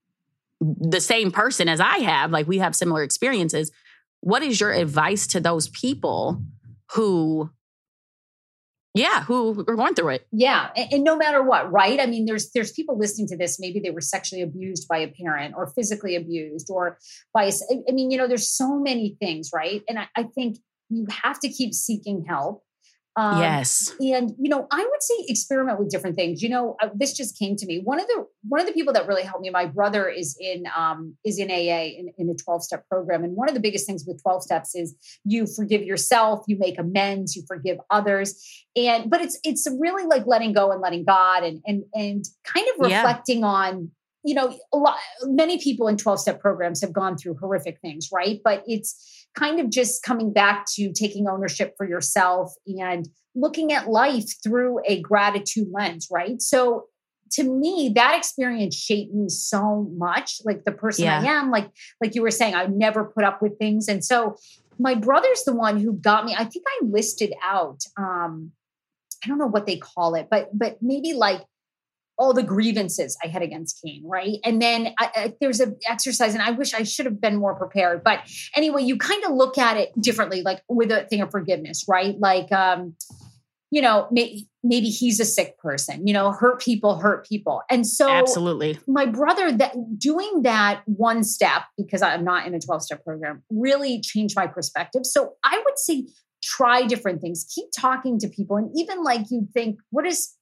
the 0.62 1.02
same 1.02 1.32
person 1.32 1.68
as 1.68 1.80
I 1.80 2.00
have, 2.00 2.32
like 2.32 2.48
we 2.48 2.60
have 2.60 2.76
similar 2.76 3.04
experiences. 3.04 3.72
What 4.22 4.44
is 4.44 4.60
your 4.60 4.72
advice 4.72 5.28
to 5.28 5.40
those 5.40 5.68
people 5.70 6.42
who 6.94 7.50
yeah 8.96 9.24
who 9.24 9.64
are 9.68 9.76
going 9.76 9.94
through 9.94 10.10
it. 10.10 10.28
Yeah 10.32 10.70
and, 10.76 10.94
and, 10.94 11.04
no 11.04 11.16
matter 11.16 11.44
what 11.44 11.72
right? 11.72 12.00
I 12.00 12.06
mean 12.06 12.26
there's 12.26 12.52
there's 12.52 12.72
people 12.72 12.98
listening 12.98 13.28
to 13.28 13.38
this 13.38 13.60
maybe 13.60 13.80
they 13.80 13.92
were 13.92 14.02
sexually 14.02 14.42
abused 14.42 14.88
by 14.88 14.98
a 14.98 15.08
parent 15.08 15.54
or 15.56 15.68
physically 15.68 16.16
abused 16.16 16.70
or 16.72 16.98
by 17.34 17.52
i 17.70 17.92
mean 17.92 18.10
you 18.10 18.18
know 18.18 18.28
there's 18.28 18.50
so 18.50 18.80
many 18.80 19.16
things 19.20 19.52
right? 19.54 19.84
And 19.88 20.00
I, 20.00 20.08
I 20.16 20.24
think 20.24 20.58
you 20.90 21.06
have 21.24 21.40
to 21.40 21.50
keep 21.50 21.74
seeking 21.74 22.26
help 22.28 22.64
um, 23.18 23.42
yes. 23.42 23.94
And 24.00 24.34
you 24.38 24.50
know, 24.50 24.68
I 24.72 24.80
would 24.80 25.02
say 25.02 25.14
experiment 25.28 25.80
with 25.80 25.90
different 25.90 26.18
things. 26.18 26.42
You 26.42 26.50
know, 26.50 26.76
uh, 26.82 26.90
this 26.94 27.14
just 27.14 27.40
came 27.40 27.56
to 27.56 27.66
me. 27.66 27.82
One 27.84 28.00
of 28.00 28.08
the 28.08 28.26
one 28.48 28.60
of 28.60 28.68
the 28.68 28.74
people 28.74 28.94
that 28.94 29.08
really 29.08 29.24
helped 29.24 29.42
me, 29.42 29.50
my 29.50 29.66
brother 29.66 30.10
is 30.10 30.38
in 30.40 30.66
um, 30.76 31.16
is 31.24 31.40
in 31.40 31.50
AA 31.50 31.96
in, 31.98 32.10
in 32.18 32.30
a 32.30 32.36
12 32.36 32.64
step 32.64 32.88
program. 32.90 33.24
And 33.24 33.36
one 33.36 33.48
of 33.48 33.54
the 33.54 33.62
biggest 33.62 33.88
things 33.88 34.04
with 34.06 34.22
12 34.22 34.44
steps 34.44 34.76
is 34.76 34.96
you 35.24 35.48
forgive 35.48 35.84
yourself, 35.84 36.44
you 36.48 36.58
make 36.60 36.78
amends, 36.78 37.36
you 37.36 37.44
forgive 37.48 37.78
others. 37.90 38.44
And 38.76 39.10
but 39.10 39.22
it's 39.22 39.40
it's 39.44 39.66
really 39.80 40.06
like 40.06 40.28
letting 40.28 40.52
go 40.52 40.72
and 40.72 40.82
letting 40.82 41.06
God 41.06 41.44
and 41.44 41.62
and 41.66 41.84
and 41.94 42.26
kind 42.44 42.68
of 42.74 42.86
reflecting 42.86 43.40
yeah. 43.40 43.48
on 43.48 43.92
you 44.26 44.34
know, 44.34 44.58
a 44.74 44.78
lot, 44.78 44.96
many 45.26 45.60
people 45.60 45.88
in 45.88 45.98
12 45.98 46.20
step 46.20 46.42
programs 46.42 46.82
have 46.82 46.92
gone 46.92 47.16
through 47.16 47.36
horrific 47.36 47.80
things, 47.80 48.10
right? 48.12 48.42
But 48.44 48.64
it's 48.66 49.25
kind 49.36 49.60
of 49.60 49.70
just 49.70 50.04
coming 50.04 50.32
back 50.32 50.66
to 50.76 50.92
taking 50.94 51.28
ownership 51.28 51.74
for 51.78 51.88
yourself 51.88 52.54
and 52.66 53.08
looking 53.36 53.74
at 53.74 53.90
life 53.90 54.42
through 54.42 54.80
a 54.88 55.02
gratitude 55.02 55.68
lens, 55.72 56.08
right? 56.12 56.42
So 56.42 56.86
to 57.32 57.44
me 57.44 57.92
that 57.96 58.18
experience 58.18 58.76
shaped 58.76 59.14
me 59.14 59.30
so 59.30 59.90
much 59.98 60.42
like 60.46 60.64
the 60.64 60.72
person 60.72 61.06
yeah. 61.06 61.22
i 61.22 61.26
am 61.26 61.50
like 61.50 61.70
like 62.02 62.14
you 62.16 62.22
were 62.22 62.32
saying 62.32 62.54
i 62.54 62.66
never 62.68 63.04
put 63.04 63.24
up 63.24 63.42
with 63.42 63.58
things 63.58 63.88
and 63.88 64.06
so 64.06 64.36
my 64.78 64.94
brother's 64.94 65.44
the 65.44 65.54
one 65.54 65.80
who 65.80 65.94
got 65.94 66.26
me 66.26 66.36
i 66.38 66.44
think 66.44 66.64
i 66.68 66.86
listed 66.86 67.34
out 67.44 67.82
um 67.98 68.52
i 69.24 69.28
don't 69.28 69.38
know 69.38 69.48
what 69.48 69.66
they 69.66 69.78
call 69.78 70.14
it 70.16 70.28
but 70.30 70.50
but 70.54 70.78
maybe 70.82 71.14
like 71.14 71.42
all 72.18 72.34
the 72.34 72.44
grievances 72.44 73.18
I 73.24 73.28
had 73.28 73.42
against 73.42 73.82
Kane, 73.84 74.04
right? 74.06 74.38
And 74.44 74.62
then 74.62 74.94
I, 75.00 75.10
I, 75.16 75.34
there's 75.42 75.60
an 75.60 75.78
exercise, 75.88 76.34
and 76.34 76.44
I 76.44 76.52
wish 76.52 76.74
I 76.74 76.84
should 76.84 77.06
have 77.06 77.20
been 77.20 77.38
more 77.38 77.56
prepared. 77.56 78.04
But 78.04 78.20
anyway, 78.56 78.84
you 78.84 78.98
kind 78.98 79.24
of 79.26 79.32
look 79.32 79.58
at 79.58 79.78
it 79.78 79.92
differently, 80.00 80.42
like 80.42 80.62
with 80.70 80.92
a 80.92 81.06
thing 81.06 81.22
of 81.22 81.32
forgiveness, 81.32 81.86
right? 81.88 82.18
Like, 82.20 82.52
um, 82.52 82.96
you 83.72 83.82
know, 83.82 84.08
maybe, 84.12 84.48
maybe 84.64 84.88
he's 84.88 85.20
a 85.20 85.26
sick 85.26 85.58
person. 85.58 86.08
You 86.08 86.14
know, 86.14 86.32
hurt 86.32 86.62
people 86.62 86.98
hurt 86.98 87.28
people, 87.28 87.62
and 87.70 87.86
so 87.86 88.10
absolutely, 88.10 88.80
my 88.88 89.06
brother 89.06 89.52
that 89.52 89.76
doing 89.98 90.44
that 90.44 90.82
one 90.86 91.24
step 91.24 91.64
because 91.78 92.02
I'm 92.02 92.24
not 92.24 92.48
in 92.48 92.54
a 92.54 92.60
12 92.60 92.84
step 92.84 93.04
program 93.04 93.44
really 93.50 94.00
changed 94.02 94.36
my 94.36 94.48
perspective. 94.48 95.06
So 95.06 95.34
I 95.44 95.62
would 95.66 95.78
say 95.78 96.06
try 96.42 96.86
different 96.86 97.22
things, 97.22 97.46
keep 97.54 97.66
talking 97.76 98.20
to 98.20 98.30
people, 98.30 98.56
and 98.56 98.72
even 98.76 99.04
like 99.04 99.32
you 99.32 99.48
think, 99.54 99.80
what 99.90 100.06
is 100.06 100.36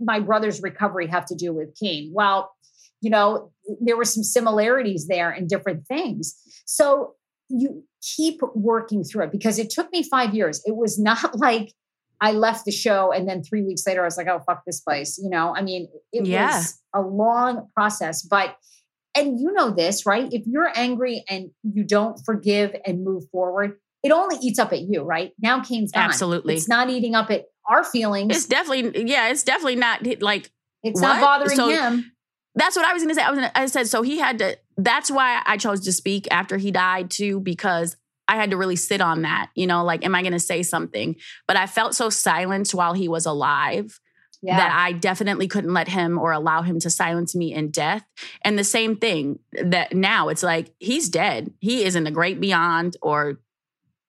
my 0.00 0.20
brother's 0.20 0.62
recovery 0.62 1.06
have 1.06 1.26
to 1.26 1.34
do 1.34 1.52
with 1.52 1.74
Kane? 1.80 2.10
Well, 2.14 2.52
you 3.00 3.10
know, 3.10 3.50
there 3.80 3.96
were 3.96 4.04
some 4.04 4.22
similarities 4.22 5.06
there 5.08 5.32
in 5.32 5.46
different 5.46 5.86
things. 5.86 6.34
So 6.66 7.14
you 7.48 7.84
keep 8.16 8.40
working 8.54 9.04
through 9.04 9.24
it 9.24 9.32
because 9.32 9.58
it 9.58 9.70
took 9.70 9.90
me 9.92 10.02
five 10.02 10.34
years. 10.34 10.62
It 10.64 10.76
was 10.76 10.98
not 11.02 11.36
like 11.38 11.72
I 12.20 12.32
left 12.32 12.66
the 12.66 12.72
show 12.72 13.12
and 13.12 13.28
then 13.28 13.42
three 13.42 13.62
weeks 13.62 13.86
later 13.86 14.02
I 14.02 14.04
was 14.04 14.16
like, 14.16 14.28
oh, 14.28 14.40
fuck 14.46 14.62
this 14.66 14.80
place. 14.80 15.18
You 15.18 15.30
know, 15.30 15.54
I 15.56 15.62
mean, 15.62 15.88
it 16.12 16.26
yeah. 16.26 16.56
was 16.56 16.80
a 16.94 17.00
long 17.00 17.68
process, 17.74 18.22
but 18.22 18.56
and 19.16 19.40
you 19.40 19.52
know 19.52 19.70
this, 19.70 20.06
right? 20.06 20.32
If 20.32 20.46
you're 20.46 20.70
angry 20.76 21.24
and 21.28 21.50
you 21.62 21.82
don't 21.82 22.20
forgive 22.24 22.76
and 22.86 23.02
move 23.02 23.24
forward, 23.32 23.78
it 24.04 24.12
only 24.12 24.36
eats 24.40 24.58
up 24.58 24.72
at 24.72 24.82
you, 24.82 25.02
right? 25.02 25.32
Now 25.40 25.60
Kane's 25.62 25.92
gone. 25.92 26.04
Absolutely. 26.04 26.54
It's 26.54 26.68
not 26.68 26.90
eating 26.90 27.14
up 27.14 27.30
at 27.30 27.46
our 27.68 27.84
feelings. 27.84 28.34
It's 28.34 28.46
definitely 28.46 29.08
yeah. 29.08 29.30
It's 29.30 29.44
definitely 29.44 29.76
not 29.76 30.04
like 30.20 30.50
it's 30.82 31.00
what? 31.00 31.08
not 31.08 31.20
bothering 31.20 31.56
so, 31.56 31.68
him. 31.68 32.12
That's 32.54 32.76
what 32.76 32.84
I 32.84 32.92
was 32.92 33.02
going 33.02 33.10
to 33.10 33.14
say. 33.14 33.22
I 33.22 33.30
was 33.30 33.38
gonna, 33.38 33.52
I 33.54 33.66
said 33.66 33.86
so 33.86 34.02
he 34.02 34.18
had 34.18 34.38
to. 34.38 34.58
That's 34.76 35.10
why 35.10 35.42
I 35.44 35.56
chose 35.56 35.80
to 35.80 35.92
speak 35.92 36.26
after 36.30 36.56
he 36.56 36.70
died 36.70 37.10
too 37.10 37.40
because 37.40 37.96
I 38.26 38.36
had 38.36 38.50
to 38.50 38.56
really 38.56 38.76
sit 38.76 39.00
on 39.00 39.22
that. 39.22 39.50
You 39.54 39.66
know, 39.66 39.84
like 39.84 40.04
am 40.04 40.14
I 40.14 40.22
going 40.22 40.32
to 40.32 40.40
say 40.40 40.62
something? 40.62 41.16
But 41.46 41.56
I 41.56 41.66
felt 41.66 41.94
so 41.94 42.10
silenced 42.10 42.74
while 42.74 42.94
he 42.94 43.08
was 43.08 43.26
alive. 43.26 44.00
Yeah. 44.42 44.56
that 44.56 44.72
I 44.72 44.92
definitely 44.92 45.48
couldn't 45.48 45.74
let 45.74 45.86
him 45.86 46.18
or 46.18 46.32
allow 46.32 46.62
him 46.62 46.80
to 46.80 46.88
silence 46.88 47.36
me 47.36 47.52
in 47.52 47.70
death. 47.70 48.02
And 48.42 48.58
the 48.58 48.64
same 48.64 48.96
thing 48.96 49.38
that 49.52 49.94
now 49.94 50.30
it's 50.30 50.42
like 50.42 50.72
he's 50.78 51.10
dead. 51.10 51.52
He 51.60 51.84
is 51.84 51.94
in 51.94 52.04
the 52.04 52.10
great 52.10 52.40
beyond 52.40 52.96
or 53.02 53.38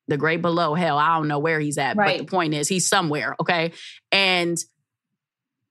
the 0.07 0.17
great 0.17 0.41
below. 0.41 0.73
Hell, 0.73 0.97
I 0.97 1.17
don't 1.17 1.27
know 1.27 1.39
where 1.39 1.59
he's 1.59 1.77
at, 1.77 1.95
right. 1.95 2.17
but 2.17 2.25
the 2.25 2.29
point 2.29 2.53
is 2.53 2.67
he's 2.67 2.87
somewhere. 2.87 3.35
Okay. 3.39 3.71
And 4.11 4.57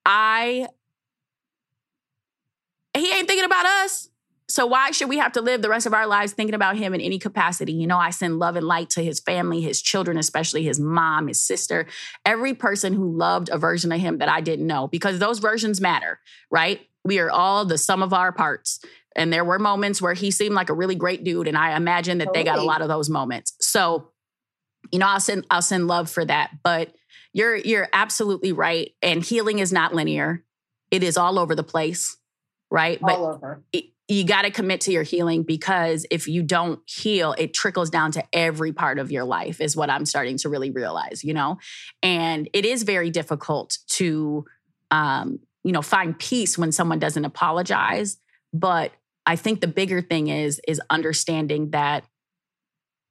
I, 0.06 0.66
he 2.96 3.12
ain't 3.12 3.28
thinking 3.28 3.44
about 3.44 3.66
us. 3.66 4.08
So 4.48 4.66
why 4.66 4.90
should 4.90 5.08
we 5.08 5.18
have 5.18 5.32
to 5.32 5.40
live 5.40 5.62
the 5.62 5.68
rest 5.68 5.86
of 5.86 5.94
our 5.94 6.08
lives 6.08 6.32
thinking 6.32 6.56
about 6.56 6.76
him 6.76 6.92
in 6.92 7.00
any 7.00 7.20
capacity? 7.20 7.72
You 7.72 7.86
know, 7.86 7.98
I 7.98 8.10
send 8.10 8.40
love 8.40 8.56
and 8.56 8.66
light 8.66 8.90
to 8.90 9.02
his 9.02 9.20
family, 9.20 9.60
his 9.60 9.80
children, 9.80 10.18
especially 10.18 10.64
his 10.64 10.80
mom, 10.80 11.28
his 11.28 11.40
sister, 11.40 11.86
every 12.26 12.54
person 12.54 12.92
who 12.92 13.16
loved 13.16 13.48
a 13.48 13.58
version 13.58 13.92
of 13.92 14.00
him 14.00 14.18
that 14.18 14.28
I 14.28 14.40
didn't 14.40 14.66
know, 14.66 14.88
because 14.88 15.20
those 15.20 15.38
versions 15.38 15.80
matter, 15.80 16.18
right? 16.50 16.80
We 17.04 17.20
are 17.20 17.30
all 17.30 17.64
the 17.64 17.78
sum 17.78 18.02
of 18.02 18.12
our 18.12 18.32
parts. 18.32 18.80
And 19.14 19.32
there 19.32 19.44
were 19.44 19.60
moments 19.60 20.02
where 20.02 20.14
he 20.14 20.32
seemed 20.32 20.56
like 20.56 20.68
a 20.68 20.74
really 20.74 20.96
great 20.96 21.22
dude. 21.22 21.46
And 21.46 21.56
I 21.56 21.76
imagine 21.76 22.18
that 22.18 22.26
totally. 22.26 22.44
they 22.44 22.50
got 22.50 22.58
a 22.58 22.64
lot 22.64 22.82
of 22.82 22.88
those 22.88 23.08
moments. 23.08 23.54
So 23.60 24.10
you 24.92 24.98
know, 24.98 25.06
I'll 25.06 25.20
send 25.20 25.46
I'll 25.50 25.62
send 25.62 25.86
love 25.86 26.10
for 26.10 26.24
that. 26.24 26.50
But 26.62 26.94
you're 27.32 27.56
you're 27.56 27.88
absolutely 27.92 28.52
right. 28.52 28.92
And 29.02 29.24
healing 29.24 29.58
is 29.58 29.72
not 29.72 29.94
linear. 29.94 30.44
It 30.90 31.02
is 31.02 31.16
all 31.16 31.38
over 31.38 31.54
the 31.54 31.62
place, 31.62 32.16
right? 32.70 32.98
All 33.02 33.08
but 33.08 33.18
over. 33.18 33.62
It, 33.72 33.84
you 34.10 34.24
got 34.24 34.42
to 34.42 34.50
commit 34.50 34.80
to 34.82 34.92
your 34.92 35.04
healing 35.04 35.44
because 35.44 36.04
if 36.10 36.26
you 36.26 36.42
don't 36.42 36.80
heal, 36.84 37.32
it 37.38 37.54
trickles 37.54 37.90
down 37.90 38.10
to 38.12 38.24
every 38.32 38.72
part 38.72 38.98
of 38.98 39.12
your 39.12 39.22
life, 39.22 39.60
is 39.60 39.76
what 39.76 39.88
I'm 39.88 40.04
starting 40.04 40.36
to 40.38 40.48
really 40.48 40.72
realize, 40.72 41.22
you 41.22 41.32
know? 41.32 41.58
And 42.02 42.50
it 42.52 42.64
is 42.64 42.82
very 42.82 43.10
difficult 43.10 43.78
to, 43.90 44.44
um, 44.90 45.38
you 45.62 45.70
know, 45.70 45.80
find 45.80 46.18
peace 46.18 46.58
when 46.58 46.72
someone 46.72 46.98
doesn't 46.98 47.24
apologize. 47.24 48.16
But 48.52 48.90
I 49.26 49.36
think 49.36 49.60
the 49.60 49.68
bigger 49.68 50.02
thing 50.02 50.26
is, 50.26 50.60
is 50.66 50.80
understanding 50.90 51.70
that 51.70 52.02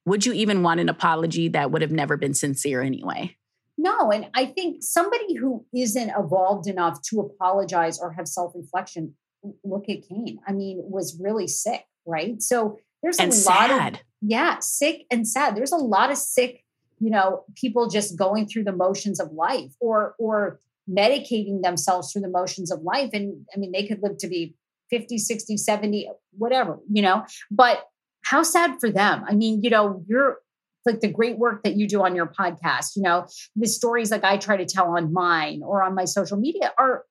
would 0.10 0.26
you 0.26 0.34
even 0.34 0.64
want 0.64 0.80
an 0.80 0.90
apology 0.90 1.48
that 1.50 1.72
would 1.72 1.82
have 1.82 1.92
never 1.92 2.18
been 2.18 2.34
sincere 2.34 2.82
anyway? 2.82 3.36
No, 3.78 4.12
and 4.12 4.28
I 4.34 4.46
think 4.46 4.84
somebody 4.84 5.36
who 5.36 5.66
isn't 5.74 6.12
evolved 6.18 6.68
enough 6.68 7.02
to 7.04 7.22
apologize 7.22 7.98
or 7.98 8.12
have 8.12 8.28
self 8.28 8.52
reflection, 8.54 9.16
look 9.64 9.88
at 9.88 10.08
Kane. 10.08 10.40
I 10.46 10.52
mean, 10.52 10.82
was 10.84 11.18
really 11.22 11.48
sick, 11.48 11.86
right? 12.06 12.42
So 12.42 12.78
there's 13.02 13.20
and 13.20 13.32
a 13.32 13.36
sad. 13.36 13.70
lot 13.72 13.94
of 13.94 14.00
yeah, 14.22 14.58
sick 14.60 15.06
and 15.10 15.26
sad. 15.26 15.56
There's 15.56 15.72
a 15.72 15.78
lot 15.78 16.12
of 16.12 16.18
sick, 16.18 16.66
you 17.00 17.10
know, 17.10 17.46
people 17.56 17.88
just 17.88 18.18
going 18.18 18.48
through 18.48 18.66
the 18.66 18.74
motions 18.74 19.20
of 19.20 19.32
life 19.32 19.72
or 19.80 20.16
or 20.20 20.60
medicating 20.90 21.62
themselves 21.62 22.12
through 22.12 22.24
the 22.24 22.30
motions 22.30 22.72
of 22.72 22.82
life. 22.82 23.12
And 23.14 23.46
I 23.56 23.60
mean, 23.60 23.72
they 23.72 23.88
could 23.88 24.02
live 24.02 24.18
to 24.18 24.28
be 24.28 24.56
50, 24.90 25.20
60, 25.20 25.56
70, 25.56 26.10
whatever, 26.32 26.80
you 26.92 27.02
know, 27.02 27.26
but 27.52 27.86
how 28.30 28.44
sad 28.44 28.80
for 28.80 28.92
them. 28.92 29.24
I 29.28 29.34
mean, 29.34 29.62
you 29.64 29.72
know, 29.72 30.04
you're 30.08 30.38
like 30.86 31.00
the 31.02 31.12
great 31.12 31.40
work 31.40 31.64
that 31.64 31.76
you 31.78 31.88
do 31.88 32.04
on 32.04 32.16
your 32.16 32.28
podcast, 32.28 32.96
you 32.96 33.02
know, 33.02 33.26
the 33.56 33.68
stories 33.68 34.12
like 34.12 34.24
I 34.24 34.38
try 34.38 34.56
to 34.56 34.66
tell 34.66 34.96
on 34.96 35.12
mine 35.12 35.62
or 35.64 35.82
on 35.82 35.96
my 35.96 36.06
social 36.06 36.38
media 36.38 36.72
are 36.78 37.06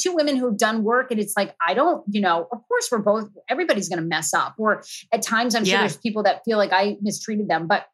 two 0.00 0.14
women 0.14 0.36
who've 0.36 0.56
done 0.56 0.82
work 0.82 1.12
and 1.12 1.20
it's 1.20 1.34
like 1.36 1.54
i 1.64 1.74
don't 1.74 2.02
you 2.10 2.20
know 2.20 2.48
of 2.50 2.58
course 2.66 2.88
we're 2.90 2.98
both 2.98 3.28
everybody's 3.48 3.88
going 3.88 4.00
to 4.00 4.04
mess 4.04 4.34
up 4.34 4.52
or 4.58 4.82
at 5.12 5.22
times 5.22 5.54
i'm 5.54 5.64
sure 5.64 5.74
yeah. 5.74 5.78
there's 5.78 5.96
people 5.96 6.24
that 6.24 6.40
feel 6.44 6.58
like 6.58 6.72
i 6.72 6.96
mistreated 7.00 7.48
them 7.48 7.68
but 7.68 7.86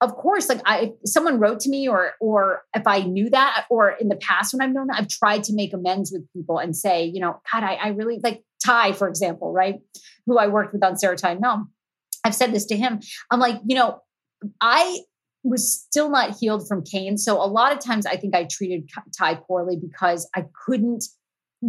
of 0.00 0.16
course, 0.16 0.48
like 0.48 0.60
I, 0.66 0.92
if 1.02 1.10
someone 1.10 1.38
wrote 1.38 1.60
to 1.60 1.70
me 1.70 1.88
or, 1.88 2.12
or 2.20 2.62
if 2.74 2.86
I 2.86 3.00
knew 3.00 3.30
that, 3.30 3.64
or 3.70 3.90
in 3.90 4.08
the 4.08 4.16
past 4.16 4.52
when 4.52 4.60
I've 4.60 4.74
known 4.74 4.88
that, 4.88 4.98
I've 4.98 5.08
tried 5.08 5.44
to 5.44 5.54
make 5.54 5.72
amends 5.72 6.12
with 6.12 6.30
people 6.34 6.58
and 6.58 6.76
say, 6.76 7.04
you 7.06 7.20
know, 7.20 7.40
God, 7.50 7.62
I, 7.62 7.74
I 7.74 7.88
really 7.88 8.20
like 8.22 8.44
Ty, 8.62 8.92
for 8.92 9.08
example, 9.08 9.52
right? 9.52 9.76
Who 10.26 10.36
I 10.36 10.48
worked 10.48 10.74
with 10.74 10.84
on 10.84 10.98
Sarah 10.98 11.16
Ty 11.16 11.36
Mel. 11.36 11.68
I've 12.24 12.34
said 12.34 12.52
this 12.52 12.66
to 12.66 12.76
him. 12.76 13.00
I'm 13.30 13.40
like, 13.40 13.60
you 13.66 13.76
know, 13.76 14.00
I 14.60 15.00
was 15.42 15.72
still 15.72 16.08
not 16.10 16.36
healed 16.38 16.66
from 16.66 16.82
Kane. 16.82 17.18
So 17.18 17.36
a 17.36 17.44
lot 17.46 17.72
of 17.72 17.78
times 17.78 18.06
I 18.06 18.16
think 18.16 18.34
I 18.34 18.44
treated 18.50 18.88
Ty 19.16 19.36
poorly 19.46 19.76
because 19.76 20.28
I 20.34 20.46
couldn't 20.66 21.04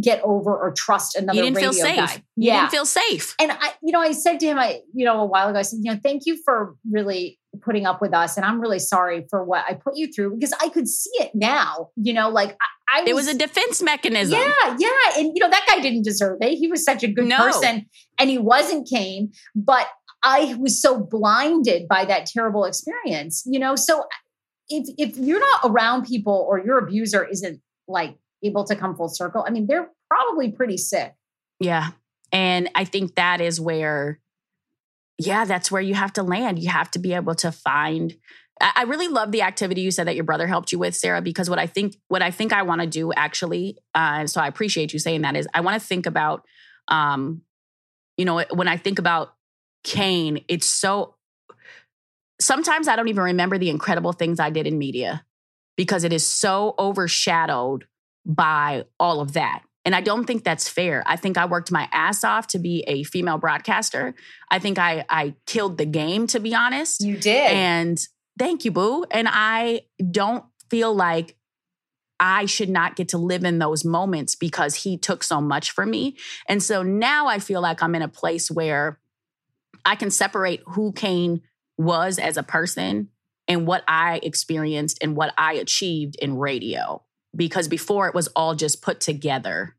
get 0.01 0.21
over 0.23 0.55
or 0.57 0.71
trust 0.71 1.15
another 1.15 1.37
you 1.37 1.43
didn't 1.43 1.55
radio 1.55 1.71
feel 1.71 1.81
safe. 1.85 1.97
guy. 1.97 2.13
You 2.35 2.47
yeah. 2.47 2.59
didn't 2.61 2.71
feel 2.71 2.85
safe. 2.85 3.35
and 3.39 3.51
I, 3.51 3.73
you 3.81 3.91
know, 3.93 4.01
I 4.01 4.11
said 4.11 4.39
to 4.41 4.45
him, 4.45 4.59
I, 4.59 4.81
you 4.93 5.05
know, 5.05 5.21
a 5.21 5.25
while 5.25 5.47
ago, 5.49 5.59
I 5.59 5.61
said, 5.61 5.79
you 5.83 5.93
know, 5.93 5.99
thank 6.01 6.23
you 6.25 6.37
for 6.43 6.75
really 6.89 7.39
putting 7.63 7.85
up 7.85 8.01
with 8.01 8.13
us. 8.13 8.35
And 8.35 8.45
I'm 8.45 8.59
really 8.59 8.79
sorry 8.79 9.25
for 9.29 9.43
what 9.43 9.63
I 9.69 9.73
put 9.73 9.95
you 9.95 10.11
through 10.11 10.35
because 10.35 10.53
I 10.61 10.67
could 10.69 10.87
see 10.89 11.11
it 11.19 11.31
now, 11.33 11.89
you 11.95 12.11
know, 12.13 12.29
like 12.29 12.57
I, 12.91 12.99
I 12.99 13.01
was, 13.01 13.09
it 13.09 13.15
was 13.15 13.27
a 13.27 13.37
defense 13.37 13.81
mechanism. 13.81 14.37
yeah, 14.37 14.75
yeah. 14.77 14.89
And 15.19 15.31
you 15.35 15.39
know, 15.41 15.49
that 15.49 15.65
guy 15.67 15.79
didn't 15.79 16.03
deserve 16.03 16.39
it. 16.41 16.55
He 16.57 16.67
was 16.67 16.83
such 16.83 17.03
a 17.03 17.07
good 17.07 17.25
No. 17.25 17.37
person 17.37 17.85
and 18.19 18.29
he 18.29 18.37
wasn't 18.37 18.89
Kane, 18.89 19.31
but 19.55 19.87
I 20.25 20.55
was 20.55 20.81
so 20.81 20.99
blinded 20.99 21.87
by 21.87 22.03
that 22.05 22.25
terrible 22.25 22.65
experience, 22.65 23.43
you 23.45 23.59
know. 23.59 23.75
So 23.75 24.05
if 24.67 24.87
if 24.97 25.17
you're 25.17 25.39
not 25.39 25.61
around 25.63 26.05
people 26.05 26.45
or 26.49 26.59
your 26.59 26.79
abuser 26.79 27.23
isn't 27.23 27.61
like 27.87 28.17
able 28.43 28.63
to 28.65 28.75
come 28.75 28.95
full 28.95 29.07
circle, 29.07 29.45
I 29.47 29.51
mean, 29.51 29.67
they're 29.67 29.89
probably 30.09 30.51
pretty 30.51 30.77
sick. 30.77 31.13
Yeah. 31.59 31.91
And 32.31 32.69
I 32.73 32.85
think 32.85 33.15
that 33.15 33.39
is 33.39 33.61
where, 33.61 34.19
yeah, 35.19 35.45
that's 35.45 35.71
where 35.71 35.81
you 35.81 35.93
have 35.93 36.13
to 36.13 36.23
land. 36.23 36.57
You 36.59 36.69
have 36.69 36.89
to 36.91 36.99
be 36.99 37.13
able 37.13 37.35
to 37.35 37.51
find. 37.51 38.15
I 38.59 38.83
really 38.83 39.09
love 39.09 39.31
the 39.31 39.41
activity 39.43 39.81
you 39.81 39.91
said 39.91 40.07
that 40.07 40.15
your 40.15 40.23
brother 40.23 40.47
helped 40.47 40.71
you 40.71 40.79
with, 40.79 40.95
Sarah, 40.95 41.21
because 41.21 41.49
what 41.49 41.59
I 41.59 41.67
think, 41.67 41.97
what 42.07 42.21
I 42.21 42.31
think 42.31 42.53
I 42.53 42.63
want 42.63 42.81
to 42.81 42.87
do 42.87 43.11
actually, 43.13 43.77
uh, 43.93 44.27
so 44.27 44.41
I 44.41 44.47
appreciate 44.47 44.93
you 44.93 44.99
saying 44.99 45.21
that, 45.21 45.35
is 45.35 45.45
I 45.53 45.61
want 45.61 45.79
to 45.79 45.85
think 45.85 46.05
about, 46.05 46.45
um, 46.87 47.41
you 48.17 48.23
know, 48.23 48.43
when 48.53 48.69
I 48.69 48.77
think 48.77 48.97
about 48.97 49.34
Kane, 49.85 50.43
it's 50.49 50.67
so. 50.67 51.15
Sometimes 52.41 52.89
I 52.89 52.97
don't 52.97 53.07
even 53.07 53.23
remember 53.23 53.57
the 53.57 53.69
incredible 53.69 54.11
things 54.11 54.41
I 54.41 54.49
did 54.49 54.67
in 54.67 54.77
media 54.77 55.23
because 55.77 56.03
it 56.03 56.11
is 56.11 56.25
so 56.25 56.75
overshadowed 56.77 57.85
by 58.25 58.85
all 58.99 59.21
of 59.21 59.33
that. 59.33 59.61
And 59.85 59.95
I 59.95 60.01
don't 60.01 60.25
think 60.25 60.43
that's 60.43 60.67
fair. 60.67 61.03
I 61.05 61.15
think 61.15 61.37
I 61.37 61.45
worked 61.45 61.71
my 61.71 61.87
ass 61.91 62.23
off 62.23 62.47
to 62.47 62.59
be 62.59 62.83
a 62.87 63.03
female 63.03 63.37
broadcaster. 63.37 64.15
I 64.49 64.59
think 64.59 64.79
I 64.79 65.05
I 65.07 65.35
killed 65.45 65.77
the 65.77 65.85
game 65.85 66.27
to 66.27 66.39
be 66.39 66.55
honest. 66.55 67.01
You 67.01 67.17
did. 67.17 67.51
And 67.51 67.99
thank 68.37 68.65
you, 68.65 68.71
boo. 68.71 69.05
And 69.11 69.27
I 69.29 69.81
don't 70.11 70.43
feel 70.69 70.93
like 70.93 71.37
I 72.19 72.45
should 72.45 72.69
not 72.69 72.95
get 72.95 73.09
to 73.09 73.17
live 73.17 73.43
in 73.43 73.59
those 73.59 73.85
moments 73.85 74.35
because 74.35 74.75
he 74.75 74.97
took 74.97 75.23
so 75.23 75.39
much 75.39 75.71
from 75.71 75.91
me. 75.91 76.17
And 76.49 76.63
so 76.63 76.81
now 76.81 77.27
I 77.27 77.39
feel 77.39 77.61
like 77.61 77.83
I'm 77.83 77.93
in 77.93 78.01
a 78.01 78.07
place 78.07 78.49
where 78.49 78.99
I 79.85 79.95
can 79.95 80.09
separate 80.09 80.61
who 80.65 80.91
Kane 80.91 81.41
was 81.77 82.19
as 82.19 82.37
a 82.37 82.43
person 82.43 83.09
and 83.47 83.67
what 83.67 83.83
I 83.87 84.19
experienced 84.23 84.97
and 85.01 85.15
what 85.15 85.33
I 85.37 85.53
achieved 85.53 86.15
in 86.21 86.37
radio. 86.37 87.03
Because 87.35 87.67
before 87.67 88.07
it 88.07 88.15
was 88.15 88.27
all 88.29 88.55
just 88.55 88.81
put 88.81 89.01
together. 89.01 89.75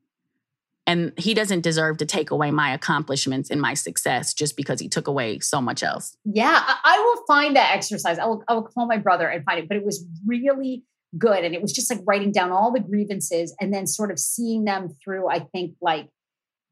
And 0.86 1.12
he 1.16 1.34
doesn't 1.34 1.62
deserve 1.62 1.96
to 1.98 2.07
take 2.07 2.30
away 2.30 2.52
my 2.52 2.72
accomplishments 2.72 3.50
and 3.50 3.61
my 3.61 3.74
success 3.74 4.32
just 4.32 4.57
because 4.57 4.78
he 4.78 4.88
took 4.88 5.09
away 5.09 5.40
so 5.40 5.61
much 5.61 5.82
else. 5.82 6.16
Yeah, 6.24 6.62
I, 6.62 6.98
will 6.98 7.24
find 7.26 7.57
that 7.57 7.74
exercise. 7.74 8.18
I 8.18 8.26
will, 8.26 8.44
I 8.46 8.54
will 8.54 8.62
call 8.62 8.86
my 8.86 8.98
brother 8.98 9.26
and 9.26 9.44
find 9.44 9.59
it. 9.59 9.68
But 9.68 9.78
it 9.78 9.84
was 9.84 10.07
really 10.24 10.84
good. 11.18 11.44
And 11.44 11.54
it 11.54 11.62
was 11.62 11.72
just 11.72 11.90
like 11.90 12.00
writing 12.07 12.30
down 12.30 12.52
all 12.52 12.72
the 12.72 12.78
grievances 12.80 13.54
and 13.61 13.72
then 13.72 13.86
sort 13.86 14.12
of 14.12 14.18
seeing 14.18 14.64
them 14.64 14.94
through, 15.02 15.28
I 15.28 15.40
think, 15.40 15.74
like, 15.80 16.09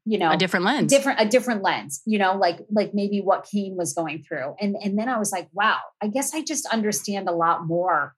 you 0.05 0.17
know, 0.19 0.31
A 0.31 0.37
different 0.37 0.65
lens. 0.65 0.89
different 0.91 1.19
a 1.19 1.25
different 1.27 1.63
lens 1.63 2.01
you 2.05 2.19
know 2.19 2.35
like 2.37 2.59
like 2.71 2.91
maybe 2.93 3.21
what 3.21 3.47
kane 3.51 3.75
was 3.75 3.93
going 3.93 4.23
through 4.23 4.53
and 4.61 4.75
and 4.83 4.97
then 4.99 5.09
i 5.09 5.17
was 5.17 5.31
like 5.31 5.49
wow 5.53 5.79
i 6.01 6.07
guess 6.07 6.33
i 6.35 6.41
just 6.43 6.65
understand 6.67 7.27
a 7.27 7.31
lot 7.31 7.65
more 7.65 8.13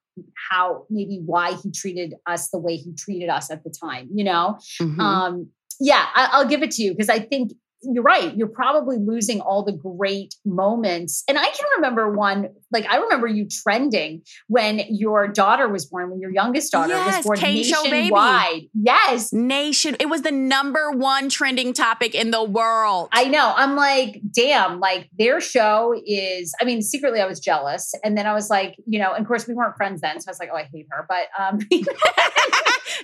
how 0.50 0.84
maybe 0.90 1.20
why 1.24 1.52
he 1.62 1.70
treated 1.70 2.14
us 2.26 2.50
the 2.50 2.58
way 2.58 2.76
he 2.76 2.92
treated 2.94 3.28
us 3.30 3.50
at 3.50 3.64
the 3.64 3.70
time 3.70 4.08
you 4.12 4.24
know 4.24 4.58
Mhm. 4.80 4.98
um 4.98 5.48
yeah 5.80 6.04
I, 6.14 6.28
i'll 6.32 6.46
give 6.48 6.62
it 6.62 6.72
to 6.72 6.82
you 6.82 6.90
because 6.92 7.08
i 7.08 7.20
think 7.20 7.52
you're 7.82 8.02
right 8.02 8.36
you're 8.36 8.48
probably 8.48 8.98
losing 8.98 9.40
all 9.40 9.64
the 9.64 9.72
great 9.72 10.34
moments 10.44 11.22
and 11.28 11.38
i 11.38 11.44
can 11.44 11.66
remember 11.76 12.12
one 12.12 12.48
like 12.72 12.86
i 12.86 12.96
remember 12.96 13.26
you 13.26 13.46
trending 13.62 14.22
when 14.48 14.80
your 14.88 15.28
daughter 15.28 15.68
was 15.68 15.86
born 15.86 16.10
when 16.10 16.20
your 16.20 16.30
youngest 16.30 16.72
daughter 16.72 16.88
Yes, 16.94 17.16
was 17.18 17.24
born 17.26 17.38
Kane 17.38 17.64
Show 17.64 17.82
Baby. 17.84 17.96
nationwide 18.00 18.62
yes 18.74 19.32
Nation. 19.32 19.96
It 20.00 20.08
was 20.08 20.22
the 20.22 20.32
number 20.32 20.90
one 20.90 21.28
trending 21.28 21.72
topic 21.72 22.14
in 22.14 22.30
the 22.30 22.42
world. 22.42 23.08
I 23.12 23.24
know. 23.24 23.52
I'm 23.56 23.76
like, 23.76 24.20
damn, 24.34 24.80
like 24.80 25.08
their 25.18 25.40
show 25.40 25.94
is, 26.06 26.54
I 26.60 26.64
mean, 26.64 26.82
secretly 26.82 27.20
I 27.20 27.26
was 27.26 27.40
jealous. 27.40 27.92
And 28.04 28.16
then 28.16 28.26
I 28.26 28.32
was 28.34 28.48
like, 28.50 28.76
you 28.86 28.98
know, 28.98 29.12
and 29.12 29.22
of 29.22 29.26
course 29.28 29.46
we 29.46 29.54
weren't 29.54 29.76
friends 29.76 30.00
then. 30.00 30.20
So 30.20 30.28
I 30.28 30.30
was 30.30 30.38
like, 30.38 30.50
oh, 30.52 30.56
I 30.56 30.68
hate 30.72 30.86
her. 30.90 31.06
But 31.08 31.28
um 31.38 31.58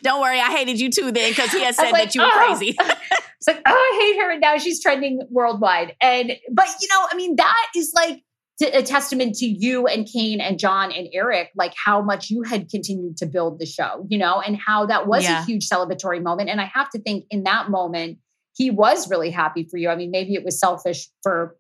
Don't 0.03 0.21
worry, 0.21 0.41
I 0.41 0.51
hated 0.51 0.81
you 0.81 0.91
too 0.91 1.13
then 1.13 1.31
because 1.31 1.53
he 1.53 1.63
had 1.63 1.75
said 1.75 1.91
like, 1.91 2.05
that 2.05 2.15
you 2.15 2.21
were 2.23 2.29
"Oh." 2.31 2.47
crazy. 2.47 2.77
it's 2.81 3.47
like, 3.47 3.61
oh, 3.67 3.71
I 3.73 3.99
hate 4.01 4.21
her. 4.23 4.31
And 4.33 4.41
now 4.41 4.59
she's 4.59 4.83
trending 4.83 5.21
worldwide. 5.31 5.95
And 6.01 6.33
but 6.53 6.67
you 6.81 6.89
know, 6.89 7.07
I 7.11 7.15
mean, 7.17 7.37
that 7.37 7.67
is 7.77 7.93
like 7.95 8.23
t- 8.59 8.67
a 8.69 8.83
testament 8.83 9.35
to 9.37 9.47
you 9.47 9.87
and 9.87 10.07
Kane 10.11 10.41
and 10.41 10.59
John 10.59 10.93
and 10.93 11.09
Eric, 11.13 11.51
like 11.57 11.75
how 11.83 12.01
much 12.03 12.31
you 12.31 12.43
had 12.43 12.69
continued 12.69 13.17
to 13.19 13.27
build 13.27 13.59
the 13.59 13.67
show, 13.67 14.07
you 14.09 14.19
know, 14.19 14.41
and 14.41 14.57
how 14.57 14.87
that 14.87 15.07
was 15.07 15.25
Yeah. 15.25 15.43
a 15.43 15.45
huge 15.45 15.69
celebratory 15.69 16.23
moment. 16.23 16.51
And 16.51 16.61
I 16.61 16.71
have 16.75 16.91
to 16.91 17.01
think 17.01 17.25
in 17.31 17.45
that 17.45 17.71
moment, 17.71 18.19
he 18.57 18.71
was 18.71 19.11
really 19.11 19.31
happy 19.31 19.67
for 19.69 19.77
you. 19.77 19.89
I 19.89 19.97
mean, 19.97 20.11
maybe 20.11 20.35
it 20.35 20.45
was 20.45 20.59
selfish 20.61 21.09
for 21.23 21.57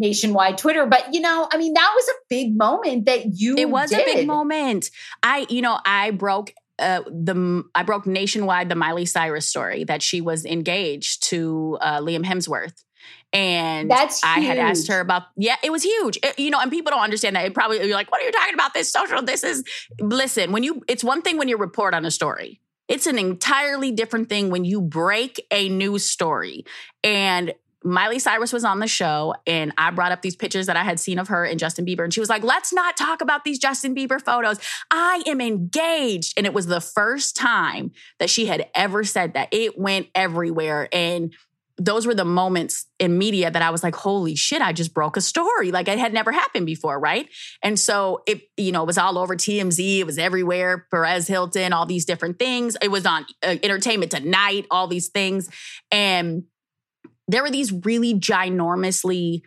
nationwide 0.00 0.56
Twitter, 0.56 0.86
but 0.86 1.12
you 1.12 1.20
know, 1.20 1.48
I 1.52 1.58
mean, 1.58 1.74
that 1.74 1.92
was 1.94 2.08
a 2.08 2.14
big 2.30 2.56
moment 2.56 3.06
that 3.06 3.22
you 3.34 3.56
It 3.56 3.68
was 3.68 3.92
a 3.92 3.96
big 3.96 4.26
moment. 4.28 4.90
I, 5.24 5.46
you 5.50 5.60
know, 5.60 5.80
I 5.84 6.12
broke 6.12 6.54
uh, 6.78 7.02
the 7.08 7.64
I 7.74 7.82
broke 7.82 8.06
nationwide 8.06 8.68
the 8.68 8.76
Miley 8.76 9.04
Cyrus 9.04 9.48
story 9.48 9.82
that 9.84 10.00
she 10.00 10.20
was 10.20 10.44
engaged 10.44 11.24
to 11.24 11.76
uh, 11.80 11.98
Liam 11.98 12.24
Hemsworth. 12.24 12.84
And 13.32 13.90
That's 13.90 14.24
I 14.24 14.40
had 14.40 14.58
asked 14.58 14.88
her 14.88 15.00
about, 15.00 15.24
yeah, 15.36 15.56
it 15.62 15.70
was 15.70 15.82
huge. 15.82 16.18
It- 16.22 16.38
you 16.38 16.50
know, 16.50 16.60
and 16.60 16.70
people 16.70 16.90
don't 16.90 17.02
understand 17.02 17.36
that. 17.36 17.44
It 17.44 17.54
probably, 17.54 17.78
you're 17.78 17.94
like, 17.94 18.10
what 18.10 18.22
are 18.22 18.24
you 18.24 18.32
talking 18.32 18.54
about? 18.54 18.74
This 18.74 18.90
social, 18.90 19.20
this 19.22 19.44
is, 19.44 19.64
listen, 20.00 20.50
when 20.52 20.62
you, 20.62 20.82
it's 20.88 21.04
one 21.04 21.22
thing 21.22 21.36
when 21.36 21.48
you 21.48 21.56
report 21.56 21.94
on 21.94 22.04
a 22.06 22.10
story, 22.10 22.60
it's 22.88 23.06
an 23.06 23.18
entirely 23.18 23.92
different 23.92 24.30
thing 24.30 24.48
when 24.48 24.64
you 24.64 24.80
break 24.80 25.44
a 25.50 25.68
news 25.68 26.06
story. 26.06 26.64
And 27.04 27.52
Miley 27.84 28.18
Cyrus 28.18 28.52
was 28.52 28.64
on 28.64 28.80
the 28.80 28.88
show, 28.88 29.34
and 29.46 29.72
I 29.78 29.90
brought 29.90 30.10
up 30.10 30.20
these 30.20 30.34
pictures 30.34 30.66
that 30.66 30.76
I 30.76 30.82
had 30.82 30.98
seen 30.98 31.18
of 31.18 31.28
her 31.28 31.44
and 31.44 31.60
Justin 31.60 31.86
Bieber. 31.86 32.02
And 32.02 32.12
she 32.12 32.18
was 32.18 32.28
like, 32.28 32.42
let's 32.42 32.72
not 32.72 32.96
talk 32.96 33.20
about 33.20 33.44
these 33.44 33.58
Justin 33.58 33.94
Bieber 33.94 34.20
photos. 34.20 34.58
I 34.90 35.22
am 35.26 35.40
engaged. 35.40 36.34
And 36.36 36.44
it 36.44 36.52
was 36.52 36.66
the 36.66 36.80
first 36.80 37.36
time 37.36 37.92
that 38.18 38.30
she 38.30 38.46
had 38.46 38.68
ever 38.74 39.04
said 39.04 39.34
that. 39.34 39.48
It 39.52 39.78
went 39.78 40.08
everywhere. 40.14 40.88
And 40.92 41.32
those 41.78 42.06
were 42.06 42.14
the 42.14 42.24
moments 42.24 42.86
in 42.98 43.18
media 43.18 43.50
that 43.50 43.62
I 43.62 43.70
was 43.70 43.84
like, 43.84 43.94
holy 43.94 44.34
shit, 44.34 44.60
I 44.60 44.72
just 44.72 44.92
broke 44.92 45.16
a 45.16 45.20
story. 45.20 45.70
Like 45.70 45.86
it 45.86 45.98
had 45.98 46.12
never 46.12 46.32
happened 46.32 46.66
before, 46.66 46.98
right? 46.98 47.28
And 47.62 47.78
so 47.78 48.22
it, 48.26 48.42
you 48.56 48.72
know, 48.72 48.82
it 48.82 48.86
was 48.86 48.98
all 48.98 49.16
over 49.16 49.36
TMZ, 49.36 50.00
it 50.00 50.04
was 50.04 50.18
everywhere, 50.18 50.86
Perez 50.90 51.28
Hilton, 51.28 51.72
all 51.72 51.86
these 51.86 52.04
different 52.04 52.38
things. 52.38 52.76
It 52.82 52.90
was 52.90 53.06
on 53.06 53.26
uh, 53.44 53.56
Entertainment 53.62 54.10
Tonight, 54.10 54.66
all 54.70 54.88
these 54.88 55.08
things. 55.08 55.48
And 55.92 56.44
there 57.28 57.42
were 57.42 57.50
these 57.50 57.72
really 57.72 58.14
ginormously 58.14 59.42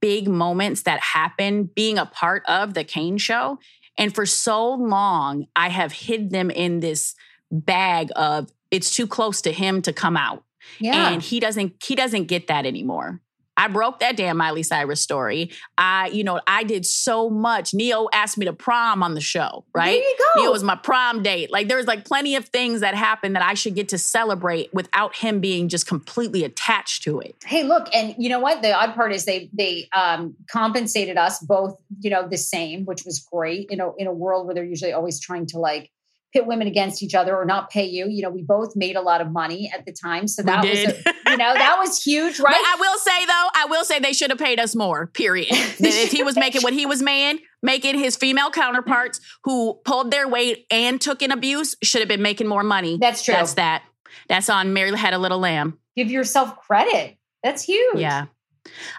big 0.00 0.28
moments 0.28 0.82
that 0.82 1.00
happened 1.00 1.74
being 1.74 1.98
a 1.98 2.06
part 2.06 2.42
of 2.48 2.72
the 2.74 2.84
Kane 2.84 3.18
show. 3.18 3.58
And 3.98 4.14
for 4.14 4.24
so 4.24 4.72
long, 4.74 5.46
I 5.54 5.68
have 5.68 5.92
hid 5.92 6.30
them 6.30 6.50
in 6.50 6.80
this 6.80 7.14
bag 7.50 8.10
of 8.16 8.50
it's 8.70 8.94
too 8.94 9.06
close 9.06 9.42
to 9.42 9.52
him 9.52 9.82
to 9.82 9.92
come 9.92 10.16
out 10.16 10.42
Yeah. 10.78 11.10
and 11.10 11.22
he 11.22 11.40
doesn't 11.40 11.82
he 11.84 11.94
doesn't 11.94 12.24
get 12.24 12.46
that 12.48 12.66
anymore. 12.66 13.20
I 13.58 13.68
broke 13.68 14.00
that 14.00 14.18
damn 14.18 14.36
miley 14.36 14.62
cyrus 14.62 15.00
story. 15.00 15.50
I 15.78 16.08
you 16.08 16.24
know 16.24 16.40
i 16.46 16.62
did 16.62 16.84
so 16.84 17.30
much. 17.30 17.72
Neo 17.72 18.06
asked 18.12 18.36
me 18.36 18.44
to 18.44 18.52
prom 18.52 19.02
on 19.02 19.14
the 19.14 19.20
show 19.20 19.64
right? 19.74 19.92
There 19.92 20.10
you 20.10 20.16
go. 20.34 20.42
neo 20.42 20.52
was 20.52 20.62
my 20.62 20.76
prom 20.76 21.22
date. 21.22 21.50
Like 21.50 21.68
there's 21.68 21.86
like 21.86 22.04
plenty 22.04 22.36
of 22.36 22.44
things 22.46 22.80
that 22.80 22.94
happened 22.94 23.34
that 23.34 23.42
i 23.42 23.54
should 23.54 23.74
get 23.74 23.88
to 23.90 23.98
celebrate 23.98 24.72
without 24.74 25.16
him 25.16 25.40
being 25.40 25.68
just 25.68 25.86
completely 25.86 26.44
attached 26.44 27.02
to 27.04 27.20
it. 27.20 27.34
Hey 27.44 27.62
look 27.62 27.88
and 27.94 28.14
you 28.18 28.28
know 28.28 28.40
what? 28.40 28.60
The 28.60 28.72
odd 28.74 28.94
part 28.94 29.12
is 29.12 29.24
they 29.24 29.48
they 29.54 29.88
um 29.96 30.36
compensated 30.50 31.16
us 31.16 31.38
both 31.40 31.78
you 32.00 32.10
know 32.10 32.28
the 32.28 32.38
same 32.38 32.84
which 32.84 33.04
was 33.06 33.20
great 33.32 33.70
you 33.70 33.76
know 33.78 33.94
in 33.96 34.06
a 34.06 34.12
world 34.12 34.46
where 34.46 34.54
they're 34.54 34.64
usually 34.64 34.92
always 34.92 35.18
trying 35.18 35.46
to 35.46 35.58
like 35.58 35.90
pit 36.32 36.46
women 36.46 36.66
against 36.66 37.02
each 37.02 37.14
other 37.14 37.36
or 37.36 37.44
not 37.44 37.70
pay 37.70 37.86
you. 37.86 38.08
You 38.08 38.22
know, 38.22 38.30
we 38.30 38.42
both 38.42 38.76
made 38.76 38.96
a 38.96 39.00
lot 39.00 39.20
of 39.20 39.30
money 39.30 39.70
at 39.72 39.86
the 39.86 39.92
time. 39.92 40.28
So 40.28 40.42
that 40.42 40.64
was, 40.64 40.78
a, 40.78 41.30
you 41.30 41.36
know, 41.36 41.54
that 41.54 41.76
was 41.78 42.02
huge, 42.04 42.38
right? 42.40 42.52
But 42.52 42.60
I 42.60 42.76
will 42.78 42.98
say 42.98 43.26
though, 43.26 43.48
I 43.54 43.66
will 43.68 43.84
say 43.84 43.98
they 43.98 44.12
should 44.12 44.30
have 44.30 44.38
paid 44.38 44.60
us 44.60 44.74
more, 44.74 45.06
period. 45.06 45.48
if 45.50 46.12
he 46.12 46.22
was 46.22 46.36
making 46.36 46.62
what 46.62 46.72
he 46.72 46.86
was 46.86 47.02
making, 47.02 47.44
making 47.62 47.98
his 47.98 48.16
female 48.16 48.50
counterparts 48.50 49.20
who 49.44 49.74
pulled 49.84 50.10
their 50.10 50.28
weight 50.28 50.66
and 50.70 51.00
took 51.00 51.22
in 51.22 51.30
abuse 51.32 51.76
should 51.82 52.00
have 52.00 52.08
been 52.08 52.22
making 52.22 52.46
more 52.46 52.62
money. 52.62 52.98
That's 52.98 53.24
true. 53.24 53.34
That's 53.34 53.54
that. 53.54 53.82
That's 54.28 54.48
on 54.48 54.72
Mary 54.72 54.96
Had 54.96 55.14
a 55.14 55.18
Little 55.18 55.38
Lamb. 55.38 55.78
Give 55.96 56.10
yourself 56.10 56.58
credit. 56.58 57.16
That's 57.42 57.62
huge. 57.62 57.98
Yeah. 57.98 58.26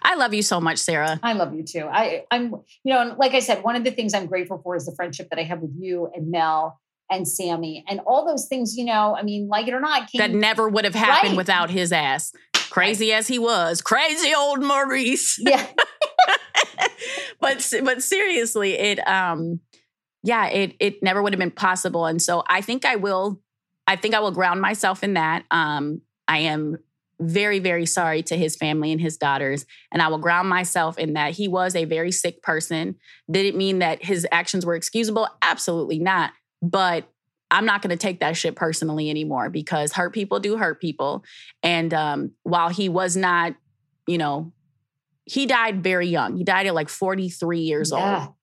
I 0.02 0.16
love 0.16 0.34
you 0.34 0.42
so 0.42 0.62
much, 0.62 0.78
Sarah. 0.78 1.20
I 1.22 1.34
love 1.34 1.54
you 1.54 1.64
too. 1.64 1.88
I, 1.92 2.24
I'm, 2.32 2.52
you 2.84 2.94
know, 2.94 3.02
and 3.02 3.18
like 3.18 3.34
I 3.34 3.40
said, 3.40 3.64
one 3.64 3.76
of 3.76 3.84
the 3.84 3.92
things 3.92 4.14
I'm 4.14 4.26
grateful 4.26 4.60
for 4.64 4.76
is 4.76 4.86
the 4.86 4.96
friendship 4.96 5.30
that 5.30 5.40
I 5.40 5.44
have 5.44 5.60
with 5.60 5.74
you 5.78 6.10
and 6.16 6.32
Mel 6.32 6.80
and 7.10 7.28
Sammy 7.28 7.84
and 7.88 8.00
all 8.06 8.26
those 8.26 8.48
things, 8.48 8.76
you 8.76 8.86
know, 8.86 9.16
I 9.16 9.24
mean, 9.24 9.48
like 9.48 9.68
it 9.68 9.74
or 9.74 9.80
not, 9.80 10.10
that 10.16 10.32
never 10.32 10.68
would 10.68 10.86
have 10.86 10.96
happened 10.96 11.32
Right. 11.32 11.38
without 11.38 11.70
his 11.70 11.92
ass. 11.92 12.34
Crazy 12.70 13.14
as 13.14 13.28
he 13.28 13.40
was, 13.40 13.82
crazy 13.82 14.34
old 14.36 14.62
Maurice. 14.64 15.38
yeah, 15.40 15.66
but 17.40 17.74
but 17.84 18.04
seriously, 18.04 18.74
it 18.74 19.06
um 19.08 19.60
yeah, 20.24 20.48
it 20.48 20.76
it 20.80 21.02
never 21.04 21.22
would 21.24 21.34
have 21.34 21.40
been 21.40 21.52
possible. 21.52 22.06
And 22.06 22.22
so 22.22 22.44
I 22.48 22.62
think 22.62 22.86
I 22.86 22.96
will 22.98 23.42
I 23.88 23.96
think 23.96 24.14
I 24.16 24.20
will 24.20 24.32
ground 24.32 24.62
myself 24.62 25.04
in 25.04 25.14
that. 25.14 25.46
Um 25.52 26.02
I 26.28 26.40
am 26.40 26.78
very 27.20 27.58
very 27.60 27.86
sorry 27.88 28.22
to 28.24 28.38
his 28.38 28.56
family 28.56 28.92
and 28.92 29.02
his 29.02 29.18
daughters 29.18 29.66
and 29.92 30.02
I 30.04 30.08
will 30.10 30.20
ground 30.20 30.50
myself 30.50 31.00
in 31.00 31.14
that 31.14 31.32
he 31.34 31.48
was 31.48 31.76
a 31.76 31.86
very 31.86 32.12
sick 32.12 32.44
person. 32.44 32.96
Did 33.32 33.46
it 33.48 33.56
mean 33.56 33.80
that 33.80 34.04
his 34.04 34.28
actions 34.32 34.66
were 34.66 34.76
excusable? 34.76 35.28
Absolutely 35.42 35.98
not. 36.00 36.32
But 36.62 37.08
I'm 37.50 37.66
not 37.66 37.82
going 37.82 37.92
to 37.92 37.98
take 37.98 38.20
that 38.20 38.36
shit 38.36 38.56
personally 38.56 39.10
anymore 39.10 39.50
because 39.50 39.94
hurt 39.94 40.14
people 40.14 40.40
do 40.40 40.58
hurt 40.58 40.82
people. 40.82 41.24
And 41.64 41.94
um, 41.94 42.32
while 42.44 42.70
he 42.70 42.90
was 42.90 43.16
not, 43.16 43.56
you 44.06 44.18
know, 44.18 44.52
he 45.26 45.46
died 45.46 45.84
very 45.84 46.08
young. 46.08 46.36
He 46.38 46.44
died 46.44 46.68
at 46.68 46.74
like 46.76 46.90
43 46.90 47.60
years 47.60 47.92
Yeah. 47.92 48.20
old. 48.26 48.34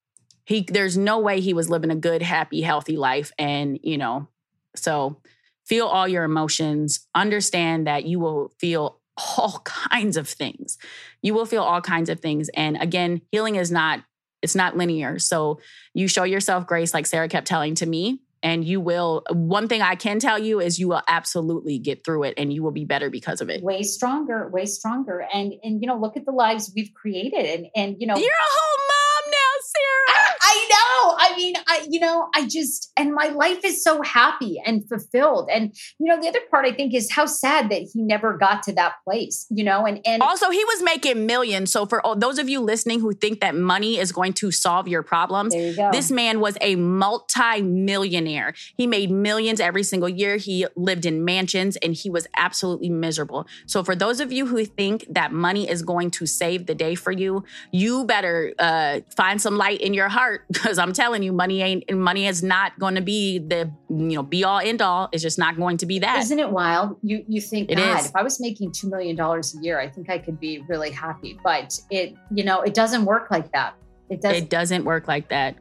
He 0.46 0.60
there's 0.62 0.96
no 0.98 1.18
way 1.18 1.40
he 1.40 1.54
was 1.54 1.70
living 1.70 1.90
a 1.90 1.96
good, 1.96 2.20
happy, 2.22 2.60
healthy 2.62 2.96
life. 2.96 3.32
And, 3.38 3.78
you 3.82 3.96
know, 3.96 4.28
so 4.76 5.20
feel 5.64 5.86
all 5.86 6.06
your 6.06 6.24
emotions. 6.24 7.06
Understand 7.14 7.86
that 7.86 8.04
you 8.04 8.20
will 8.20 8.52
feel 8.58 9.00
all 9.38 9.60
kinds 9.64 10.16
of 10.16 10.28
things. 10.28 10.76
You 11.22 11.32
will 11.34 11.46
feel 11.46 11.62
all 11.62 11.80
kinds 11.80 12.10
of 12.10 12.20
things. 12.20 12.50
And 12.54 12.76
again, 12.80 13.22
healing 13.32 13.56
is 13.56 13.70
not, 13.70 14.02
it's 14.44 14.54
not 14.54 14.76
linear. 14.76 15.18
So 15.18 15.58
you 15.94 16.06
show 16.06 16.24
yourself 16.24 16.66
grace, 16.66 16.92
like 16.92 17.06
Sarah 17.06 17.28
kept 17.28 17.46
telling 17.46 17.74
to 17.76 17.86
me. 17.86 18.20
And 18.42 18.62
you 18.62 18.78
will, 18.78 19.22
one 19.30 19.68
thing 19.68 19.80
I 19.80 19.94
can 19.94 20.18
tell 20.18 20.38
you 20.38 20.60
is 20.60 20.78
you 20.78 20.86
will 20.86 21.00
absolutely 21.08 21.78
get 21.78 22.04
through 22.04 22.24
it 22.24 22.34
and 22.36 22.52
you 22.52 22.62
will 22.62 22.72
be 22.72 22.84
better 22.84 23.08
because 23.08 23.40
of 23.40 23.48
it. 23.48 23.62
way 23.62 23.82
stronger, 23.82 24.50
way 24.50 24.66
stronger. 24.66 25.26
And, 25.32 25.54
and, 25.62 25.80
you 25.80 25.88
know, 25.88 25.96
look 25.96 26.18
at 26.18 26.26
the 26.26 26.32
lives 26.32 26.70
we've 26.76 26.92
created 26.92 27.46
and, 27.46 27.66
and, 27.74 27.96
you 27.98 28.06
know, 28.06 28.16
You're 28.16 28.28
a 28.28 28.52
whole 28.52 28.80
mom 28.92 29.30
now, 29.30 29.52
Sarah. 29.72 30.08
I, 30.08 30.36
I 30.42 30.63
know. 30.74 31.14
I 31.18 31.34
mean, 31.36 31.54
I, 31.66 31.86
you 31.88 32.00
know, 32.00 32.28
I 32.34 32.46
just, 32.46 32.92
and 32.96 33.14
my 33.14 33.28
life 33.28 33.64
is 33.64 33.82
so 33.82 34.02
happy 34.02 34.60
and 34.64 34.86
fulfilled. 34.88 35.48
And, 35.52 35.74
you 35.98 36.06
know, 36.06 36.20
the 36.20 36.28
other 36.28 36.40
part 36.50 36.66
I 36.66 36.72
think 36.72 36.94
is 36.94 37.10
how 37.10 37.26
sad 37.26 37.70
that 37.70 37.82
he 37.92 38.02
never 38.02 38.36
got 38.36 38.62
to 38.64 38.72
that 38.74 38.94
place, 39.04 39.46
you 39.50 39.64
know, 39.64 39.86
and, 39.86 40.00
and 40.04 40.22
Also, 40.22 40.50
he 40.50 40.64
was 40.64 40.82
making 40.82 41.26
millions. 41.26 41.70
So, 41.70 41.86
for 41.86 42.04
all, 42.04 42.16
those 42.16 42.38
of 42.38 42.48
you 42.48 42.60
listening 42.60 43.00
who 43.00 43.12
think 43.12 43.40
that 43.40 43.54
money 43.54 43.98
is 43.98 44.12
going 44.12 44.32
to 44.34 44.50
solve 44.50 44.88
your 44.88 45.02
problems, 45.02 45.54
you 45.54 45.74
this 45.92 46.10
man 46.10 46.40
was 46.40 46.56
a 46.60 46.76
multi-millionaire. 46.76 48.54
He 48.76 48.86
made 48.86 49.10
millions 49.10 49.60
every 49.60 49.82
single 49.82 50.08
year. 50.08 50.36
He 50.36 50.66
lived 50.76 51.06
in 51.06 51.24
mansions 51.24 51.76
and 51.76 51.94
he 51.94 52.10
was 52.10 52.26
absolutely 52.36 52.90
miserable. 52.90 53.46
So, 53.66 53.82
for 53.84 53.94
those 53.94 54.20
of 54.20 54.32
you 54.32 54.46
who 54.46 54.64
think 54.64 55.06
that 55.10 55.32
money 55.32 55.68
is 55.68 55.82
going 55.82 56.10
to 56.12 56.26
save 56.26 56.66
the 56.66 56.74
day 56.74 56.94
for 56.94 57.12
you, 57.12 57.44
you 57.72 58.04
better 58.04 58.54
uh, 58.58 59.00
find 59.16 59.40
some 59.40 59.56
light 59.56 59.80
in 59.80 59.94
your 59.94 60.08
heart 60.08 60.42
because 60.64 60.78
I'm 60.78 60.94
telling 60.94 61.22
you, 61.22 61.30
money 61.32 61.60
ain't 61.60 61.92
money 61.94 62.26
is 62.26 62.42
not 62.42 62.78
going 62.78 62.94
to 62.94 63.02
be 63.02 63.38
the 63.38 63.70
you 63.90 64.16
know 64.16 64.22
be 64.22 64.44
all 64.44 64.60
end 64.60 64.80
all. 64.80 65.10
It's 65.12 65.22
just 65.22 65.38
not 65.38 65.56
going 65.58 65.76
to 65.78 65.86
be 65.86 65.98
that. 65.98 66.20
Isn't 66.22 66.38
it 66.38 66.50
wild? 66.50 66.96
You 67.02 67.22
you 67.28 67.40
think, 67.42 67.70
It 67.70 67.76
God, 67.76 68.00
is. 68.00 68.06
if 68.06 68.16
I 68.16 68.22
was 68.22 68.40
making 68.40 68.72
two 68.72 68.88
million 68.88 69.14
dollars 69.14 69.54
a 69.54 69.62
year, 69.62 69.78
I 69.78 69.88
think 69.90 70.08
I 70.08 70.18
could 70.18 70.40
be 70.40 70.64
really 70.68 70.90
happy. 70.90 71.38
But 71.44 71.78
it, 71.90 72.14
you 72.34 72.44
know, 72.44 72.62
it 72.62 72.72
doesn't 72.72 73.04
work 73.04 73.30
like 73.30 73.52
that. 73.52 73.74
It 74.08 74.22
does. 74.22 74.36
it 74.36 74.48
doesn't 74.50 74.84
work 74.84 75.06
like 75.06 75.28
that. 75.28 75.56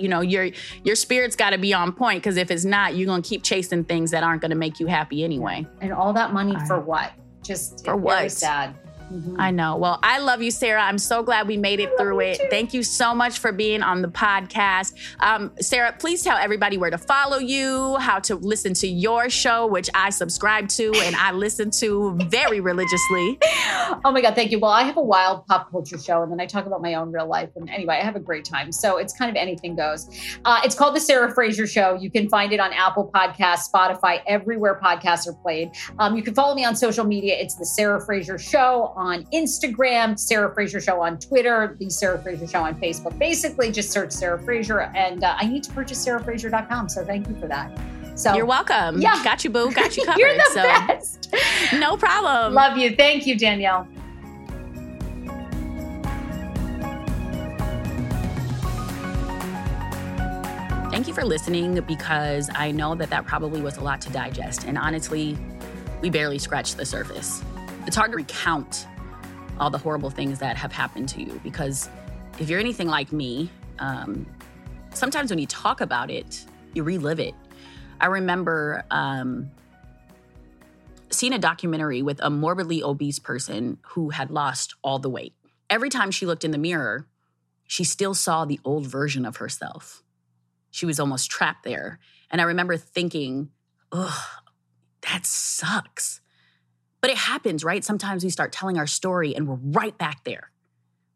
You 0.00 0.08
know, 0.08 0.22
your 0.22 0.50
your 0.82 0.96
spirit's 0.96 1.36
got 1.36 1.50
to 1.50 1.58
be 1.58 1.72
on 1.72 1.92
point 1.92 2.20
because 2.22 2.36
if 2.36 2.50
it's 2.50 2.64
not, 2.64 2.96
you're 2.96 3.06
gonna 3.06 3.22
keep 3.22 3.44
chasing 3.44 3.84
things 3.84 4.10
that 4.10 4.24
aren't 4.24 4.42
gonna 4.42 4.54
make 4.56 4.80
you 4.80 4.86
happy 4.88 5.22
anyway. 5.22 5.64
and 5.80 5.92
all 5.92 6.12
that 6.14 6.32
money 6.32 6.56
for 6.66 6.80
what? 6.80 7.12
Just 7.44 7.84
For 7.84 7.92
very 7.92 8.00
what? 8.00 8.32
sad. 8.32 8.74
Mhm. 9.12 9.36
I 9.38 9.50
know. 9.50 9.76
Well, 9.76 9.98
I 10.02 10.18
love 10.20 10.40
you, 10.42 10.50
Sarah. 10.50 10.82
I'm 10.82 10.98
so 10.98 11.22
glad 11.22 11.46
we 11.46 11.56
made 11.56 11.80
it 11.80 11.90
through 11.98 12.20
it. 12.20 12.40
too. 12.40 12.46
Thank 12.50 12.72
you 12.72 12.82
so 12.82 13.14
much 13.14 13.38
for 13.38 13.52
being 13.52 13.82
on 13.82 14.00
the 14.02 14.08
podcast. 14.08 14.94
Um, 15.20 15.52
Sarah, 15.60 15.94
please 15.98 16.22
tell 16.22 16.36
everybody 16.38 16.78
where 16.78 16.90
to 16.90 16.98
follow 16.98 17.38
you, 17.38 17.96
how 17.96 18.18
to 18.20 18.36
listen 18.36 18.72
to 18.74 18.86
your 18.88 19.28
show, 19.28 19.66
which 19.66 19.90
I 19.94 20.10
subscribe 20.10 20.68
to 20.70 20.92
and 21.04 21.14
I 21.16 21.32
listen 21.32 21.70
to 21.72 22.16
very 22.28 22.60
religiously. 22.60 23.38
Oh 24.04 24.10
my 24.10 24.20
God, 24.22 24.34
thank 24.34 24.50
you. 24.50 24.58
Well, 24.58 24.70
I 24.70 24.82
have 24.82 24.96
a 24.96 25.02
wild 25.02 25.46
pop 25.46 25.70
culture 25.70 25.98
show, 25.98 26.22
and 26.22 26.32
then 26.32 26.40
I 26.40 26.46
talk 26.46 26.66
about 26.66 26.82
my 26.82 26.94
own 26.94 27.12
real 27.12 27.26
life. 27.26 27.50
And 27.56 27.68
anyway, 27.70 27.98
I 28.00 28.04
have 28.04 28.16
a 28.16 28.20
great 28.20 28.44
time. 28.44 28.72
So 28.72 28.96
it's 28.96 29.12
kind 29.16 29.30
of 29.30 29.36
anything 29.36 29.76
goes. 29.76 30.08
Uh, 30.44 30.60
it's 30.64 30.74
called 30.74 30.94
The 30.96 31.00
Sarah 31.00 31.32
Fraser 31.32 31.66
Show. 31.66 31.94
You 31.94 32.10
can 32.10 32.28
find 32.28 32.52
it 32.52 32.58
on 32.60 32.72
Apple 32.72 33.10
Podcasts, 33.14 33.70
Spotify, 33.72 34.20
everywhere 34.26 34.80
podcasts 34.82 35.28
are 35.28 35.34
played. 35.34 35.70
Um, 35.98 36.16
you 36.16 36.22
can 36.22 36.34
follow 36.34 36.54
me 36.54 36.64
on 36.64 36.74
social 36.74 37.04
media. 37.04 37.36
It's 37.38 37.54
The 37.54 37.66
Sarah 37.66 38.00
Fraser 38.04 38.38
Show 38.38 38.92
on 39.02 39.24
Instagram, 39.34 40.18
Sarah 40.18 40.54
Fraser 40.54 40.80
Show 40.80 41.00
on 41.00 41.18
Twitter, 41.18 41.76
The 41.78 41.90
Sarah 41.90 42.22
Fraser 42.22 42.46
Show 42.46 42.62
on 42.62 42.80
Facebook. 42.80 43.18
Basically, 43.18 43.72
just 43.72 43.90
search 43.90 44.12
Sarah 44.12 44.40
Fraser. 44.42 44.80
And 44.80 45.24
uh, 45.24 45.36
I 45.38 45.46
need 45.46 45.64
to 45.64 45.72
purchase 45.72 46.04
sarahfraser.com. 46.06 46.88
So 46.88 47.04
thank 47.04 47.28
you 47.28 47.34
for 47.40 47.48
that. 47.48 47.76
So 48.14 48.34
You're 48.34 48.46
welcome. 48.46 49.00
Yeah. 49.00 49.22
Got 49.24 49.42
you, 49.42 49.50
boo. 49.50 49.72
Got 49.72 49.96
you 49.96 50.04
covered. 50.06 50.20
You're 50.20 50.34
the 50.34 50.50
so 50.52 50.62
best. 50.62 51.34
no 51.74 51.96
problem. 51.96 52.54
Love 52.54 52.78
you. 52.78 52.94
Thank 52.94 53.26
you, 53.26 53.36
Danielle. 53.38 53.88
Thank 60.90 61.08
you 61.08 61.14
for 61.14 61.24
listening 61.24 61.80
because 61.80 62.50
I 62.54 62.70
know 62.70 62.94
that 62.94 63.08
that 63.10 63.24
probably 63.24 63.62
was 63.62 63.78
a 63.78 63.80
lot 63.80 64.02
to 64.02 64.10
digest. 64.10 64.64
And 64.64 64.76
honestly, 64.76 65.38
we 66.02 66.10
barely 66.10 66.38
scratched 66.38 66.76
the 66.76 66.84
surface. 66.84 67.42
It's 67.86 67.96
hard 67.96 68.10
to 68.10 68.16
recount 68.16 68.86
all 69.58 69.70
the 69.70 69.78
horrible 69.78 70.10
things 70.10 70.38
that 70.38 70.56
have 70.56 70.72
happened 70.72 71.08
to 71.10 71.22
you 71.22 71.40
because 71.42 71.88
if 72.38 72.48
you're 72.48 72.60
anything 72.60 72.88
like 72.88 73.12
me, 73.12 73.50
um, 73.78 74.26
sometimes 74.94 75.30
when 75.30 75.38
you 75.38 75.46
talk 75.46 75.80
about 75.80 76.10
it, 76.10 76.44
you 76.74 76.82
relive 76.82 77.20
it. 77.20 77.34
I 78.00 78.06
remember 78.06 78.84
um, 78.90 79.50
seeing 81.10 81.32
a 81.32 81.38
documentary 81.38 82.02
with 82.02 82.20
a 82.22 82.30
morbidly 82.30 82.82
obese 82.82 83.18
person 83.18 83.78
who 83.82 84.10
had 84.10 84.30
lost 84.30 84.74
all 84.82 84.98
the 84.98 85.10
weight. 85.10 85.34
Every 85.68 85.90
time 85.90 86.10
she 86.10 86.26
looked 86.26 86.44
in 86.44 86.50
the 86.50 86.58
mirror, 86.58 87.06
she 87.66 87.84
still 87.84 88.14
saw 88.14 88.44
the 88.44 88.60
old 88.64 88.86
version 88.86 89.24
of 89.24 89.36
herself 89.36 90.02
she 90.72 90.86
was 90.86 90.98
almost 90.98 91.30
trapped 91.30 91.62
there. 91.62 92.00
And 92.30 92.40
I 92.40 92.44
remember 92.44 92.76
thinking, 92.76 93.50
ugh, 93.92 94.18
that 95.02 95.24
sucks. 95.24 96.21
But 97.02 97.10
it 97.10 97.18
happens, 97.18 97.64
right? 97.64 97.84
Sometimes 97.84 98.24
we 98.24 98.30
start 98.30 98.52
telling 98.52 98.78
our 98.78 98.86
story 98.86 99.36
and 99.36 99.46
we're 99.46 99.58
right 99.60 99.96
back 99.98 100.24
there. 100.24 100.50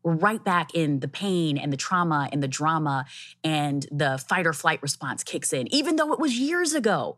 We're 0.03 0.17
right 0.17 0.45
back 0.45 0.75
in 0.75 1.01
the 1.01 1.09
pain 1.09 1.57
and 1.57 1.73
the 1.73 1.77
trauma 1.77 2.29
and 2.31 2.43
the 2.43 2.49
drama, 2.49 3.07
and 3.43 3.87
the 3.91 4.23
fight 4.29 4.47
or 4.47 4.53
flight 4.53 4.83
response 4.83 5.25
kicks 5.25 5.53
in, 5.53 5.73
even 5.75 5.97
though 5.97 6.13
it 6.13 6.21
was 6.21 6.39
years 6.39 6.75
ago, 6.75 7.17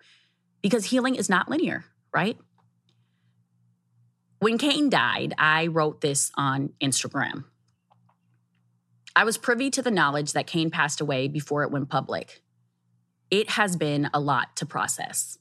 because 0.63 0.87
healing 0.87 1.15
is 1.15 1.29
not 1.29 1.51
linear, 1.51 1.85
right? 2.15 2.39
When 4.39 4.57
Kane 4.57 4.89
died, 4.89 5.35
I 5.37 5.67
wrote 5.67 6.01
this 6.01 6.31
on 6.37 6.71
Instagram. 6.81 7.45
I 9.17 9.25
was 9.25 9.37
privy 9.37 9.69
to 9.71 9.83
the 9.83 9.91
knowledge 9.91 10.33
that 10.33 10.47
Kane 10.47 10.71
passed 10.71 11.01
away 11.01 11.29
before 11.29 11.65
it 11.65 11.71
went 11.71 11.91
public. 11.91 12.41
It 13.31 13.51
has 13.51 13.77
been 13.77 14.09
a 14.15 14.21
lot 14.21 14.57
to 14.57 14.65
process. 14.65 15.39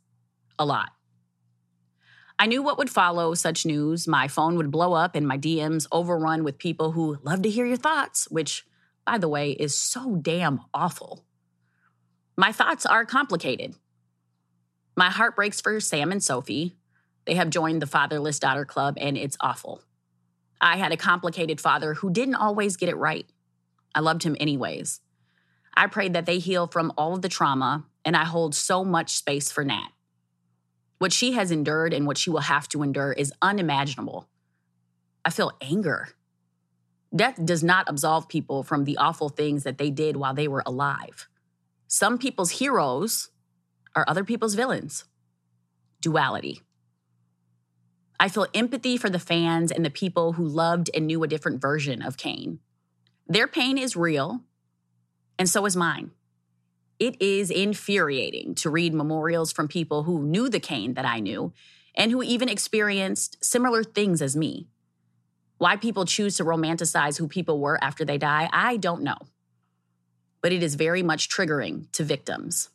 A 0.59 0.65
lot. 0.65 0.89
I 2.39 2.45
knew 2.45 2.61
what 2.61 2.77
would 2.77 2.89
follow 2.89 3.33
such 3.33 3.65
news. 3.65 4.07
My 4.07 4.27
phone 4.27 4.57
would 4.57 4.69
blow 4.69 4.93
up 4.93 5.15
and 5.15 5.27
my 5.27 5.37
DMs 5.37 5.87
overrun 5.91 6.43
with 6.43 6.59
people 6.59 6.91
who 6.91 7.17
love 7.23 7.41
to 7.41 7.49
hear 7.49 7.65
your 7.65 7.77
thoughts, 7.77 8.29
which, 8.29 8.63
by 9.05 9.17
the 9.17 9.27
way, 9.27 9.51
is 9.51 9.73
so 9.73 10.17
damn 10.17 10.61
awful. 10.73 11.25
My 12.35 12.51
thoughts 12.51 12.85
are 12.85 13.05
complicated. 13.05 13.73
My 14.95 15.09
heart 15.09 15.35
breaks 15.35 15.61
for 15.61 15.79
Sam 15.79 16.11
and 16.11 16.23
Sophie. 16.23 16.75
They 17.25 17.33
have 17.35 17.49
joined 17.49 17.81
the 17.81 17.87
Fatherless 17.87 18.39
Daughter 18.39 18.65
Club, 18.65 18.95
and 18.99 19.17
it's 19.17 19.37
awful. 19.41 19.81
I 20.61 20.77
had 20.77 20.91
a 20.91 20.97
complicated 20.97 21.59
father 21.59 21.95
who 21.95 22.11
didn't 22.11 22.35
always 22.35 22.77
get 22.77 22.89
it 22.89 22.97
right. 22.97 23.25
I 23.93 23.99
loved 23.99 24.23
him 24.23 24.37
anyways. 24.39 25.01
I 25.75 25.87
prayed 25.87 26.13
that 26.13 26.25
they 26.25 26.39
heal 26.39 26.67
from 26.67 26.91
all 26.97 27.13
of 27.13 27.21
the 27.21 27.29
trauma 27.29 27.85
And 28.05 28.15
I 28.15 28.23
hold 28.23 28.55
so 28.55 28.85
much 28.85 29.11
space 29.11 29.51
for 29.51 29.63
Nat. 29.63 29.89
What 30.97 31.13
she 31.13 31.33
has 31.33 31.51
endured 31.51 31.93
and 31.93 32.07
what 32.07 32.17
she 32.17 32.29
will 32.29 32.41
have 32.41 32.67
to 32.69 32.83
endure 32.83 33.13
is 33.13 33.33
unimaginable. 33.41 34.27
I 35.23 35.29
feel 35.29 35.51
anger. 35.61 36.09
Death 37.15 37.43
does 37.43 37.63
not 37.63 37.87
absolve 37.87 38.27
people 38.27 38.63
from 38.63 38.83
the 38.83 38.97
awful 38.97 39.29
things 39.29 39.63
that 39.63 39.77
they 39.77 39.89
did 39.89 40.17
while 40.17 40.33
they 40.33 40.47
were 40.47 40.63
alive. 40.65 41.27
Some 41.87 42.17
people's 42.17 42.51
heroes 42.51 43.29
are 43.95 44.05
other 44.07 44.23
people's 44.23 44.55
villains. 44.55 45.05
Duality. 46.01 46.61
I 48.19 48.29
feel 48.29 48.47
empathy 48.53 48.97
for 48.97 49.09
the 49.09 49.19
fans 49.19 49.71
and 49.71 49.85
the 49.85 49.89
people 49.89 50.33
who 50.33 50.45
loved 50.45 50.89
and 50.93 51.07
knew 51.07 51.23
a 51.23 51.27
different 51.27 51.61
version 51.61 52.01
of 52.01 52.17
Kane. 52.17 52.59
Their 53.27 53.47
pain 53.47 53.77
is 53.77 53.95
real, 53.95 54.41
and 55.37 55.47
so 55.49 55.65
is 55.65 55.75
mine. 55.75 56.11
It 56.99 57.21
is 57.21 57.51
infuriating 57.51 58.55
to 58.55 58.69
read 58.69 58.93
memorials 58.93 59.51
from 59.51 59.67
people 59.67 60.03
who 60.03 60.23
knew 60.23 60.49
the 60.49 60.59
Kane 60.59 60.95
that 60.95 61.05
I 61.05 61.19
knew 61.19 61.53
and 61.95 62.11
who 62.11 62.23
even 62.23 62.49
experienced 62.49 63.43
similar 63.43 63.83
things 63.83 64.21
as 64.21 64.35
me. 64.35 64.67
Why 65.57 65.75
people 65.75 66.05
choose 66.05 66.37
to 66.37 66.45
romanticize 66.45 67.17
who 67.17 67.27
people 67.27 67.59
were 67.59 67.83
after 67.83 68.05
they 68.05 68.17
die, 68.17 68.49
I 68.51 68.77
don't 68.77 69.01
know. 69.01 69.17
But 70.41 70.53
it 70.53 70.61
is 70.61 70.75
very 70.75 71.03
much 71.03 71.29
triggering 71.29 71.91
to 71.93 72.03
victims. 72.03 72.69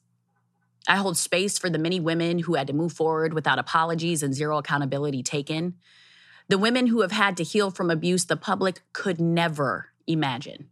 I 0.88 0.96
hold 0.96 1.16
space 1.16 1.58
for 1.58 1.70
the 1.70 1.78
many 1.78 2.00
women 2.00 2.40
who 2.40 2.54
had 2.54 2.66
to 2.66 2.72
move 2.72 2.92
forward 2.92 3.34
without 3.34 3.60
apologies 3.60 4.22
and 4.22 4.34
zero 4.34 4.58
accountability 4.58 5.22
taken. 5.22 5.74
The 6.48 6.58
women 6.58 6.88
who 6.88 7.02
have 7.02 7.12
had 7.12 7.36
to 7.36 7.44
heal 7.44 7.70
from 7.70 7.90
abuse 7.90 8.24
the 8.24 8.36
public 8.36 8.82
could 8.92 9.20
never 9.20 9.90
imagine. 10.08 10.71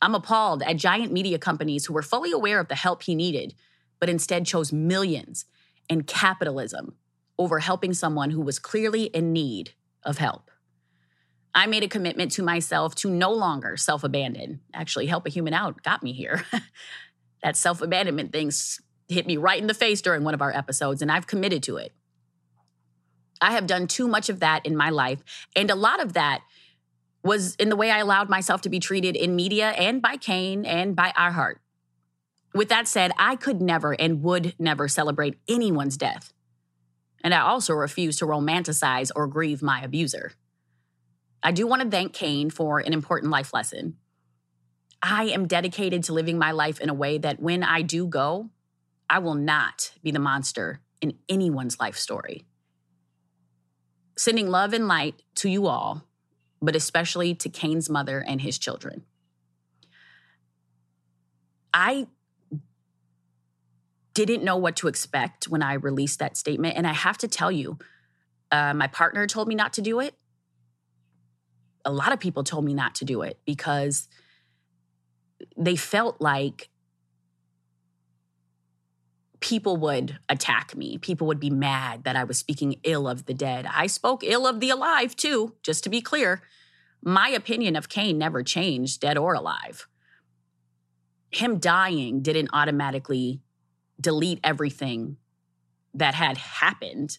I'm 0.00 0.14
appalled 0.14 0.62
at 0.62 0.76
giant 0.76 1.12
media 1.12 1.38
companies 1.38 1.86
who 1.86 1.92
were 1.92 2.02
fully 2.02 2.32
aware 2.32 2.60
of 2.60 2.68
the 2.68 2.74
help 2.74 3.02
he 3.02 3.14
needed, 3.14 3.54
but 3.98 4.08
instead 4.08 4.46
chose 4.46 4.72
millions 4.72 5.44
and 5.90 6.06
capitalism 6.06 6.94
over 7.38 7.60
helping 7.60 7.94
someone 7.94 8.30
who 8.30 8.40
was 8.40 8.58
clearly 8.58 9.04
in 9.04 9.32
need 9.32 9.72
of 10.04 10.18
help. 10.18 10.50
I 11.54 11.66
made 11.66 11.82
a 11.82 11.88
commitment 11.88 12.32
to 12.32 12.42
myself 12.42 12.94
to 12.96 13.10
no 13.10 13.32
longer 13.32 13.76
self 13.76 14.04
abandon. 14.04 14.60
Actually, 14.72 15.06
help 15.06 15.26
a 15.26 15.30
human 15.30 15.54
out 15.54 15.82
got 15.82 16.02
me 16.02 16.12
here. 16.12 16.44
that 17.42 17.56
self 17.56 17.80
abandonment 17.80 18.32
thing 18.32 18.52
hit 19.08 19.26
me 19.26 19.36
right 19.36 19.60
in 19.60 19.66
the 19.66 19.74
face 19.74 20.02
during 20.02 20.24
one 20.24 20.34
of 20.34 20.42
our 20.42 20.54
episodes, 20.54 21.02
and 21.02 21.10
I've 21.10 21.26
committed 21.26 21.62
to 21.64 21.76
it. 21.76 21.92
I 23.40 23.52
have 23.52 23.66
done 23.66 23.86
too 23.86 24.08
much 24.08 24.28
of 24.28 24.40
that 24.40 24.66
in 24.66 24.76
my 24.76 24.90
life, 24.90 25.22
and 25.56 25.70
a 25.70 25.74
lot 25.74 26.00
of 26.00 26.12
that 26.12 26.42
was 27.22 27.54
in 27.56 27.68
the 27.68 27.76
way 27.76 27.90
I 27.90 27.98
allowed 27.98 28.28
myself 28.28 28.60
to 28.62 28.68
be 28.68 28.80
treated 28.80 29.16
in 29.16 29.36
media 29.36 29.70
and 29.70 30.00
by 30.00 30.16
Kane 30.16 30.64
and 30.64 30.94
by 30.94 31.12
iHeart. 31.16 31.56
With 32.54 32.68
that 32.68 32.88
said, 32.88 33.12
I 33.18 33.36
could 33.36 33.60
never 33.60 33.92
and 33.92 34.22
would 34.22 34.54
never 34.58 34.88
celebrate 34.88 35.38
anyone's 35.48 35.96
death. 35.96 36.32
And 37.22 37.34
I 37.34 37.40
also 37.40 37.74
refuse 37.74 38.16
to 38.18 38.26
romanticize 38.26 39.10
or 39.14 39.26
grieve 39.26 39.62
my 39.62 39.80
abuser. 39.82 40.32
I 41.42 41.52
do 41.52 41.66
want 41.66 41.82
to 41.82 41.90
thank 41.90 42.12
Kane 42.12 42.50
for 42.50 42.78
an 42.78 42.92
important 42.92 43.30
life 43.30 43.52
lesson. 43.52 43.96
I 45.02 45.24
am 45.24 45.46
dedicated 45.46 46.04
to 46.04 46.12
living 46.12 46.38
my 46.38 46.50
life 46.50 46.80
in 46.80 46.88
a 46.88 46.94
way 46.94 47.18
that 47.18 47.40
when 47.40 47.62
I 47.62 47.82
do 47.82 48.06
go, 48.06 48.50
I 49.08 49.20
will 49.20 49.34
not 49.34 49.92
be 50.02 50.10
the 50.10 50.18
monster 50.18 50.80
in 51.00 51.18
anyone's 51.28 51.78
life 51.78 51.96
story. 51.96 52.44
Sending 54.16 54.48
love 54.48 54.72
and 54.72 54.88
light 54.88 55.22
to 55.36 55.48
you 55.48 55.68
all, 55.68 56.07
but 56.60 56.74
especially 56.76 57.34
to 57.34 57.48
Kane's 57.48 57.88
mother 57.88 58.24
and 58.26 58.40
his 58.40 58.58
children. 58.58 59.04
I 61.72 62.06
didn't 64.14 64.42
know 64.42 64.56
what 64.56 64.76
to 64.76 64.88
expect 64.88 65.46
when 65.48 65.62
I 65.62 65.74
released 65.74 66.18
that 66.18 66.36
statement. 66.36 66.76
And 66.76 66.86
I 66.86 66.92
have 66.92 67.18
to 67.18 67.28
tell 67.28 67.52
you, 67.52 67.78
uh, 68.50 68.74
my 68.74 68.88
partner 68.88 69.26
told 69.26 69.46
me 69.46 69.54
not 69.54 69.72
to 69.74 69.82
do 69.82 70.00
it. 70.00 70.14
A 71.84 71.92
lot 71.92 72.12
of 72.12 72.18
people 72.18 72.42
told 72.42 72.64
me 72.64 72.74
not 72.74 72.96
to 72.96 73.04
do 73.04 73.22
it 73.22 73.38
because 73.44 74.08
they 75.56 75.76
felt 75.76 76.20
like 76.20 76.68
people 79.40 79.76
would 79.76 80.18
attack 80.28 80.76
me. 80.76 80.98
People 80.98 81.26
would 81.26 81.40
be 81.40 81.50
mad 81.50 82.04
that 82.04 82.16
I 82.16 82.24
was 82.24 82.38
speaking 82.38 82.80
ill 82.82 83.08
of 83.08 83.26
the 83.26 83.34
dead. 83.34 83.66
I 83.66 83.86
spoke 83.86 84.24
ill 84.24 84.46
of 84.46 84.60
the 84.60 84.70
alive 84.70 85.14
too, 85.14 85.54
just 85.62 85.84
to 85.84 85.90
be 85.90 86.00
clear. 86.00 86.42
My 87.02 87.28
opinion 87.28 87.76
of 87.76 87.88
Kane 87.88 88.18
never 88.18 88.42
changed, 88.42 89.00
dead 89.00 89.16
or 89.16 89.34
alive. 89.34 89.86
Him 91.30 91.58
dying 91.58 92.22
didn't 92.22 92.50
automatically 92.52 93.40
delete 94.00 94.40
everything 94.42 95.16
that 95.94 96.14
had 96.14 96.38
happened 96.38 97.18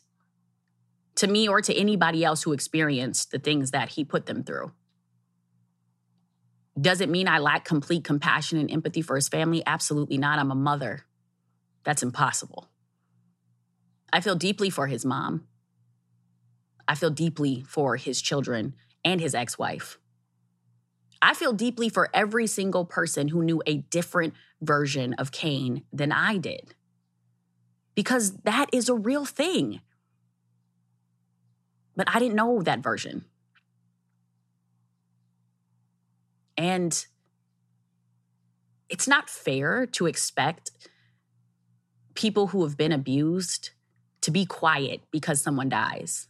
to 1.16 1.28
me 1.28 1.48
or 1.48 1.62
to 1.62 1.76
anybody 1.76 2.24
else 2.24 2.44
who 2.44 2.54
experienced 2.54 3.32
the 3.32 3.40
things 3.40 3.72
that 3.72 3.90
he 3.90 4.04
put 4.04 4.26
them 4.26 4.44
through. 4.44 4.72
Does 6.80 7.02
it 7.02 7.10
mean 7.10 7.28
I 7.28 7.40
lack 7.40 7.66
complete 7.66 8.04
compassion 8.04 8.58
and 8.58 8.72
empathy 8.72 9.02
for 9.02 9.16
his 9.16 9.28
family? 9.28 9.62
Absolutely 9.66 10.18
not. 10.18 10.40
I'm 10.40 10.52
a 10.52 10.56
mother. 10.56 11.06
That's 11.90 12.04
impossible. 12.04 12.70
I 14.14 14.22
feel 14.22 14.36
deeply 14.36 14.70
for 14.70 14.86
his 14.86 15.04
mom. 15.04 15.48
I 16.88 16.94
feel 16.94 17.10
deeply 17.10 17.64
for 17.68 17.96
his 17.96 18.22
children 18.22 18.76
and 19.04 19.20
his 19.20 19.34
ex 19.34 19.58
wife. 19.58 19.98
I 21.20 21.34
feel 21.34 21.52
deeply 21.52 21.90
for 21.90 22.08
every 22.14 22.46
single 22.46 22.86
person 22.86 23.30
who 23.30 23.42
knew 23.42 23.64
a 23.66 23.78
different 23.78 24.36
version 24.62 25.16
of 25.16 25.32
Kane 25.32 25.82
than 25.92 26.12
I 26.12 26.38
did. 26.38 26.76
Because 27.96 28.34
that 28.44 28.68
is 28.72 28.88
a 28.88 28.94
real 28.94 29.26
thing. 29.26 29.82
But 31.96 32.08
I 32.08 32.20
didn't 32.20 32.36
know 32.36 32.62
that 32.62 32.84
version. 32.84 33.26
And 36.56 37.04
it's 38.90 39.08
not 39.08 39.28
fair 39.28 39.88
to 39.88 40.06
expect 40.06 40.70
people 42.20 42.48
who 42.48 42.64
have 42.66 42.76
been 42.76 42.92
abused 42.92 43.70
to 44.20 44.30
be 44.30 44.46
quiet 44.46 45.00
because 45.10 45.42
someone 45.42 45.70
dies. 45.70 46.28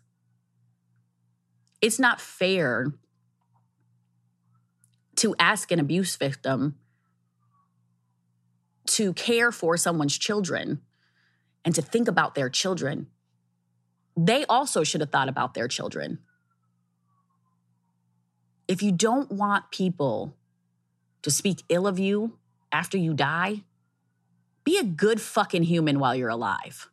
It's 1.81 1.97
not 1.97 2.21
fair 2.21 2.93
to 5.15 5.35
ask 5.39 5.71
an 5.71 5.79
abuse 5.79 6.15
victim 6.15 6.75
to 8.85 9.13
care 9.13 9.51
for 9.51 9.77
someone's 9.77 10.15
children 10.15 10.79
and 11.65 11.73
to 11.73 11.81
think 11.81 12.07
about 12.07 12.35
their 12.35 12.51
children. 12.51 13.07
They 14.15 14.45
also 14.45 14.83
should 14.83 15.01
have 15.01 15.09
thought 15.09 15.27
about 15.27 15.55
their 15.55 15.67
children. 15.67 16.19
If 18.67 18.83
you 18.83 18.91
don't 18.91 19.31
want 19.31 19.71
people 19.71 20.35
to 21.23 21.31
speak 21.31 21.63
ill 21.67 21.87
of 21.87 21.97
you 21.97 22.37
after 22.71 22.95
you 22.95 23.15
die, 23.15 23.63
be 24.69 24.77
a 24.77 24.83
good 24.83 25.19
fucking 25.19 25.63
human 25.63 25.97
while 25.97 26.13
you're 26.13 26.29
alive. 26.29 26.91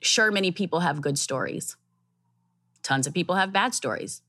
Sure, 0.00 0.30
many 0.30 0.52
people 0.52 0.78
have 0.80 1.00
good 1.00 1.18
stories. 1.18 1.76
Tons 2.84 3.08
of 3.08 3.12
people 3.12 3.34
have 3.34 3.52
bad 3.52 3.74
stories. 3.74 4.22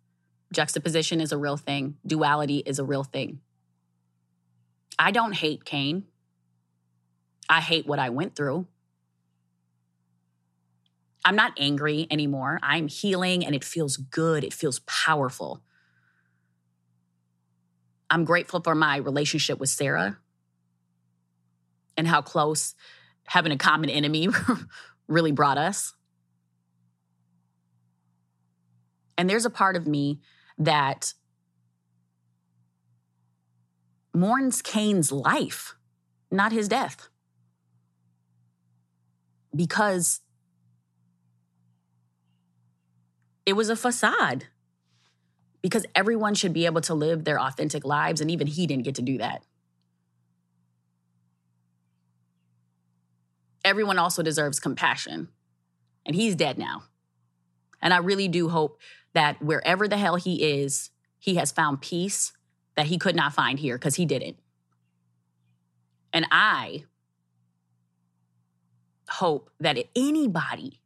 Juxtaposition 0.51 1.21
is 1.21 1.31
a 1.31 1.37
real 1.37 1.55
thing, 1.55 1.97
duality 2.03 2.63
is 2.65 2.79
a 2.79 2.83
real 2.83 3.03
thing. 3.03 3.41
I 4.97 5.11
don't 5.11 5.33
hate 5.33 5.65
Kane. 5.65 6.05
I 7.47 7.61
hate 7.61 7.85
what 7.85 7.99
I 7.99 8.09
went 8.09 8.35
through. 8.35 8.65
I'm 11.23 11.35
not 11.35 11.53
angry 11.59 12.07
anymore. 12.09 12.59
I'm 12.63 12.87
healing 12.87 13.45
and 13.45 13.53
it 13.53 13.63
feels 13.63 13.97
good. 13.97 14.43
It 14.43 14.53
feels 14.53 14.79
powerful. 14.79 15.61
I'm 18.09 18.25
grateful 18.25 18.61
for 18.61 18.73
my 18.73 18.97
relationship 18.97 19.59
with 19.59 19.69
Sarah 19.69 20.17
and 21.99 22.07
how 22.07 22.21
close 22.21 22.75
having 23.25 23.51
a 23.51 23.57
common 23.57 23.89
enemy 23.89 24.29
really 25.07 25.33
brought 25.33 25.57
us. 25.57 25.93
And 29.17 29.29
there's 29.29 29.45
a 29.45 29.49
part 29.49 29.75
of 29.75 29.85
me 29.85 30.21
that 30.57 31.13
mourns 34.13 34.61
Kane's 34.61 35.11
life, 35.11 35.75
not 36.31 36.53
his 36.53 36.69
death. 36.69 37.09
Because 39.53 40.21
it 43.45 43.53
was 43.53 43.69
a 43.69 43.75
facade. 43.75 44.45
Because 45.61 45.85
everyone 45.93 46.33
should 46.33 46.53
be 46.53 46.65
able 46.65 46.79
to 46.81 46.93
live 46.93 47.25
their 47.25 47.41
authentic 47.41 47.83
lives, 47.83 48.21
and 48.21 48.31
even 48.31 48.47
he 48.47 48.65
didn't 48.65 48.85
get 48.85 48.95
to 48.95 49.01
do 49.01 49.17
that. 49.17 49.43
Everyone 53.70 53.99
also 53.99 54.22
deserves 54.22 54.59
compassion. 54.59 55.30
And 56.05 56.15
he's 56.15 56.36
dead 56.36 56.57
now. 56.57 56.84
And 57.82 57.93
I 57.93 57.97
really 57.97 58.28
do 58.28 58.49
hope 58.49 58.80
that 59.13 59.41
wherever 59.41 59.88
the 59.88 59.97
hell 59.97 60.15
he 60.15 60.43
is, 60.61 60.89
he 61.20 61.36
has 61.36 61.51
found 61.51 61.82
peace 61.82 62.34
that 62.76 62.88
he 62.88 62.97
could 62.97 63.15
not 63.15 63.34
find 63.34 63.59
here 63.59 63.78
because 63.78 63.95
he 63.95 64.05
didn't. 64.05 64.38
And 66.11 66.26
I 66.32 66.86
hope 69.09 69.51
that 69.59 69.78
anybody 69.95 70.82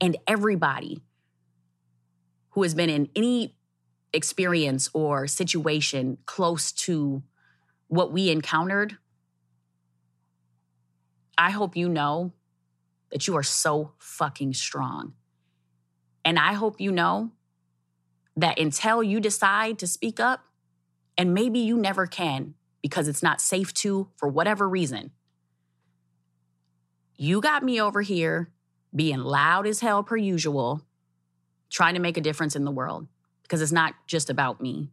and 0.00 0.16
everybody 0.26 1.02
who 2.50 2.62
has 2.62 2.74
been 2.74 2.90
in 2.90 3.08
any 3.16 3.56
experience 4.12 4.90
or 4.92 5.26
situation 5.26 6.18
close 6.26 6.72
to 6.72 7.22
what 7.88 8.12
we 8.12 8.30
encountered, 8.30 8.96
I 11.38 11.50
hope 11.50 11.76
you 11.76 11.88
know 11.88 12.32
that 13.10 13.28
you 13.28 13.36
are 13.36 13.44
so 13.44 13.92
fucking 13.98 14.54
strong. 14.54 15.14
And 16.24 16.38
I 16.38 16.52
hope 16.54 16.80
you 16.80 16.90
know 16.90 17.30
that 18.36 18.58
until 18.58 19.02
you 19.02 19.20
decide 19.20 19.78
to 19.78 19.86
speak 19.86 20.20
up, 20.20 20.40
and 21.16 21.34
maybe 21.34 21.58
you 21.60 21.76
never 21.76 22.06
can 22.06 22.54
because 22.82 23.08
it's 23.08 23.22
not 23.22 23.40
safe 23.40 23.72
to 23.74 24.08
for 24.16 24.28
whatever 24.28 24.68
reason, 24.68 25.12
you 27.16 27.40
got 27.40 27.64
me 27.64 27.80
over 27.80 28.02
here 28.02 28.50
being 28.94 29.18
loud 29.18 29.66
as 29.66 29.80
hell 29.80 30.02
per 30.02 30.16
usual, 30.16 30.82
trying 31.70 31.94
to 31.94 32.00
make 32.00 32.16
a 32.16 32.20
difference 32.20 32.54
in 32.54 32.64
the 32.64 32.70
world 32.70 33.08
because 33.42 33.62
it's 33.62 33.72
not 33.72 33.94
just 34.06 34.30
about 34.30 34.60
me. 34.60 34.90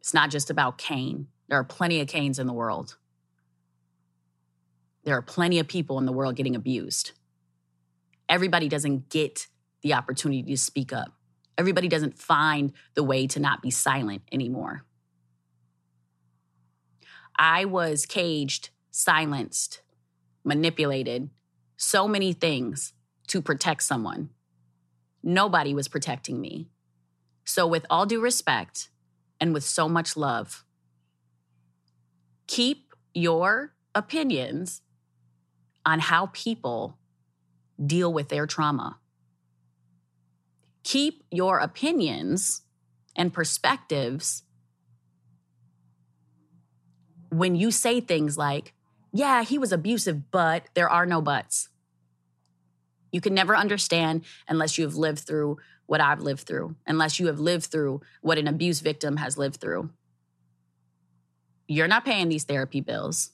It's 0.00 0.14
not 0.14 0.30
just 0.30 0.50
about 0.50 0.78
Kane. 0.78 1.28
There 1.48 1.58
are 1.58 1.64
plenty 1.64 2.00
of 2.00 2.08
Kanes 2.08 2.38
in 2.38 2.46
the 2.46 2.52
world. 2.52 2.96
There 5.04 5.16
are 5.16 5.22
plenty 5.22 5.58
of 5.58 5.68
people 5.68 5.98
in 5.98 6.06
the 6.06 6.12
world 6.12 6.36
getting 6.36 6.56
abused. 6.56 7.12
Everybody 8.28 8.68
doesn't 8.68 9.10
get 9.10 9.46
the 9.82 9.94
opportunity 9.94 10.42
to 10.42 10.56
speak 10.56 10.92
up. 10.92 11.12
Everybody 11.56 11.88
doesn't 11.88 12.18
find 12.18 12.72
the 12.94 13.04
way 13.04 13.26
to 13.28 13.38
not 13.38 13.62
be 13.62 13.70
silent 13.70 14.22
anymore. 14.32 14.84
I 17.38 17.64
was 17.64 18.06
caged, 18.06 18.70
silenced, 18.90 19.82
manipulated, 20.42 21.30
so 21.76 22.08
many 22.08 22.32
things 22.32 22.92
to 23.28 23.42
protect 23.42 23.82
someone. 23.82 24.30
Nobody 25.22 25.74
was 25.74 25.88
protecting 25.88 26.40
me. 26.40 26.68
So, 27.44 27.66
with 27.66 27.84
all 27.90 28.06
due 28.06 28.20
respect 28.20 28.88
and 29.40 29.52
with 29.52 29.64
so 29.64 29.88
much 29.88 30.16
love, 30.16 30.64
keep 32.46 32.94
your 33.12 33.74
opinions 33.94 34.80
on 35.86 36.00
how 36.00 36.26
people 36.32 36.98
deal 37.84 38.12
with 38.12 38.28
their 38.28 38.46
trauma. 38.46 38.98
Keep 40.82 41.24
your 41.30 41.58
opinions 41.58 42.62
and 43.16 43.32
perspectives 43.32 44.42
when 47.30 47.56
you 47.56 47.70
say 47.70 48.00
things 48.00 48.38
like, 48.38 48.72
yeah, 49.12 49.42
he 49.42 49.58
was 49.58 49.72
abusive, 49.72 50.30
but 50.30 50.66
there 50.74 50.88
are 50.88 51.06
no 51.06 51.20
buts. 51.20 51.68
You 53.12 53.20
can 53.20 53.34
never 53.34 53.56
understand 53.56 54.24
unless 54.48 54.76
you 54.76 54.84
have 54.84 54.96
lived 54.96 55.20
through 55.20 55.58
what 55.86 56.00
I've 56.00 56.20
lived 56.20 56.42
through, 56.46 56.76
unless 56.86 57.20
you 57.20 57.26
have 57.26 57.38
lived 57.38 57.66
through 57.66 58.00
what 58.22 58.38
an 58.38 58.48
abuse 58.48 58.80
victim 58.80 59.18
has 59.18 59.38
lived 59.38 59.60
through. 59.60 59.90
You're 61.68 61.88
not 61.88 62.04
paying 62.04 62.28
these 62.28 62.44
therapy 62.44 62.80
bills. 62.80 63.30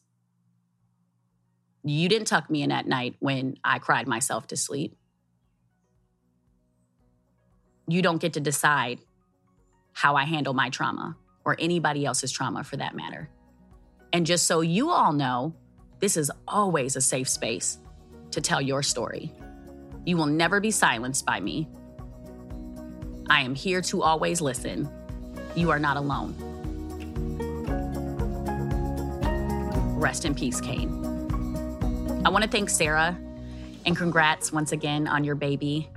You 1.82 2.08
didn't 2.08 2.26
tuck 2.26 2.50
me 2.50 2.62
in 2.62 2.70
at 2.70 2.86
night 2.86 3.16
when 3.20 3.56
I 3.64 3.78
cried 3.78 4.06
myself 4.06 4.46
to 4.48 4.56
sleep. 4.56 4.96
You 7.88 8.02
don't 8.02 8.20
get 8.20 8.34
to 8.34 8.40
decide 8.40 9.00
how 9.92 10.14
I 10.14 10.24
handle 10.24 10.54
my 10.54 10.70
trauma 10.70 11.16
or 11.44 11.56
anybody 11.58 12.04
else's 12.04 12.30
trauma 12.30 12.64
for 12.64 12.76
that 12.76 12.94
matter. 12.94 13.28
And 14.12 14.26
just 14.26 14.46
so 14.46 14.60
you 14.60 14.90
all 14.90 15.12
know, 15.12 15.54
this 16.00 16.16
is 16.16 16.30
always 16.46 16.96
a 16.96 17.00
safe 17.00 17.28
space 17.28 17.78
to 18.30 18.40
tell 18.40 18.60
your 18.60 18.82
story. 18.82 19.32
You 20.04 20.16
will 20.16 20.26
never 20.26 20.60
be 20.60 20.70
silenced 20.70 21.26
by 21.26 21.40
me. 21.40 21.68
I 23.28 23.42
am 23.42 23.54
here 23.54 23.80
to 23.82 24.02
always 24.02 24.40
listen. 24.40 24.88
You 25.54 25.70
are 25.70 25.78
not 25.78 25.96
alone. 25.96 26.34
Rest 29.98 30.24
in 30.24 30.34
peace, 30.34 30.60
Kane. 30.60 30.99
I 32.22 32.28
want 32.28 32.44
to 32.44 32.50
thank 32.50 32.68
Sarah 32.68 33.18
and 33.86 33.96
congrats 33.96 34.52
once 34.52 34.72
again 34.72 35.08
on 35.08 35.24
your 35.24 35.34
baby. 35.34 35.88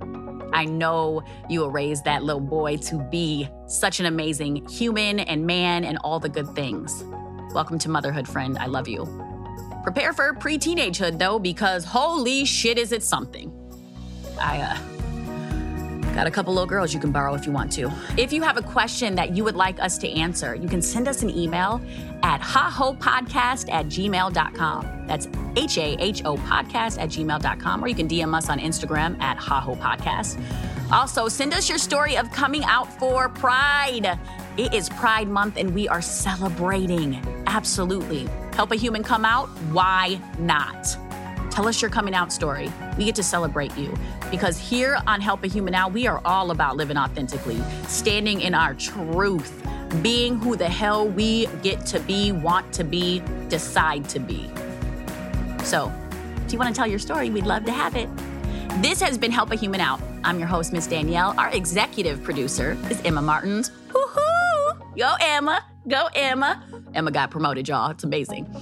I 0.54 0.64
know 0.64 1.22
you 1.50 1.60
will 1.60 1.70
raise 1.70 2.00
that 2.02 2.24
little 2.24 2.40
boy 2.40 2.78
to 2.78 2.96
be 3.10 3.46
such 3.66 4.00
an 4.00 4.06
amazing 4.06 4.66
human 4.66 5.20
and 5.20 5.46
man 5.46 5.84
and 5.84 5.98
all 5.98 6.18
the 6.18 6.30
good 6.30 6.48
things. 6.54 7.04
Welcome 7.52 7.78
to 7.80 7.90
motherhood, 7.90 8.26
friend. 8.26 8.56
I 8.56 8.66
love 8.66 8.88
you. 8.88 9.04
Prepare 9.82 10.14
for 10.14 10.32
pre 10.32 10.56
teenagehood, 10.56 11.18
though, 11.18 11.38
because 11.38 11.84
holy 11.84 12.46
shit, 12.46 12.78
is 12.78 12.90
it 12.90 13.02
something. 13.02 13.52
I, 14.40 14.62
uh, 14.62 14.78
Got 16.14 16.28
a 16.28 16.30
couple 16.30 16.54
little 16.54 16.68
girls 16.68 16.94
you 16.94 17.00
can 17.00 17.10
borrow 17.10 17.34
if 17.34 17.44
you 17.44 17.50
want 17.50 17.72
to. 17.72 17.92
If 18.16 18.32
you 18.32 18.40
have 18.42 18.56
a 18.56 18.62
question 18.62 19.16
that 19.16 19.34
you 19.34 19.42
would 19.42 19.56
like 19.56 19.80
us 19.80 19.98
to 19.98 20.08
answer, 20.08 20.54
you 20.54 20.68
can 20.68 20.80
send 20.80 21.08
us 21.08 21.24
an 21.24 21.30
email 21.30 21.82
at 22.24 22.40
hahopodcast 22.40 23.70
at 23.70 23.86
gmail.com. 23.86 25.06
That's 25.06 25.28
H 25.56 25.76
A 25.76 25.96
H 26.00 26.22
O 26.24 26.36
podcast 26.36 26.98
at 26.98 27.10
gmail.com, 27.10 27.84
or 27.84 27.86
you 27.86 27.94
can 27.94 28.08
DM 28.08 28.34
us 28.34 28.48
on 28.48 28.58
Instagram 28.58 29.20
at 29.20 29.36
hahopodcast. 29.36 30.40
Also, 30.90 31.28
send 31.28 31.52
us 31.52 31.68
your 31.68 31.78
story 31.78 32.16
of 32.16 32.30
coming 32.32 32.64
out 32.64 32.98
for 32.98 33.28
Pride. 33.28 34.18
It 34.56 34.72
is 34.72 34.88
Pride 34.88 35.28
Month 35.28 35.56
and 35.58 35.74
we 35.74 35.86
are 35.88 36.02
celebrating. 36.02 37.22
Absolutely. 37.46 38.28
Help 38.54 38.72
a 38.72 38.76
human 38.76 39.02
come 39.02 39.24
out? 39.24 39.48
Why 39.72 40.18
not? 40.38 40.96
Tell 41.54 41.68
us 41.68 41.80
your 41.80 41.88
coming 41.88 42.14
out 42.14 42.32
story. 42.32 42.68
We 42.98 43.04
get 43.04 43.14
to 43.14 43.22
celebrate 43.22 43.76
you 43.78 43.96
because 44.28 44.58
here 44.58 44.98
on 45.06 45.20
Help 45.20 45.44
a 45.44 45.46
Human 45.46 45.72
Out, 45.72 45.92
we 45.92 46.08
are 46.08 46.20
all 46.24 46.50
about 46.50 46.76
living 46.76 46.96
authentically, 46.96 47.62
standing 47.86 48.40
in 48.40 48.54
our 48.54 48.74
truth, 48.74 49.64
being 50.02 50.36
who 50.36 50.56
the 50.56 50.68
hell 50.68 51.06
we 51.06 51.46
get 51.62 51.86
to 51.86 52.00
be, 52.00 52.32
want 52.32 52.72
to 52.72 52.82
be, 52.82 53.22
decide 53.48 54.08
to 54.08 54.18
be. 54.18 54.50
So, 55.62 55.92
if 56.44 56.52
you 56.52 56.58
want 56.58 56.74
to 56.74 56.76
tell 56.76 56.88
your 56.88 56.98
story, 56.98 57.30
we'd 57.30 57.46
love 57.46 57.64
to 57.66 57.72
have 57.72 57.94
it. 57.94 58.08
This 58.82 59.00
has 59.00 59.16
been 59.16 59.30
Help 59.30 59.52
a 59.52 59.54
Human 59.54 59.80
Out. 59.80 60.00
I'm 60.24 60.40
your 60.40 60.48
host, 60.48 60.72
Miss 60.72 60.88
Danielle. 60.88 61.38
Our 61.38 61.50
executive 61.50 62.20
producer 62.24 62.76
is 62.90 63.00
Emma 63.04 63.22
Martins. 63.22 63.70
Woohoo! 63.92 64.96
Go, 64.98 65.14
Emma. 65.20 65.64
Go, 65.86 66.08
Emma. 66.16 66.64
Emma 66.94 67.12
got 67.12 67.30
promoted, 67.30 67.68
y'all. 67.68 67.92
It's 67.92 68.02
amazing. 68.02 68.52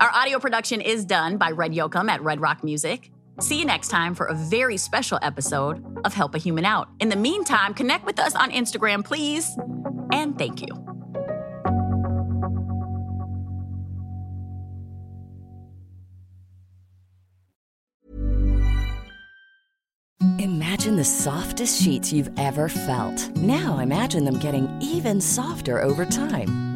Our 0.00 0.10
audio 0.14 0.38
production 0.38 0.80
is 0.80 1.04
done 1.04 1.36
by 1.36 1.50
Red 1.50 1.72
Yoakum 1.72 2.08
at 2.08 2.22
Red 2.22 2.40
Rock 2.40 2.64
Music. 2.64 3.10
See 3.38 3.58
you 3.58 3.66
next 3.66 3.88
time 3.88 4.14
for 4.14 4.24
a 4.24 4.34
very 4.34 4.78
special 4.78 5.18
episode 5.20 5.84
of 6.06 6.14
Help 6.14 6.34
a 6.34 6.38
Human 6.38 6.64
Out. 6.64 6.88
In 7.00 7.10
the 7.10 7.16
meantime, 7.16 7.74
connect 7.74 8.06
with 8.06 8.18
us 8.18 8.34
on 8.34 8.50
Instagram, 8.50 9.04
please. 9.04 9.58
And 10.10 10.38
thank 10.38 10.62
you. 10.62 10.68
Imagine 20.38 20.96
the 20.96 21.04
softest 21.04 21.82
sheets 21.82 22.10
you've 22.10 22.30
ever 22.38 22.70
felt. 22.70 23.36
Now 23.36 23.80
imagine 23.80 24.24
them 24.24 24.38
getting 24.38 24.66
even 24.80 25.20
softer 25.20 25.82
over 25.82 26.06
time. 26.06 26.69